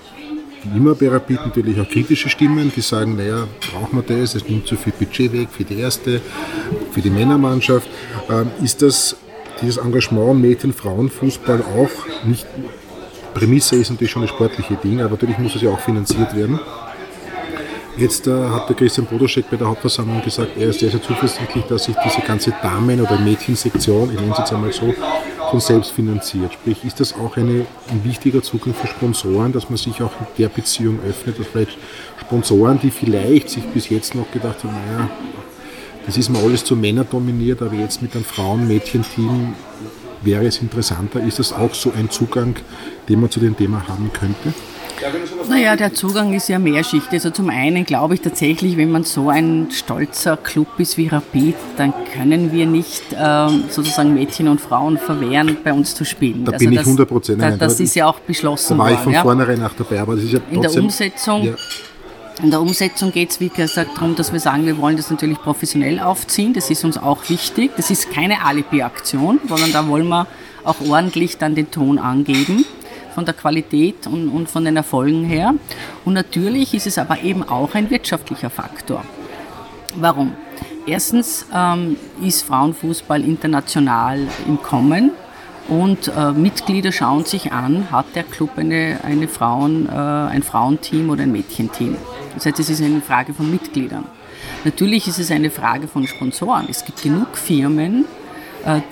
wie 0.65 0.79
immer 0.79 0.95
bei 0.95 1.09
Rapid, 1.09 1.47
natürlich 1.47 1.81
auch 1.81 1.89
kritische 1.89 2.29
Stimmen, 2.29 2.73
die 2.75 2.81
sagen, 2.81 3.17
naja, 3.17 3.47
brauchen 3.71 3.97
wir 3.99 4.03
das, 4.03 4.35
es 4.35 4.49
nimmt 4.49 4.67
zu 4.67 4.77
viel 4.77 4.93
Budget 4.93 5.33
weg 5.33 5.49
für 5.51 5.65
die 5.65 5.79
erste, 5.79 6.21
für 6.91 7.01
die 7.01 7.11
Männermannschaft. 7.11 7.89
Ähm, 8.31 8.51
ist 8.63 8.83
das 8.83 9.17
dieses 9.61 9.77
Engagement 9.77 10.41
Mädchen-Frauen-Fußball 10.41 11.63
auch 11.63 12.27
nicht 12.27 12.47
Prämisse 13.35 13.77
ist 13.77 13.91
natürlich 13.91 14.11
schon 14.11 14.23
ein 14.23 14.29
sportliche 14.29 14.75
Ding, 14.75 15.01
aber 15.01 15.11
natürlich 15.11 15.39
muss 15.39 15.55
es 15.55 15.63
ja 15.63 15.71
auch 15.71 15.79
finanziert 15.79 16.35
werden. 16.35 16.59
Jetzt 17.99 18.29
äh, 18.29 18.31
hat 18.31 18.69
der 18.69 18.77
Christian 18.77 19.07
Bodoschek 19.07 19.51
bei 19.51 19.57
der 19.57 19.67
Hauptversammlung 19.67 20.23
gesagt, 20.23 20.53
er 20.57 20.69
ist 20.69 20.79
sehr, 20.79 20.91
sehr 20.91 21.03
zuversichtlich, 21.03 21.65
dass 21.65 21.85
sich 21.85 21.97
diese 22.05 22.21
ganze 22.21 22.53
Damen- 22.63 23.01
oder 23.01 23.19
Mädchensektion, 23.19 24.11
ich 24.11 24.21
nenne 24.21 24.33
es 24.33 24.39
jetzt 24.39 24.53
einmal 24.53 24.73
so, 24.73 24.95
von 25.51 25.59
selbst 25.59 25.91
finanziert. 25.93 26.53
Sprich, 26.53 26.85
ist 26.85 27.01
das 27.01 27.15
auch 27.15 27.37
eine, 27.37 27.67
ein 27.91 28.05
wichtiger 28.05 28.41
Zugang 28.41 28.73
für 28.73 28.87
Sponsoren, 28.87 29.53
dass 29.53 29.69
man 29.69 29.79
sich 29.79 30.01
auch 30.01 30.13
in 30.21 30.27
der 30.39 30.49
Beziehung 30.49 31.01
öffnet, 31.09 31.41
dass 31.41 31.47
vielleicht 31.49 31.77
Sponsoren, 32.21 32.79
die 32.79 32.91
vielleicht 32.91 33.51
sich 33.51 33.65
bis 33.65 33.89
jetzt 33.89 34.15
noch 34.15 34.31
gedacht 34.31 34.63
haben, 34.63 34.75
naja, 34.75 35.11
das 36.07 36.17
ist 36.17 36.29
mal 36.29 36.43
alles 36.43 36.65
zu 36.65 36.77
Männer 36.77 37.05
dominiert, 37.05 37.63
aber 37.63 37.75
jetzt 37.75 38.01
mit 38.01 38.15
einem 38.15 38.25
Frauen-Mädchen-Team 38.25 39.55
wäre 40.23 40.47
es 40.47 40.59
interessanter. 40.59 41.21
Ist 41.21 41.41
das 41.41 41.53
auch 41.53 41.75
so 41.75 41.93
ein 41.93 42.11
Zugang, 42.11 42.55
den 43.09 43.21
man 43.21 43.31
zu 43.31 43.41
dem 43.41 43.57
Thema 43.57 43.89
haben 43.89 44.11
könnte? 44.13 44.55
Naja, 45.49 45.77
der 45.77 45.95
Zugang 45.95 46.35
ist 46.35 46.49
ja 46.49 46.59
mehrschichtig. 46.59 47.13
Also 47.13 47.31
zum 47.31 47.51
einen 47.51 47.85
glaube 47.85 48.15
ich 48.15 48.21
tatsächlich, 48.21 48.77
wenn 48.77 48.91
man 48.91 49.05
so 49.05 49.29
ein 49.29 49.69
stolzer 49.71 50.37
Club 50.37 50.69
ist 50.79 50.97
wie 50.97 51.09
Rapid, 51.09 51.55
dann 51.77 51.93
können 52.13 52.53
wir 52.53 52.67
nicht 52.67 53.03
ähm, 53.19 53.65
sozusagen 53.71 54.15
Mädchen 54.15 54.49
und 54.49 54.61
Frauen 54.61 54.99
verwehren, 54.99 55.57
bei 55.63 55.73
uns 55.73 55.95
zu 55.95 56.05
spielen. 56.05 56.45
Da 56.45 56.53
also 56.53 56.65
bin 56.65 56.73
ich 56.73 56.81
100 56.81 57.09
Prozent. 57.09 57.43
Da, 57.43 57.51
das 57.53 57.81
ist 57.81 57.95
ja 57.95 58.07
auch 58.07 58.21
beschlossen 58.21 58.79
worden. 58.79 58.79
Da 58.79 58.85
war 58.85 58.99
ich 58.99 59.05
von 59.05 59.13
ja. 59.13 59.23
vornherein 59.23 59.63
auch 59.63 59.73
dabei, 59.77 60.01
aber 60.01 60.17
das 60.17 60.25
ist 60.25 60.33
ja 60.33 60.41
In 60.51 60.63
der 60.63 60.75
Umsetzung... 60.75 61.45
Ja. 61.45 61.55
In 62.41 62.53
der 62.53 62.61
Umsetzung 62.61 63.11
geht 63.11 63.31
es, 63.31 63.41
wie 63.41 63.49
gesagt, 63.49 63.97
darum, 63.97 64.15
dass 64.15 64.33
wir 64.33 64.39
sagen, 64.39 64.65
wir 64.65 64.79
wollen 64.79 64.97
das 64.97 65.11
natürlich 65.11 65.39
professionell 65.39 65.99
aufziehen. 65.99 66.53
Das 66.53 66.71
ist 66.71 66.85
uns 66.85 66.97
auch 66.97 67.29
wichtig. 67.29 67.73
Das 67.77 67.91
ist 67.91 68.13
keine 68.13 68.45
Alibi-Aktion, 68.45 69.41
sondern 69.49 69.73
da 69.73 69.89
wollen 69.89 70.07
wir 70.07 70.29
auch 70.63 70.77
ordentlich 70.89 71.39
dann 71.39 71.57
den 71.57 71.73
Ton 71.73 71.99
angeben 71.99 72.65
von 73.19 73.25
der 73.25 73.35
Qualität 73.35 74.07
und, 74.07 74.29
und 74.29 74.49
von 74.49 74.65
den 74.65 74.77
Erfolgen 74.77 75.25
her. 75.25 75.53
Und 76.05 76.13
natürlich 76.13 76.73
ist 76.73 76.87
es 76.87 76.99
aber 76.99 77.21
eben 77.25 77.43
auch 77.43 77.75
ein 77.75 77.91
wirtschaftlicher 77.91 78.49
Faktor. 78.49 79.03
Warum? 79.97 80.35
Erstens 80.87 81.45
ähm, 81.53 81.97
ist 82.23 82.43
Frauenfußball 82.43 83.25
international 83.25 84.21
im 84.47 84.63
Kommen 84.63 85.11
und 85.67 86.13
äh, 86.17 86.31
Mitglieder 86.31 86.93
schauen 86.93 87.25
sich 87.25 87.51
an, 87.51 87.91
hat 87.91 88.07
der 88.15 88.23
Club 88.23 88.51
eine, 88.55 89.01
eine 89.03 89.27
Frauen, 89.27 89.89
äh, 89.89 89.91
ein 89.91 90.45
Frauenteam 90.45 91.11
oder 91.11 91.25
ein 91.25 91.33
Mädchenteam. 91.33 91.97
Das 92.37 92.47
heißt, 92.47 92.61
es 92.61 92.71
ist 92.71 92.81
eine 92.81 93.01
Frage 93.01 93.35
von 93.35 93.51
Mitgliedern. 93.51 94.05
Natürlich 94.65 95.09
ist 95.09 95.19
es 95.19 95.33
eine 95.33 95.51
Frage 95.51 95.89
von 95.89 96.07
Sponsoren. 96.07 96.67
Es 96.71 96.85
gibt 96.85 97.03
genug 97.03 97.37
Firmen, 97.37 98.05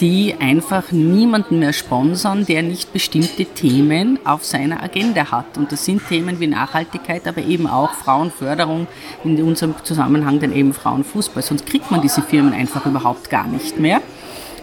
die 0.00 0.34
einfach 0.38 0.92
niemanden 0.92 1.58
mehr 1.58 1.72
sponsern, 1.72 2.46
der 2.46 2.62
nicht 2.62 2.92
bestimmte 2.92 3.44
Themen 3.44 4.18
auf 4.24 4.44
seiner 4.44 4.82
Agenda 4.82 5.30
hat. 5.30 5.58
Und 5.58 5.72
das 5.72 5.84
sind 5.84 6.06
Themen 6.08 6.40
wie 6.40 6.46
Nachhaltigkeit, 6.46 7.26
aber 7.26 7.42
eben 7.42 7.66
auch 7.66 7.92
Frauenförderung, 7.92 8.86
in 9.24 9.42
unserem 9.42 9.74
Zusammenhang 9.82 10.40
dann 10.40 10.52
eben 10.54 10.72
Frauenfußball. 10.72 11.42
Sonst 11.42 11.66
kriegt 11.66 11.90
man 11.90 12.00
diese 12.00 12.22
Firmen 12.22 12.52
einfach 12.52 12.86
überhaupt 12.86 13.28
gar 13.28 13.46
nicht 13.46 13.78
mehr. 13.78 14.00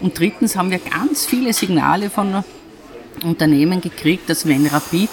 Und 0.02 0.18
drittens 0.18 0.56
haben 0.56 0.72
wir 0.72 0.80
ganz 0.80 1.26
viele 1.26 1.54
Signale 1.54 2.10
von 2.10 2.44
Unternehmen 3.24 3.82
gekriegt, 3.82 4.30
dass 4.30 4.48
wenn 4.48 4.68
Rapid 4.68 5.10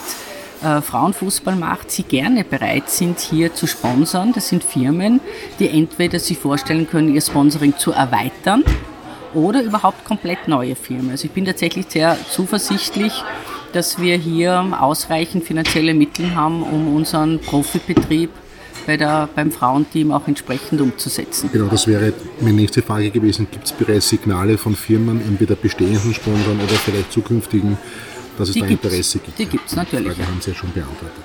äh, 0.63 0.81
Frauenfußball 0.81 1.57
macht, 1.57 1.91
sie 1.91 2.03
gerne 2.03 2.45
bereit 2.45 2.91
sind, 2.91 3.21
hier 3.21 3.55
zu 3.55 3.67
sponsern. 3.67 4.33
Das 4.33 4.49
sind 4.49 4.65
Firmen, 4.65 5.21
die 5.59 5.69
entweder 5.69 6.19
sich 6.19 6.39
vorstellen 6.39 6.89
können, 6.89 7.15
ihr 7.15 7.21
Sponsoring 7.21 7.77
zu 7.77 7.93
erweitern 7.93 8.65
oder 9.35 9.63
überhaupt 9.63 10.05
komplett 10.05 10.49
neue 10.49 10.75
Firmen. 10.75 11.11
Also 11.11 11.27
ich 11.27 11.33
bin 11.33 11.45
tatsächlich 11.45 11.87
sehr 11.89 12.17
zuversichtlich, 12.31 13.13
dass 13.73 14.01
wir 14.01 14.17
hier 14.17 14.77
ausreichend 14.81 15.45
finanzielle 15.45 15.95
Mittel 15.95 16.35
haben, 16.35 16.63
um 16.63 16.95
unseren 16.95 17.39
Profibetrieb 17.39 18.31
bei 18.87 18.97
der, 18.97 19.29
beim 19.35 19.53
Frauenteam 19.53 20.13
auch 20.13 20.27
entsprechend 20.27 20.81
umzusetzen. 20.81 21.51
Genau, 21.53 21.67
das 21.67 21.87
wäre 21.87 22.13
meine 22.41 22.55
nächste 22.55 22.83
Frage 22.83 23.11
gewesen. 23.11 23.47
Gibt 23.51 23.67
es 23.67 23.73
bereits 23.73 24.09
Signale 24.09 24.59
von 24.59 24.75
Firmen, 24.75 25.21
entweder 25.21 25.55
bestehenden 25.55 26.15
Sponsoren 26.15 26.59
oder 26.61 26.75
vielleicht 26.75 27.13
zukünftigen, 27.13 27.79
dass 28.39 28.49
es 28.49 28.55
die 28.55 28.61
da 28.61 28.67
Interesse 28.67 29.19
gibt? 29.19 29.39
Die 29.39 29.47
gibt 29.47 29.69
es 29.69 29.77
natürlich. 29.77 30.15
Die 30.15 30.23
haben 30.23 30.41
Sie 30.41 30.51
ja 30.51 30.57
schon 30.57 30.73
beantwortet. 30.73 31.23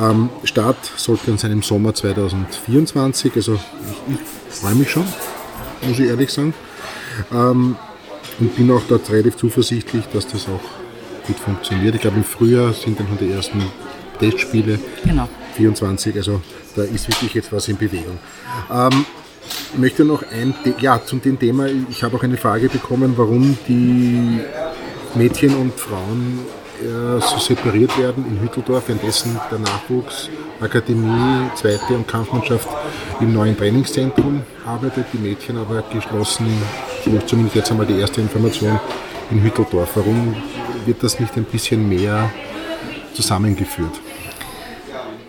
Ähm, 0.00 0.28
Start 0.44 0.78
sollte 0.96 1.26
dann 1.26 1.38
sein 1.38 1.50
im 1.50 1.62
Sommer 1.62 1.92
2024, 1.92 3.34
also 3.34 3.54
ich, 3.54 4.14
ich 4.14 4.20
freue 4.60 4.76
mich 4.76 4.90
schon, 4.90 5.04
muss 5.82 5.98
ich 5.98 6.06
ehrlich 6.06 6.30
sagen. 6.30 6.54
Ähm, 7.32 7.76
und 8.40 8.56
bin 8.56 8.70
auch 8.70 8.82
dort 8.88 9.10
relativ 9.10 9.36
zuversichtlich, 9.36 10.04
dass 10.12 10.26
das 10.26 10.46
auch 10.48 10.60
gut 11.26 11.38
funktioniert. 11.38 11.94
Ich 11.94 12.00
glaube, 12.00 12.18
im 12.18 12.24
Frühjahr 12.24 12.72
sind 12.72 12.98
dann 12.98 13.08
schon 13.08 13.18
die 13.18 13.32
ersten 13.32 13.62
Testspiele. 14.18 14.78
Genau. 15.04 15.28
24, 15.56 16.16
also 16.16 16.40
da 16.76 16.82
ist 16.82 17.08
wirklich 17.08 17.34
jetzt 17.34 17.52
was 17.52 17.68
in 17.68 17.76
Bewegung. 17.76 18.18
Ähm, 18.70 19.04
ich 19.72 19.78
möchte 19.78 20.04
noch 20.04 20.22
ein, 20.30 20.54
ja, 20.80 21.00
zum 21.04 21.20
dem 21.20 21.38
Thema, 21.38 21.66
ich 21.90 22.02
habe 22.02 22.16
auch 22.16 22.22
eine 22.22 22.36
Frage 22.36 22.68
bekommen, 22.68 23.14
warum 23.16 23.56
die 23.66 24.40
Mädchen 25.14 25.54
und 25.56 25.74
Frauen 25.74 26.40
äh, 26.80 27.20
so 27.20 27.38
separiert 27.38 27.96
werden 27.98 28.24
in 28.26 28.40
Hütteldorf, 28.40 28.88
währenddessen 28.88 29.38
der 29.50 29.58
Nachwuchs, 29.58 30.28
Akademie, 30.60 31.50
zweite 31.54 31.94
und 31.94 32.06
Kampfmannschaft 32.08 32.68
im 33.20 33.32
neuen 33.32 33.56
Trainingszentrum 33.56 34.42
arbeitet, 34.66 35.06
die 35.12 35.18
Mädchen 35.18 35.58
aber 35.58 35.82
geschlossen 35.92 36.46
so 37.04 37.18
zumindest 37.26 37.56
jetzt 37.56 37.70
einmal 37.70 37.86
die 37.86 37.98
erste 37.98 38.20
Information 38.20 38.78
in 39.30 39.42
Hütteldorf. 39.42 39.90
Warum 39.94 40.36
wird 40.86 41.02
das 41.02 41.20
nicht 41.20 41.36
ein 41.36 41.44
bisschen 41.44 41.88
mehr 41.88 42.30
zusammengeführt? 43.14 43.92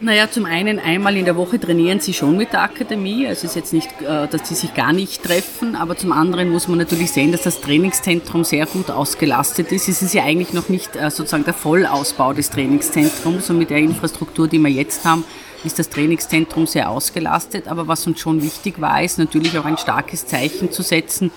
Naja, 0.01 0.31
zum 0.31 0.45
einen 0.45 0.79
einmal 0.79 1.17
in 1.17 1.25
der 1.25 1.35
Woche 1.35 1.59
trainieren 1.59 1.99
sie 1.99 2.13
schon 2.13 2.37
mit 2.37 2.53
der 2.53 2.61
Akademie. 2.61 3.27
Also 3.27 3.39
es 3.47 3.51
ist 3.51 3.55
jetzt 3.55 3.73
nicht, 3.73 3.89
äh, 4.01 4.29
dass 4.29 4.47
sie 4.47 4.55
sich 4.55 4.73
gar 4.73 4.93
nicht 4.93 5.23
treffen, 5.23 5.75
aber 5.75 5.97
zum 5.97 6.13
anderen 6.13 6.51
muss 6.51 6.69
man 6.69 6.77
natürlich 6.77 7.11
sehen, 7.11 7.33
dass 7.33 7.41
das 7.41 7.59
Trainingszentrum 7.59 8.45
sehr 8.45 8.65
gut 8.65 8.91
ausgelastet 8.91 9.73
ist. 9.73 9.89
Es 9.89 10.01
ist 10.01 10.13
ja 10.13 10.23
eigentlich 10.23 10.53
noch 10.53 10.69
nicht 10.69 10.95
äh, 10.95 11.11
sozusagen 11.11 11.43
der 11.43 11.53
Vollausbau 11.53 12.31
des 12.31 12.49
Trainingszentrums 12.49 13.49
und 13.49 13.57
mit 13.57 13.71
der 13.71 13.79
Infrastruktur, 13.79 14.47
die 14.47 14.59
wir 14.59 14.69
jetzt 14.69 15.03
haben, 15.03 15.25
ist 15.65 15.79
das 15.79 15.89
Trainingszentrum 15.89 16.65
sehr 16.65 16.89
ausgelastet. 16.89 17.67
Aber 17.67 17.89
was 17.89 18.07
uns 18.07 18.21
schon 18.21 18.41
wichtig 18.41 18.79
war, 18.79 19.03
ist 19.03 19.19
natürlich 19.19 19.57
auch 19.59 19.65
ein 19.65 19.77
starkes 19.77 20.25
Zeichen 20.25 20.71
zu 20.71 20.81
setzen, 20.81 21.29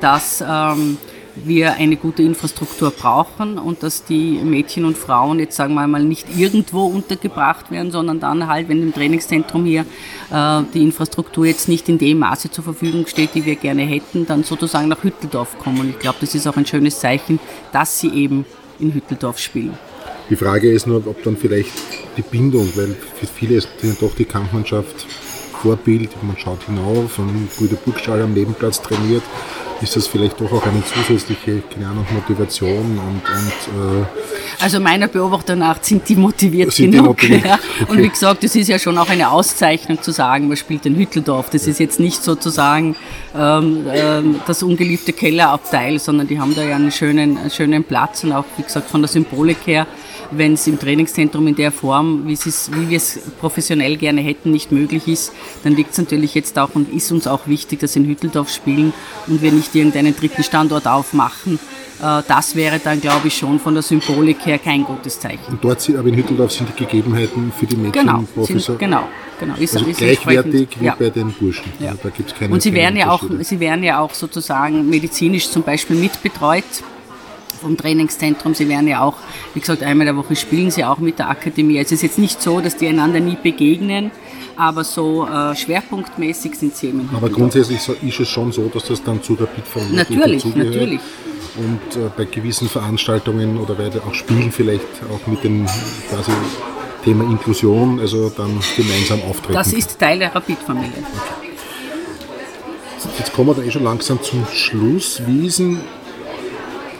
dass 0.00 0.44
ähm, 0.46 0.98
wir 1.36 1.74
eine 1.74 1.96
gute 1.96 2.22
Infrastruktur 2.22 2.90
brauchen 2.90 3.58
und 3.58 3.82
dass 3.82 4.04
die 4.04 4.38
Mädchen 4.42 4.84
und 4.84 4.96
Frauen 4.96 5.38
jetzt 5.38 5.56
sagen 5.56 5.74
wir 5.74 5.86
mal 5.86 6.02
nicht 6.04 6.26
irgendwo 6.36 6.86
untergebracht 6.86 7.70
werden, 7.70 7.90
sondern 7.90 8.20
dann 8.20 8.46
halt, 8.46 8.68
wenn 8.68 8.82
im 8.82 8.92
Trainingszentrum 8.92 9.64
hier 9.64 9.84
äh, 10.30 10.62
die 10.74 10.82
Infrastruktur 10.82 11.46
jetzt 11.46 11.68
nicht 11.68 11.88
in 11.88 11.98
dem 11.98 12.18
Maße 12.18 12.50
zur 12.50 12.64
Verfügung 12.64 13.06
steht, 13.06 13.34
die 13.34 13.44
wir 13.44 13.56
gerne 13.56 13.82
hätten, 13.82 14.26
dann 14.26 14.44
sozusagen 14.44 14.88
nach 14.88 15.02
Hütteldorf 15.02 15.58
kommen. 15.58 15.80
Und 15.80 15.90
ich 15.90 15.98
glaube, 15.98 16.18
das 16.20 16.34
ist 16.34 16.46
auch 16.46 16.56
ein 16.56 16.66
schönes 16.66 16.98
Zeichen, 16.98 17.38
dass 17.72 18.00
sie 18.00 18.08
eben 18.08 18.44
in 18.78 18.92
Hütteldorf 18.92 19.38
spielen. 19.38 19.78
Die 20.28 20.36
Frage 20.36 20.70
ist 20.70 20.86
nur, 20.86 21.06
ob 21.06 21.22
dann 21.22 21.36
vielleicht 21.36 21.72
die 22.16 22.22
Bindung, 22.22 22.68
weil 22.76 22.96
für 23.14 23.26
viele 23.26 23.56
ist 23.56 23.68
doch 24.00 24.14
die 24.14 24.24
Kampfmannschaft 24.24 25.06
Vorbild, 25.60 26.10
man 26.22 26.38
schaut 26.38 26.62
hinauf 26.64 27.18
und 27.18 27.48
Guido 27.58 27.76
Burgstall 27.84 28.22
am 28.22 28.32
Nebenplatz 28.32 28.80
trainiert, 28.80 29.22
ist 29.82 29.96
das 29.96 30.06
vielleicht 30.06 30.40
doch 30.40 30.52
auch 30.52 30.66
eine 30.66 30.82
zusätzliche 30.84 31.62
keine 31.72 31.88
Ahnung, 31.88 32.06
Motivation 32.12 32.98
und, 32.98 33.22
und 33.24 34.02
äh, 34.02 34.06
Also 34.60 34.80
meiner 34.80 35.08
Beobachtung 35.08 35.58
nach 35.58 35.82
sind 35.82 36.08
die 36.08 36.16
motiviert 36.16 36.72
Sind 36.72 36.92
die 36.92 36.98
genug. 36.98 37.22
motiviert? 37.22 37.44
Ja. 37.44 37.58
Und 37.88 37.98
wie 37.98 38.08
gesagt, 38.08 38.44
das 38.44 38.54
ist 38.54 38.68
ja 38.68 38.78
schon 38.78 38.96
auch 38.98 39.08
eine 39.08 39.30
Auszeichnung 39.30 40.02
zu 40.02 40.10
sagen, 40.10 40.48
man 40.48 40.56
spielt 40.56 40.86
in 40.86 40.96
Hütteldorf. 40.96 41.50
Das 41.50 41.66
ist 41.66 41.80
jetzt 41.80 42.00
nicht 42.00 42.22
sozusagen 42.22 42.96
ähm, 43.36 43.86
ähm, 43.92 44.40
das 44.46 44.62
ungeliebte 44.62 45.12
Kellerabteil, 45.12 45.98
sondern 45.98 46.26
die 46.26 46.38
haben 46.38 46.54
da 46.54 46.62
ja 46.62 46.76
einen 46.76 46.92
schönen, 46.92 47.38
einen 47.38 47.50
schönen 47.50 47.84
Platz 47.84 48.24
und 48.24 48.32
auch, 48.32 48.44
wie 48.56 48.62
gesagt, 48.62 48.90
von 48.90 49.02
der 49.02 49.08
Symbolik 49.08 49.58
her, 49.66 49.86
wenn 50.30 50.54
es 50.54 50.66
im 50.66 50.78
Trainingszentrum 50.78 51.46
in 51.48 51.56
der 51.56 51.72
Form, 51.72 52.26
wie 52.26 52.38
wir 52.88 52.96
es 52.96 53.18
professionell 53.40 53.96
gerne 53.96 54.20
hätten, 54.20 54.50
nicht 54.50 54.72
möglich 54.72 55.08
ist, 55.08 55.32
dann 55.64 55.74
liegt 55.74 55.92
es 55.92 55.98
natürlich 55.98 56.34
jetzt 56.34 56.58
auch 56.58 56.70
und 56.74 56.92
ist 56.92 57.10
uns 57.10 57.26
auch 57.26 57.46
wichtig, 57.46 57.80
dass 57.80 57.94
wir 57.94 58.02
in 58.02 58.08
Hütteldorf 58.08 58.50
spielen 58.50 58.92
und 59.26 59.42
wir 59.42 59.52
nicht 59.52 59.74
irgendeinen 59.74 60.14
dritten 60.16 60.42
Standort 60.42 60.86
aufmachen. 60.86 61.58
Äh, 62.02 62.22
Das 62.26 62.54
wäre 62.54 62.78
dann, 62.82 63.00
glaube 63.00 63.28
ich, 63.28 63.36
schon 63.36 63.58
von 63.58 63.74
der 63.74 63.82
Symbolik 63.82 64.44
her 64.46 64.58
kein 64.58 64.84
gutes 64.84 65.18
Zeichen. 65.20 65.40
Und 65.48 65.62
dort 65.64 65.80
sind, 65.80 65.96
aber 65.96 66.08
in 66.08 66.16
Hütteldorf 66.16 66.52
sind 66.52 66.68
die 66.70 66.84
Gegebenheiten 66.84 67.52
für 67.58 67.66
die 67.66 67.76
Mädchen 67.76 68.06
Genau, 68.06 68.24
Professor, 68.34 68.60
sind, 68.60 68.78
genau, 68.78 69.02
genau. 69.38 69.54
Ist, 69.58 69.76
also 69.76 69.86
ist 69.88 69.98
gleichwertig 69.98 70.68
wie 70.80 70.86
ja. 70.86 70.96
bei 70.98 71.10
den 71.10 71.32
Burschen. 71.32 71.64
Ja. 71.78 71.90
Also 71.90 72.00
da 72.04 72.08
gibt's 72.10 72.34
keine 72.34 72.54
Und 72.54 72.62
sie 72.62 72.72
werden, 72.72 72.96
ja 72.96 73.10
auch, 73.10 73.22
sie 73.40 73.60
werden 73.60 73.84
ja 73.84 73.98
auch 74.00 74.14
sozusagen 74.14 74.88
medizinisch 74.88 75.50
zum 75.50 75.62
Beispiel 75.62 75.96
mitbetreut 75.96 76.64
vom 77.60 77.76
Trainingszentrum. 77.76 78.54
Sie 78.54 78.68
werden 78.68 78.88
ja 78.88 79.02
auch, 79.02 79.16
wie 79.52 79.60
gesagt, 79.60 79.82
einmal 79.82 80.06
der 80.06 80.16
Woche 80.16 80.34
spielen 80.34 80.70
sie 80.70 80.82
auch 80.84 80.98
mit 80.98 81.18
der 81.18 81.28
Akademie. 81.28 81.78
Also 81.78 81.88
es 81.88 81.92
ist 81.98 82.02
jetzt 82.02 82.18
nicht 82.18 82.40
so, 82.40 82.60
dass 82.60 82.76
die 82.76 82.86
einander 82.86 83.20
nie 83.20 83.36
begegnen, 83.42 84.10
aber 84.56 84.82
so 84.84 85.26
äh, 85.26 85.54
schwerpunktmäßig 85.54 86.54
sind 86.54 86.74
sie 86.74 86.88
eben. 86.88 87.00
in 87.00 87.10
Aber 87.14 87.28
grundsätzlich 87.28 87.80
so- 87.82 87.94
ist 88.00 88.18
es 88.18 88.28
schon 88.28 88.50
so, 88.52 88.70
dass 88.72 88.84
das 88.84 89.02
dann 89.02 89.22
zu 89.22 89.36
der 89.36 89.44
Bitfamilie 89.46 89.96
Natürlich, 89.96 90.44
natürlich. 90.56 91.00
Und 91.60 91.96
äh, 91.96 92.08
bei 92.16 92.24
gewissen 92.24 92.68
Veranstaltungen 92.68 93.58
oder 93.58 93.74
bei 93.74 93.90
auch 94.00 94.14
Spielen 94.14 94.50
vielleicht 94.50 94.86
auch 95.12 95.26
mit 95.26 95.44
dem 95.44 95.66
quasi 96.08 96.32
Thema 97.04 97.24
Inklusion, 97.24 98.00
also 98.00 98.30
dann 98.30 98.58
gemeinsam 98.76 99.20
auftreten. 99.28 99.54
Das 99.54 99.72
ist 99.72 99.98
Teil 99.98 100.18
der 100.18 100.34
Rapid-Familie. 100.34 101.04
Jetzt 103.18 103.32
kommen 103.34 103.48
wir 103.48 103.54
da 103.54 103.62
eh 103.62 103.70
schon 103.70 103.84
langsam 103.84 104.22
zum 104.22 104.46
Schluss. 104.52 105.20
Wie 105.26 105.46
ist 105.46 105.58
denn 105.58 105.80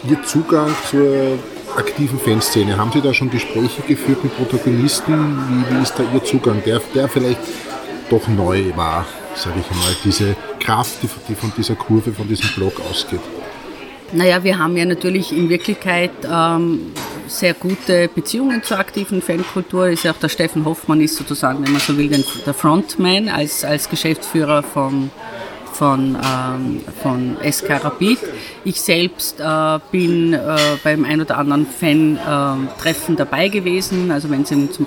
Ihr 0.09 0.23
Zugang 0.23 0.75
zur 0.91 1.39
aktiven 1.77 2.19
Fanszene? 2.19 2.77
Haben 2.77 2.93
Sie 2.93 3.01
da 3.01 3.15
schon 3.15 3.31
Gespräche 3.31 3.83
geführt 3.83 4.25
mit 4.25 4.37
Protagonisten? 4.37 5.39
Wie, 5.49 5.75
wie 5.75 5.83
ist 5.83 5.95
da 5.99 6.03
Ihr 6.13 6.23
Zugang, 6.25 6.63
der, 6.65 6.81
der 6.95 7.09
vielleicht 7.09 7.41
doch 8.11 8.27
neu 8.29 8.73
war, 8.77 9.07
sage 9.35 9.61
ich 9.61 9.71
einmal, 9.71 9.97
diese 10.05 10.37
Kraft, 10.59 11.03
die, 11.03 11.09
die 11.29 11.35
von 11.35 11.53
dieser 11.57 11.77
Kurve, 11.77 12.13
von 12.13 12.29
diesem 12.29 12.49
Block 12.57 12.75
ausgeht? 12.91 13.21
Naja, 14.13 14.43
wir 14.43 14.59
haben 14.59 14.77
ja 14.77 14.85
natürlich 14.85 15.33
in 15.33 15.49
Wirklichkeit 15.49 16.11
ähm, 16.31 16.93
sehr 17.29 17.55
gute 17.55 18.09
Beziehungen 18.13 18.63
zur 18.63 18.79
aktiven 18.79 19.23
Fankultur. 19.23 19.89
Ist 19.89 20.03
ja 20.05 20.11
auch 20.11 20.17
der 20.17 20.29
Steffen 20.29 20.65
Hoffmann 20.65 21.01
ist 21.01 21.17
sozusagen, 21.17 21.65
wenn 21.65 21.73
man 21.73 21.81
so 21.81 21.97
will, 21.97 22.11
der 22.45 22.55
Frontman 22.55 23.29
als, 23.29 23.65
als 23.65 23.89
Geschäftsführer 23.89 24.65
von, 24.65 25.11
von, 25.73 26.17
ähm, 26.17 26.81
von 27.01 27.37
SK 27.49 27.85
Rapid. 27.85 28.19
Ich 28.65 28.81
selbst 28.81 29.39
äh, 29.39 29.79
bin 29.93 30.33
äh, 30.33 30.57
beim 30.83 31.05
ein 31.05 31.21
oder 31.21 31.39
anderen 31.39 31.67
Fan-Treffen 31.67 33.15
dabei 33.15 33.47
gewesen, 33.49 34.11
also 34.11 34.29
wenn 34.29 34.41
eben 34.41 34.73
zum 34.73 34.87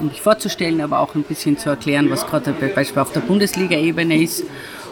um 0.00 0.06
mich 0.06 0.22
vorzustellen, 0.22 0.80
aber 0.80 1.00
auch 1.00 1.16
ein 1.16 1.24
bisschen 1.24 1.58
zu 1.58 1.70
erklären, 1.70 2.08
was 2.08 2.24
gerade 2.24 2.52
bei- 2.52 2.68
Beispiel 2.68 3.02
auf 3.02 3.10
der 3.12 3.18
Bundesliga-Ebene 3.18 4.22
ist. 4.22 4.44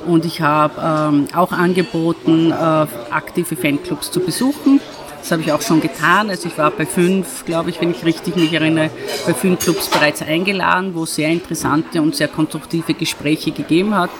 Und 0.06 0.24
ich 0.24 0.40
habe 0.40 0.74
ähm, 0.82 1.28
auch 1.34 1.52
angeboten, 1.52 2.52
äh, 2.52 2.54
aktive 2.54 3.56
Fanclubs 3.56 4.10
zu 4.10 4.20
besuchen. 4.20 4.80
Das 5.18 5.32
habe 5.32 5.42
ich 5.42 5.50
auch 5.50 5.62
schon 5.62 5.80
getan. 5.80 6.30
Also 6.30 6.46
ich 6.46 6.56
war 6.56 6.70
bei 6.70 6.86
fünf, 6.86 7.44
glaube 7.44 7.70
ich, 7.70 7.80
wenn 7.80 7.90
ich 7.90 8.04
richtig 8.04 8.36
mich 8.36 8.52
erinnere, 8.52 8.90
bei 9.26 9.34
fünf 9.34 9.58
Clubs 9.58 9.88
bereits 9.88 10.22
eingeladen, 10.22 10.94
wo 10.94 11.02
es 11.02 11.16
sehr 11.16 11.30
interessante 11.30 12.00
und 12.00 12.14
sehr 12.14 12.28
konstruktive 12.28 12.94
Gespräche 12.94 13.50
gegeben 13.50 13.94
hat 13.94 14.10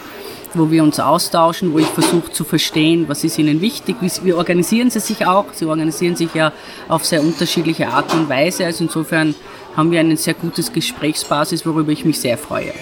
wo 0.55 0.71
wir 0.71 0.83
uns 0.83 0.99
austauschen, 0.99 1.73
wo 1.73 1.79
ich 1.79 1.87
versuche 1.87 2.31
zu 2.33 2.45
verstehen, 2.45 3.09
was 3.09 3.25
ist 3.25 3.39
ihnen 3.39 3.61
wichtig, 3.61 3.97
wie, 4.01 4.11
wie 4.25 4.33
organisieren 4.33 4.91
sie 4.91 5.01
sich 5.01 5.27
auch. 5.27 5.47
Sie 5.53 5.67
organisieren 5.67 6.17
sich 6.17 6.33
ja 6.35 6.53
auf 6.89 7.05
sehr 7.05 7.21
unterschiedliche 7.21 7.89
Art 7.89 8.13
und 8.15 8.29
Weise. 8.29 8.65
Also 8.65 8.85
insofern 8.85 9.35
haben 9.77 9.91
wir 9.91 10.01
eine 10.01 10.17
sehr 10.17 10.35
gutes 10.35 10.73
Gesprächsbasis, 10.73 11.67
worüber 11.67 11.93
ich 11.93 12.05
mich 12.05 12.19
sehr 12.19 12.39
freue. 12.39 12.73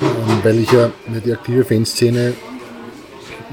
Ähm, 0.00 0.38
weil 0.42 0.58
ich 0.58 0.70
ja 0.72 0.90
die 1.24 1.32
aktive 1.32 1.64
Fanszene 1.64 2.34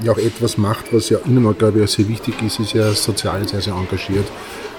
ja 0.02 0.12
auch 0.12 0.18
etwas 0.18 0.56
macht, 0.58 0.92
was 0.92 1.10
ja 1.10 1.18
auch, 1.18 1.58
glaube 1.58 1.82
ich, 1.82 1.90
sehr 1.90 2.08
wichtig 2.08 2.34
ist, 2.42 2.60
ist 2.60 2.72
ja 2.72 2.92
sozial 2.92 3.46
sehr, 3.48 3.60
sehr 3.60 3.74
engagiert. 3.74 4.26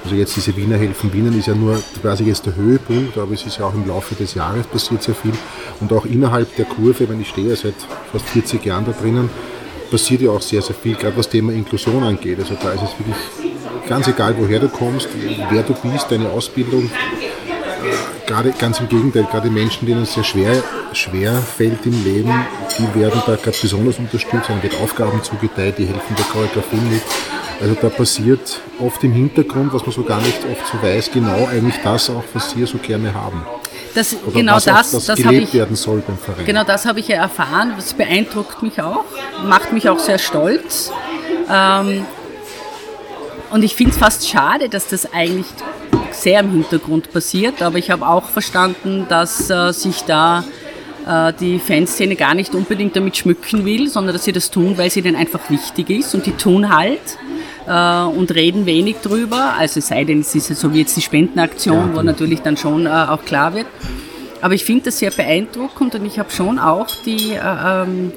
Also 0.04 0.16
jetzt 0.16 0.36
diese 0.38 0.56
Wiener 0.56 0.78
helfen 0.78 1.12
Wienern 1.12 1.38
ist 1.38 1.48
ja 1.48 1.56
nur 1.56 1.78
quasi 2.02 2.24
jetzt 2.24 2.46
der 2.46 2.56
Höhepunkt, 2.56 3.18
aber 3.18 3.34
es 3.34 3.46
ist 3.46 3.58
ja 3.60 3.66
auch 3.66 3.74
im 3.74 3.86
Laufe 3.86 4.16
des 4.16 4.34
Jahres 4.34 4.66
passiert 4.66 5.04
sehr 5.04 5.16
viel. 5.16 5.34
Und 5.82 5.92
auch 5.92 6.06
innerhalb 6.06 6.56
der 6.56 6.66
Kurve, 6.66 7.10
wenn 7.10 7.20
ich 7.20 7.30
stehe 7.30 7.50
ja 7.50 7.56
seit 7.56 7.76
fast 8.12 8.26
40 8.30 8.66
Jahren 8.66 8.86
da 8.86 8.94
drinnen, 8.94 9.30
passiert 9.92 10.22
ja 10.22 10.32
auch 10.32 10.42
sehr, 10.42 10.62
sehr 10.62 10.76
viel, 10.76 10.96
gerade 10.96 11.18
was 11.18 11.28
Thema 11.28 11.52
Inklusion 11.52 12.02
angeht. 12.04 12.40
Also 12.40 12.56
da 12.62 12.72
ist 12.72 12.84
es 12.84 12.98
wirklich 12.98 13.18
ganz 13.90 14.08
egal, 14.08 14.36
woher 14.38 14.60
du 14.60 14.70
kommst, 14.70 15.10
wer 15.50 15.64
du 15.64 15.74
bist, 15.74 16.10
deine 16.10 16.30
Ausbildung, 16.30 16.90
gerade 18.26 18.52
ganz 18.52 18.80
im 18.80 18.90
Gegenteil, 18.90 19.24
gerade 19.24 19.50
Menschen, 19.50 19.88
denen 19.88 20.04
es 20.04 20.14
sehr 20.14 20.24
schwer, 20.24 20.64
schwer 20.94 21.34
fällt 21.34 21.86
im 21.86 22.04
Leben, 22.04 22.34
die 22.78 23.00
werden 23.00 23.22
da 23.26 23.36
gerade 23.36 23.58
besonders 23.62 23.98
unterstützt, 23.98 24.50
dann 24.50 24.62
wird 24.62 24.76
Aufgaben 24.82 25.22
zugeteilt, 25.24 25.78
die 25.78 25.86
helfen 25.86 26.16
der 26.16 26.26
Choreografie 26.26 26.78
mit. 26.78 27.02
Also 27.62 27.76
da 27.82 27.90
passiert 27.90 28.62
oft 28.80 29.04
im 29.04 29.12
Hintergrund, 29.12 29.74
was 29.74 29.84
man 29.84 29.92
so 29.92 30.04
gar 30.04 30.22
nicht 30.22 30.40
oft 30.50 30.72
so 30.72 30.82
weiß, 30.82 31.12
genau 31.12 31.48
eigentlich 31.48 31.76
das 31.84 32.10
auch, 32.10 32.24
was 32.34 32.52
Sie 32.52 32.66
so 32.66 32.78
gerne 32.78 33.14
haben. 33.14 33.46
Das, 33.94 34.16
Oder 34.24 34.32
genau 34.32 34.56
was 34.56 34.66
das, 34.66 34.92
das, 34.92 35.06
das 35.06 35.20
habe 35.20 35.34
gelebt 35.34 35.50
ich, 35.50 35.54
werden 35.56 35.76
soll 35.76 36.02
beim 36.06 36.18
Verein. 36.18 36.46
genau 36.46 36.64
das 36.64 36.86
habe 36.86 37.00
ich 37.00 37.08
ja 37.08 37.18
erfahren. 37.18 37.74
Das 37.76 37.94
beeindruckt 37.94 38.62
mich 38.62 38.82
auch, 38.82 39.04
macht 39.44 39.74
mich 39.74 39.90
auch 39.90 40.00
sehr 40.00 40.20
stolz. 40.20 40.92
Ähm, 41.52 42.06
und 43.50 43.64
ich 43.64 43.76
finde 43.76 43.94
es 43.94 43.98
fast 43.98 44.30
schade, 44.30 44.70
dass 44.70 44.88
das 44.88 45.12
eigentlich 45.12 45.48
sehr 46.20 46.42
im 46.42 46.52
Hintergrund 46.52 47.12
passiert. 47.12 47.62
Aber 47.62 47.78
ich 47.78 47.92
habe 47.92 48.08
auch 48.08 48.26
verstanden, 48.26 49.06
dass 49.10 49.50
äh, 49.50 49.72
sich 49.72 50.02
da 50.04 50.44
äh, 51.08 51.34
die 51.40 51.60
Fanszene 51.60 52.16
gar 52.16 52.34
nicht 52.34 52.54
unbedingt 52.54 52.96
damit 52.96 53.18
schmücken 53.18 53.66
will, 53.66 53.88
sondern 53.88 54.14
dass 54.14 54.26
sie 54.26 54.32
das 54.32 54.52
tun, 54.52 54.78
weil 54.78 54.90
sie 54.90 55.02
denen 55.02 55.16
einfach 55.16 55.50
wichtig 55.50 55.90
ist. 55.90 56.14
Und 56.14 56.26
die 56.26 56.34
tun 56.34 56.76
halt 56.76 57.00
äh, 57.68 58.04
und 58.04 58.34
reden 58.34 58.66
wenig 58.66 58.98
drüber. 58.98 59.56
Also 59.58 59.80
es 59.80 59.88
sei 59.88 60.04
denn, 60.04 60.22
es 60.22 60.36
ist 60.36 60.50
ja 60.50 60.56
so 60.56 60.74
wie 60.74 60.80
jetzt 60.80 60.98
die 60.98 61.02
Spendenaktion, 61.02 61.96
wo 61.96 62.02
natürlich 62.02 62.42
dann 62.42 62.58
schon 62.58 62.86
äh, 62.86 62.90
auch 62.90 63.24
klar 63.24 63.54
wird. 63.54 63.68
Aber 64.42 64.54
ich 64.54 64.64
finde 64.64 64.86
das 64.86 65.00
sehr 65.00 65.12
beeindruckend 65.12 65.96
und 65.96 66.06
ich 66.06 66.18
habe 66.18 66.32
schon 66.32 66.60
auch 66.60 66.88
die, 67.06 67.34
äh, 67.34 67.40
ähm, 67.42 68.14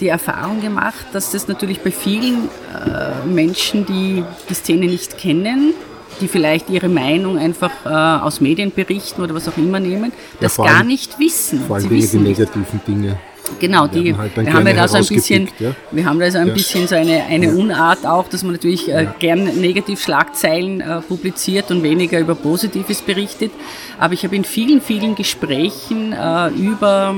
die 0.00 0.08
Erfahrung 0.08 0.60
gemacht, 0.60 1.06
dass 1.12 1.32
das 1.32 1.46
natürlich 1.46 1.80
bei 1.80 1.90
vielen 1.90 2.48
äh, 2.74 3.26
Menschen, 3.26 3.84
die 3.84 4.24
die 4.48 4.54
Szene 4.54 4.86
nicht 4.86 5.18
kennen, 5.18 5.74
die 6.20 6.28
vielleicht 6.28 6.70
ihre 6.70 6.88
Meinung 6.88 7.38
einfach 7.38 7.70
äh, 7.84 7.88
aus 7.88 8.40
Medienberichten 8.40 9.22
oder 9.22 9.34
was 9.34 9.48
auch 9.48 9.56
immer 9.56 9.80
nehmen, 9.80 10.12
das 10.40 10.56
gar 10.56 10.66
allem- 10.66 10.86
nicht 10.88 11.18
wissen. 11.18 11.60
Vor 11.66 11.76
allem 11.76 11.88
nicht. 11.88 12.14
negativen 12.14 12.80
Dinge. 12.86 13.18
Genau, 13.60 13.86
die, 13.86 14.14
halt 14.14 14.36
wir 14.36 14.52
haben 14.52 14.66
ja 14.66 14.86
so 14.86 14.98
ein 14.98 15.06
bisschen, 15.06 15.48
ja. 15.58 15.74
wir 15.90 16.04
haben 16.04 16.18
da 16.20 16.30
so 16.30 16.36
ein 16.36 16.48
Ja. 16.48 16.52
bisschen 16.52 16.86
so 16.86 16.94
eine, 16.96 17.24
eine 17.24 17.50
Unart 17.54 18.04
auch, 18.04 18.28
dass 18.28 18.42
man 18.42 18.52
natürlich 18.52 18.90
äh, 18.92 19.06
gern 19.18 19.44
Negativschlagzeilen 19.44 20.80
äh, 20.82 21.00
publiziert 21.00 21.70
und 21.70 21.82
weniger 21.82 22.18
über 22.20 22.34
Positives 22.34 23.00
berichtet. 23.00 23.50
Aber 23.98 24.12
ich 24.12 24.22
habe 24.24 24.36
in 24.36 24.44
vielen, 24.44 24.82
vielen 24.82 25.14
Gesprächen 25.14 26.12
äh, 26.12 26.48
über 26.50 27.14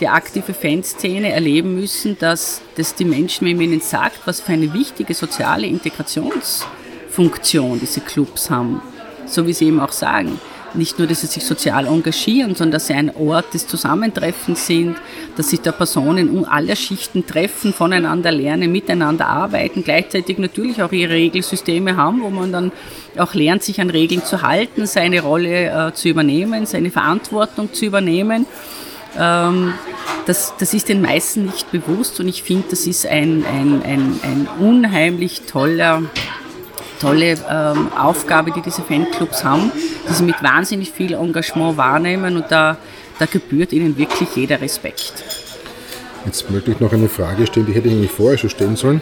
die 0.00 0.08
aktive 0.08 0.54
Fanszene 0.54 1.30
erleben 1.30 1.74
müssen, 1.76 2.16
dass, 2.18 2.62
dass 2.76 2.94
die 2.96 3.04
Menschen, 3.04 3.46
wenn 3.46 3.56
man 3.56 3.66
ihnen 3.66 3.80
sagt, 3.80 4.20
was 4.26 4.40
für 4.40 4.52
eine 4.52 4.72
wichtige 4.72 5.14
soziale 5.14 5.66
Integrationsfunktion 7.10 7.80
diese 7.80 8.00
Clubs 8.00 8.50
haben, 8.50 8.80
so 9.26 9.46
wie 9.46 9.52
sie 9.52 9.66
eben 9.66 9.80
auch 9.80 9.92
sagen, 9.92 10.38
nicht 10.72 11.00
nur, 11.00 11.08
dass 11.08 11.22
sie 11.22 11.26
sich 11.26 11.44
sozial 11.44 11.86
engagieren, 11.86 12.54
sondern 12.54 12.72
dass 12.72 12.86
sie 12.86 12.94
ein 12.94 13.10
Ort 13.16 13.54
des 13.54 13.66
Zusammentreffens 13.66 14.68
sind, 14.68 14.96
dass 15.36 15.50
sich 15.50 15.60
da 15.60 15.72
Personen 15.72 16.44
aller 16.44 16.76
Schichten 16.76 17.26
treffen, 17.26 17.72
voneinander 17.72 18.30
lernen, 18.30 18.70
miteinander 18.70 19.26
arbeiten, 19.26 19.82
gleichzeitig 19.82 20.38
natürlich 20.38 20.80
auch 20.80 20.92
ihre 20.92 21.14
Regelsysteme 21.14 21.96
haben, 21.96 22.22
wo 22.22 22.30
man 22.30 22.52
dann 22.52 22.72
auch 23.18 23.34
lernt, 23.34 23.64
sich 23.64 23.80
an 23.80 23.90
Regeln 23.90 24.24
zu 24.24 24.42
halten, 24.42 24.86
seine 24.86 25.22
Rolle 25.22 25.88
äh, 25.88 25.92
zu 25.92 26.08
übernehmen, 26.08 26.66
seine 26.66 26.92
Verantwortung 26.92 27.72
zu 27.72 27.86
übernehmen. 27.86 28.46
Ähm, 29.18 29.74
das, 30.26 30.54
das 30.56 30.72
ist 30.72 30.88
den 30.88 31.02
meisten 31.02 31.46
nicht 31.46 31.72
bewusst 31.72 32.20
und 32.20 32.28
ich 32.28 32.44
finde, 32.44 32.68
das 32.70 32.86
ist 32.86 33.08
ein, 33.08 33.44
ein, 33.44 33.82
ein, 33.82 34.20
ein 34.22 34.48
unheimlich 34.60 35.42
toller 35.48 36.04
tolle 37.00 37.36
ähm, 37.50 37.92
Aufgabe, 37.98 38.52
die 38.52 38.60
diese 38.60 38.82
Fanclubs 38.82 39.44
haben, 39.44 39.72
die 40.08 40.12
sie 40.12 40.24
mit 40.24 40.42
wahnsinnig 40.42 40.90
viel 40.90 41.14
Engagement 41.14 41.76
wahrnehmen 41.76 42.36
und 42.36 42.46
da, 42.50 42.76
da 43.18 43.26
gebührt 43.26 43.72
ihnen 43.72 43.96
wirklich 43.96 44.28
jeder 44.36 44.60
Respekt. 44.60 45.24
Jetzt 46.26 46.50
möchte 46.50 46.70
ich 46.70 46.80
noch 46.80 46.92
eine 46.92 47.08
Frage 47.08 47.46
stellen, 47.46 47.66
die 47.66 47.72
hätte 47.72 47.88
ich 47.88 47.94
eigentlich 47.94 48.10
vorher 48.10 48.38
schon 48.38 48.50
stellen 48.50 48.76
sollen. 48.76 49.00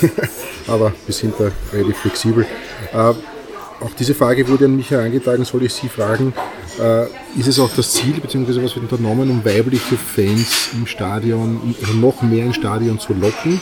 Aber 0.68 0.92
wir 1.06 1.14
sind 1.14 1.34
da 1.38 1.50
relativ 1.72 1.98
flexibel. 1.98 2.46
Äh, 2.92 2.96
auch 2.96 3.90
diese 3.98 4.14
Frage 4.14 4.46
wurde 4.48 4.66
an 4.66 4.76
mich 4.76 4.90
herangetragen, 4.90 5.44
soll 5.44 5.64
ich 5.64 5.74
Sie 5.74 5.88
fragen, 5.88 6.32
äh, 6.80 7.06
ist 7.38 7.48
es 7.48 7.58
auch 7.58 7.70
das 7.74 7.92
Ziel, 7.92 8.14
beziehungsweise 8.20 8.62
was 8.62 8.74
wird 8.76 8.90
unternommen, 8.90 9.28
um 9.28 9.44
weibliche 9.44 9.96
Fans 9.96 10.70
im 10.72 10.86
Stadion, 10.86 11.74
also 11.80 11.94
noch 11.94 12.22
mehr 12.22 12.46
im 12.46 12.52
Stadion 12.52 13.00
zu 13.00 13.12
locken, 13.12 13.60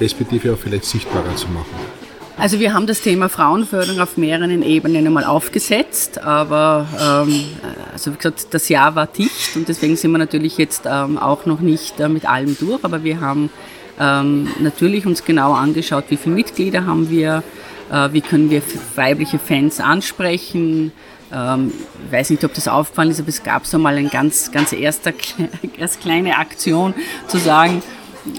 respektive 0.00 0.54
auch 0.54 0.58
vielleicht 0.58 0.86
sichtbarer 0.86 1.36
zu 1.36 1.48
machen? 1.48 1.97
Also 2.38 2.60
wir 2.60 2.72
haben 2.72 2.86
das 2.86 3.00
Thema 3.00 3.28
Frauenförderung 3.28 4.00
auf 4.00 4.16
mehreren 4.16 4.62
Ebenen 4.62 5.04
einmal 5.04 5.24
aufgesetzt, 5.24 6.22
aber 6.22 6.86
ähm, 7.28 7.46
also 7.92 8.12
wie 8.12 8.16
gesagt, 8.16 8.54
das 8.54 8.68
Jahr 8.68 8.94
war 8.94 9.08
dicht 9.08 9.56
und 9.56 9.66
deswegen 9.68 9.96
sind 9.96 10.12
wir 10.12 10.18
natürlich 10.18 10.56
jetzt 10.56 10.82
ähm, 10.86 11.18
auch 11.18 11.46
noch 11.46 11.58
nicht 11.58 11.98
äh, 11.98 12.08
mit 12.08 12.26
allem 12.26 12.56
durch, 12.56 12.84
aber 12.84 13.02
wir 13.02 13.20
haben 13.20 13.50
ähm, 13.98 14.46
natürlich 14.60 15.04
uns 15.04 15.24
genau 15.24 15.52
angeschaut, 15.52 16.04
wie 16.10 16.16
viele 16.16 16.36
Mitglieder 16.36 16.86
haben 16.86 17.10
wir, 17.10 17.42
äh, 17.90 18.12
wie 18.12 18.20
können 18.20 18.50
wir 18.50 18.62
weibliche 18.94 19.40
Fans 19.40 19.80
ansprechen. 19.80 20.92
Ähm, 21.32 21.72
ich 22.06 22.12
weiß 22.12 22.30
nicht, 22.30 22.44
ob 22.44 22.54
das 22.54 22.68
aufgefallen 22.68 23.10
ist, 23.10 23.18
aber 23.18 23.30
es 23.30 23.42
gab 23.42 23.66
so 23.66 23.80
mal 23.80 23.96
eine 23.96 24.10
ganz, 24.10 24.52
ganz 24.52 24.72
erste, 24.72 25.12
erst 25.76 26.00
kleine 26.00 26.38
Aktion 26.38 26.94
zu 27.26 27.38
sagen, 27.38 27.82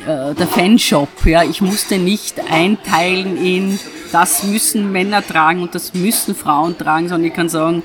äh, 0.06 0.34
der 0.34 0.48
Fanshop. 0.48 1.26
Ja, 1.26 1.44
ich 1.44 1.62
musste 1.62 1.98
nicht 1.98 2.40
einteilen 2.52 3.38
in, 3.38 3.80
das 4.12 4.44
müssen 4.44 4.92
Männer 4.92 5.26
tragen 5.26 5.62
und 5.62 5.76
das 5.76 5.94
müssen 5.94 6.36
Frauen 6.36 6.78
tragen, 6.78 7.10
sondern 7.10 7.28
ich 7.28 7.34
kann 7.34 7.50
sagen, 7.50 7.84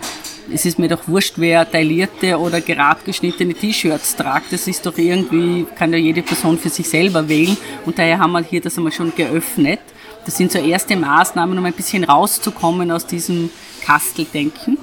es 0.53 0.67
ist 0.67 0.79
mir 0.79 0.89
doch 0.89 1.09
wurscht, 1.09 1.35
wer 1.37 1.71
taillierte 1.71 2.39
oder 2.39 2.61
gerad 2.61 3.05
geschnittene 3.05 3.55
T-Shirts 3.55 4.17
tragt. 4.17 4.53
Das 4.53 4.67
ist 4.69 4.85
doch 4.85 4.97
irgendwie, 4.99 5.67
kann 5.77 5.93
ja 5.93 5.99
jede 5.99 6.23
Person 6.23 6.59
für 6.59 6.69
sich 6.69 6.89
selber 6.89 7.29
wählen. 7.29 7.57
Und 7.87 7.99
daher 7.99 8.19
haben 8.19 8.33
wir 8.33 8.43
hier 8.43 8.61
das 8.61 8.77
einmal 8.77 8.93
schon 8.93 9.15
geöffnet. 9.15 9.81
Das 10.27 10.37
sind 10.37 10.53
so 10.53 10.59
erste 10.59 10.97
Maßnahmen, 10.97 11.57
um 11.57 11.65
ein 11.65 11.73
bisschen 11.73 12.05
rauszukommen 12.05 12.91
aus 12.91 13.07
diesem 13.07 13.51
Kasteldenken. 13.85 14.79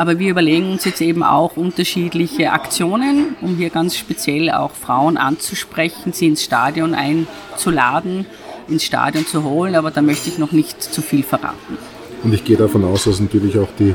Aber 0.00 0.18
wir 0.18 0.30
überlegen 0.30 0.72
uns 0.72 0.86
jetzt 0.86 1.02
eben 1.02 1.22
auch 1.22 1.58
unterschiedliche 1.58 2.52
Aktionen, 2.52 3.36
um 3.42 3.56
hier 3.56 3.68
ganz 3.68 3.98
speziell 3.98 4.50
auch 4.50 4.70
Frauen 4.70 5.18
anzusprechen, 5.18 6.14
sie 6.14 6.26
ins 6.26 6.42
Stadion 6.42 6.94
einzuladen, 6.94 8.24
ins 8.66 8.82
Stadion 8.82 9.26
zu 9.26 9.44
holen. 9.44 9.74
Aber 9.74 9.90
da 9.90 10.00
möchte 10.00 10.30
ich 10.30 10.38
noch 10.38 10.52
nicht 10.52 10.82
zu 10.82 11.02
viel 11.02 11.22
verraten. 11.22 11.76
Und 12.22 12.32
ich 12.32 12.42
gehe 12.44 12.56
davon 12.56 12.82
aus, 12.82 13.04
dass 13.04 13.20
natürlich 13.20 13.58
auch 13.58 13.68
die 13.78 13.94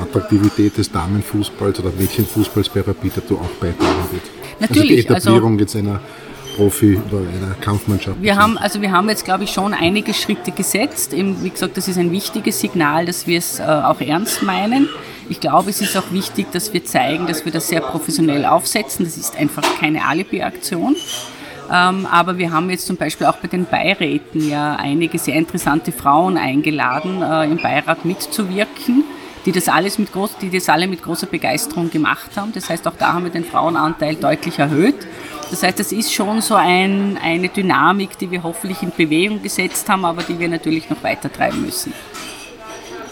Attraktivität 0.00 0.78
des 0.78 0.90
Damenfußballs 0.90 1.78
oder 1.78 1.90
Mädchenfußballs 1.90 2.70
bei 2.70 2.80
Rapid 2.80 3.12
auch 3.32 3.46
beitragen 3.60 4.08
wird. 4.12 4.22
Natürlich. 4.60 5.10
Also 5.10 5.28
die 5.28 5.28
Etablierung 5.28 5.52
also, 5.52 5.60
jetzt 5.60 5.76
einer 5.76 6.00
Profi- 6.56 7.00
oder 7.08 7.18
einer 7.18 7.54
Kampfmannschaft. 7.60 8.20
Wir 8.20 8.36
haben, 8.36 8.56
also 8.58 8.80
wir 8.80 8.92
haben 8.92 9.08
jetzt, 9.08 9.24
glaube 9.24 9.44
ich, 9.44 9.50
schon 9.50 9.74
einige 9.74 10.14
Schritte 10.14 10.52
gesetzt. 10.52 11.12
Wie 11.12 11.50
gesagt, 11.50 11.76
das 11.76 11.88
ist 11.88 11.98
ein 11.98 12.10
wichtiges 12.10 12.60
Signal, 12.60 13.06
dass 13.06 13.26
wir 13.26 13.38
es 13.38 13.58
äh, 13.58 13.62
auch 13.62 14.00
ernst 14.00 14.42
meinen. 14.42 14.88
Ich 15.28 15.40
glaube, 15.40 15.70
es 15.70 15.80
ist 15.80 15.96
auch 15.96 16.12
wichtig, 16.12 16.52
dass 16.52 16.72
wir 16.72 16.84
zeigen, 16.84 17.26
dass 17.26 17.44
wir 17.44 17.52
das 17.52 17.68
sehr 17.68 17.80
professionell 17.80 18.44
aufsetzen. 18.44 19.04
Das 19.04 19.16
ist 19.16 19.36
einfach 19.36 19.62
keine 19.80 20.04
Alibi-Aktion. 20.04 20.96
Ähm, 21.72 22.06
aber 22.10 22.36
wir 22.36 22.52
haben 22.52 22.68
jetzt 22.68 22.86
zum 22.86 22.96
Beispiel 22.96 23.26
auch 23.26 23.36
bei 23.36 23.48
den 23.48 23.64
Beiräten 23.64 24.48
ja 24.48 24.76
einige 24.76 25.18
sehr 25.18 25.34
interessante 25.34 25.92
Frauen 25.92 26.36
eingeladen, 26.36 27.22
äh, 27.22 27.44
im 27.44 27.56
Beirat 27.56 28.04
mitzuwirken, 28.04 29.04
die 29.46 29.52
das 29.52 29.68
alles 29.68 29.98
mit 29.98 30.12
groß, 30.12 30.36
die 30.42 30.50
das 30.50 30.68
alle 30.68 30.86
mit 30.86 31.02
großer 31.02 31.26
Begeisterung 31.26 31.90
gemacht 31.90 32.32
haben. 32.36 32.52
Das 32.52 32.68
heißt, 32.68 32.86
auch 32.86 32.96
da 32.98 33.14
haben 33.14 33.24
wir 33.24 33.30
den 33.30 33.44
Frauenanteil 33.44 34.16
deutlich 34.16 34.58
erhöht. 34.58 35.06
Das 35.50 35.62
heißt, 35.62 35.78
das 35.78 35.92
ist 35.92 36.12
schon 36.12 36.40
so 36.40 36.54
ein, 36.54 37.18
eine 37.22 37.48
Dynamik, 37.48 38.18
die 38.18 38.30
wir 38.30 38.42
hoffentlich 38.42 38.82
in 38.82 38.90
Bewegung 38.90 39.42
gesetzt 39.42 39.88
haben, 39.88 40.04
aber 40.04 40.22
die 40.22 40.38
wir 40.38 40.48
natürlich 40.48 40.90
noch 40.90 41.02
weiter 41.02 41.32
treiben 41.32 41.62
müssen. 41.62 41.92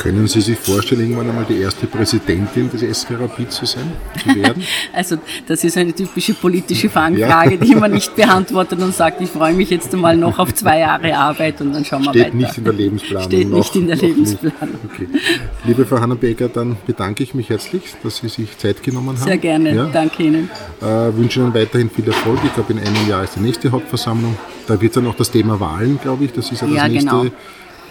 Können 0.03 0.27
Sie 0.27 0.41
sich 0.41 0.59
vorstellen, 0.59 1.03
irgendwann 1.03 1.29
einmal 1.29 1.45
die 1.49 1.61
erste 1.61 1.87
Präsidentin 1.87 2.69
des 2.69 2.81
SK 2.81 3.21
Rapid 3.21 3.53
zu 3.53 3.65
sein, 3.67 3.93
zu 4.21 4.35
werden? 4.35 4.65
also 4.93 5.17
das 5.47 5.63
ist 5.63 5.79
eine 5.79 5.93
typische 5.93 6.35
politische 6.35 6.91
Fangfrage, 6.91 7.55
ja. 7.55 7.57
die 7.59 7.77
man 7.77 7.93
nicht 7.93 8.17
beantwortet 8.17 8.81
und 8.81 8.93
sagt, 8.93 9.21
ich 9.21 9.31
freue 9.31 9.55
mich 9.55 9.71
jetzt 9.71 9.95
einmal 9.95 10.17
noch 10.17 10.41
auf 10.41 10.53
zwei 10.55 10.81
Jahre 10.81 11.17
Arbeit 11.17 11.61
und 11.61 11.73
dann 11.73 11.85
schauen 11.85 12.03
wir 12.03 12.11
Steht 12.11 12.25
weiter. 12.25 12.37
nicht 12.37 12.59
in 12.59 12.65
der 12.65 12.73
Lebensplanung. 12.73 13.29
Steht 13.29 13.49
noch, 13.49 13.59
nicht 13.59 13.77
in 13.77 13.87
der 13.87 13.97
Lebensplanung. 13.97 14.79
Okay. 14.93 15.09
Liebe 15.67 15.87
Frau 15.87 16.01
Hannabecker, 16.01 16.49
dann 16.49 16.77
bedanke 16.85 17.23
ich 17.23 17.35
mich 17.35 17.49
herzlich, 17.49 17.83
dass 18.03 18.17
Sie 18.17 18.29
sich 18.29 18.59
Zeit 18.59 18.83
genommen 18.83 19.11
haben. 19.11 19.19
Sehr 19.19 19.39
gerne, 19.39 19.73
ja. 19.73 19.85
danke 19.85 20.25
Ihnen. 20.25 20.51
Äh, 20.81 20.85
wünsche 21.17 21.39
Ihnen 21.39 21.55
weiterhin 21.55 21.89
viel 21.89 22.09
Erfolg. 22.09 22.41
Ich 22.45 22.53
glaube, 22.55 22.73
in 22.73 22.81
einem 22.81 23.09
Jahr 23.09 23.23
ist 23.23 23.37
die 23.37 23.41
nächste 23.41 23.71
Hauptversammlung. 23.71 24.37
Da 24.67 24.81
wird 24.81 24.97
dann 24.97 25.07
auch 25.07 25.15
das 25.15 25.31
Thema 25.31 25.61
Wahlen, 25.61 26.01
glaube 26.03 26.25
ich, 26.25 26.33
das 26.33 26.51
ist 26.51 26.61
ja 26.61 26.67
das 26.67 26.77
ja, 26.77 26.89
nächste. 26.89 27.09
Genau 27.09 27.27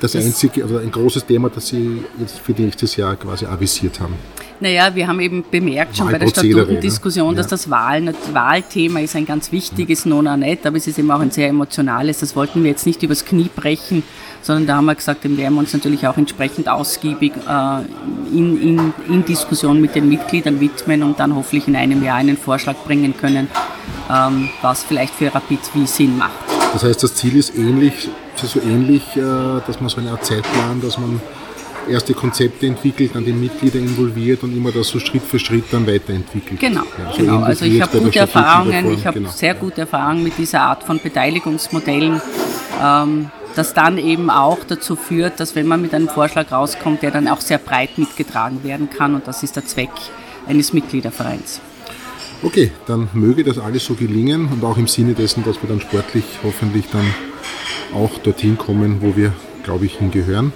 das, 0.01 0.13
das 0.13 0.25
einzige, 0.25 0.63
also 0.63 0.77
ein 0.77 0.91
großes 0.91 1.25
Thema, 1.25 1.49
das 1.49 1.67
Sie 1.67 2.03
jetzt 2.19 2.39
für 2.39 2.53
nächstes 2.53 2.95
Jahr 2.95 3.15
quasi 3.15 3.45
avisiert 3.45 3.99
haben? 3.99 4.15
Naja, 4.59 4.93
wir 4.93 5.07
haben 5.07 5.19
eben 5.19 5.43
bemerkt 5.49 5.97
schon 5.97 6.11
bei 6.11 6.19
der 6.19 6.27
Statutendiskussion, 6.27 7.35
dass 7.35 7.47
das 7.47 7.69
Wahl, 7.71 8.13
Wahlthema 8.31 8.99
ist 8.99 9.15
ein 9.15 9.25
ganz 9.25 9.51
wichtiges, 9.51 10.05
non 10.05 10.27
auch 10.27 10.37
nicht, 10.37 10.67
aber 10.67 10.77
es 10.77 10.85
ist 10.85 10.99
eben 10.99 11.09
auch 11.09 11.19
ein 11.19 11.31
sehr 11.31 11.49
emotionales. 11.49 12.19
Das 12.19 12.35
wollten 12.35 12.63
wir 12.63 12.69
jetzt 12.69 12.85
nicht 12.85 13.01
übers 13.01 13.25
Knie 13.25 13.49
brechen, 13.55 14.03
sondern 14.43 14.67
da 14.67 14.75
haben 14.75 14.85
wir 14.85 14.93
gesagt, 14.93 15.23
dem 15.23 15.35
werden 15.37 15.55
wir 15.55 15.61
uns 15.61 15.73
natürlich 15.73 16.05
auch 16.07 16.17
entsprechend 16.17 16.69
ausgiebig 16.69 17.33
äh, 17.47 17.81
in, 18.35 18.61
in, 18.61 18.93
in 19.07 19.25
Diskussion 19.25 19.81
mit 19.81 19.95
den 19.95 20.07
Mitgliedern 20.07 20.59
widmen 20.59 21.01
und 21.01 21.19
dann 21.19 21.35
hoffentlich 21.35 21.67
in 21.67 21.75
einem 21.75 22.03
Jahr 22.03 22.17
einen 22.17 22.37
Vorschlag 22.37 22.75
bringen 22.85 23.15
können, 23.17 23.47
ähm, 24.11 24.49
was 24.61 24.83
vielleicht 24.83 25.15
für 25.15 25.33
Rapid 25.33 25.59
wie 25.73 25.87
Sinn 25.87 26.19
macht. 26.19 26.33
Das 26.73 26.83
heißt, 26.83 27.01
das 27.01 27.15
Ziel 27.15 27.35
ist 27.35 27.55
ähnlich, 27.55 28.09
so 28.47 28.59
ähnlich, 28.61 29.03
äh, 29.15 29.19
dass 29.19 29.79
man 29.79 29.89
so 29.89 29.99
eine 29.99 30.11
Art 30.11 30.25
Zeitplan, 30.25 30.81
dass 30.81 30.97
man 30.97 31.19
erste 31.89 32.13
Konzepte 32.13 32.67
entwickelt, 32.67 33.11
dann 33.13 33.25
die 33.25 33.33
Mitglieder 33.33 33.79
involviert 33.79 34.43
und 34.43 34.55
immer 34.55 34.71
das 34.71 34.87
so 34.87 34.99
Schritt 34.99 35.23
für 35.23 35.39
Schritt 35.39 35.65
dann 35.71 35.85
weiterentwickelt. 35.87 36.59
Genau, 36.59 36.81
ja, 36.81 37.11
so 37.11 37.17
genau. 37.17 37.41
also 37.41 37.65
ich 37.65 37.81
habe 37.81 37.99
gute 37.99 38.19
Erfahrungen, 38.19 38.93
ich 38.93 39.05
habe 39.05 39.19
genau. 39.19 39.31
sehr 39.31 39.55
gute 39.55 39.81
Erfahrungen 39.81 40.23
mit 40.23 40.37
dieser 40.37 40.61
Art 40.61 40.83
von 40.83 40.99
Beteiligungsmodellen, 40.99 42.21
ähm, 42.81 43.31
das 43.55 43.73
dann 43.73 43.97
eben 43.97 44.29
auch 44.29 44.59
dazu 44.67 44.95
führt, 44.95 45.39
dass 45.39 45.55
wenn 45.55 45.67
man 45.67 45.81
mit 45.81 45.93
einem 45.93 46.07
Vorschlag 46.07 46.51
rauskommt, 46.51 47.01
der 47.01 47.11
dann 47.11 47.27
auch 47.27 47.41
sehr 47.41 47.57
breit 47.57 47.97
mitgetragen 47.97 48.63
werden 48.63 48.89
kann 48.89 49.15
und 49.15 49.27
das 49.27 49.43
ist 49.43 49.55
der 49.55 49.65
Zweck 49.65 49.91
eines 50.47 50.73
Mitgliedervereins. 50.73 51.61
Okay, 52.43 52.71
dann 52.87 53.09
möge 53.13 53.43
das 53.43 53.59
alles 53.59 53.85
so 53.85 53.93
gelingen 53.93 54.47
und 54.51 54.63
auch 54.63 54.77
im 54.77 54.87
Sinne 54.87 55.13
dessen, 55.13 55.43
dass 55.43 55.61
wir 55.61 55.69
dann 55.69 55.79
sportlich 55.79 56.23
hoffentlich 56.43 56.85
dann 56.91 57.05
auch 57.93 58.17
dorthin 58.19 58.57
kommen, 58.57 59.01
wo 59.01 59.15
wir, 59.15 59.33
glaube 59.63 59.85
ich, 59.85 59.97
hingehören. 59.97 60.53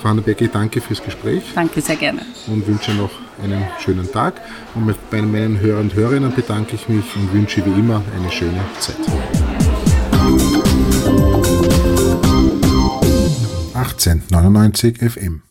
Frau 0.00 0.14
Becke, 0.14 0.48
danke 0.48 0.80
fürs 0.80 1.02
Gespräch. 1.02 1.42
Danke 1.54 1.80
sehr 1.80 1.96
gerne. 1.96 2.22
Und 2.46 2.66
wünsche 2.66 2.92
noch 2.92 3.10
einen 3.42 3.64
schönen 3.80 4.10
Tag. 4.10 4.40
Und 4.74 4.94
bei 5.10 5.22
meinen 5.22 5.60
Hörern 5.60 5.82
und 5.82 5.94
Hörerinnen 5.94 6.34
bedanke 6.34 6.76
ich 6.76 6.88
mich 6.88 7.04
und 7.16 7.32
wünsche 7.32 7.64
wie 7.64 7.78
immer 7.78 8.02
eine 8.16 8.30
schöne 8.30 8.60
Zeit. 8.78 8.96
1899 13.74 14.98
FM 14.98 15.47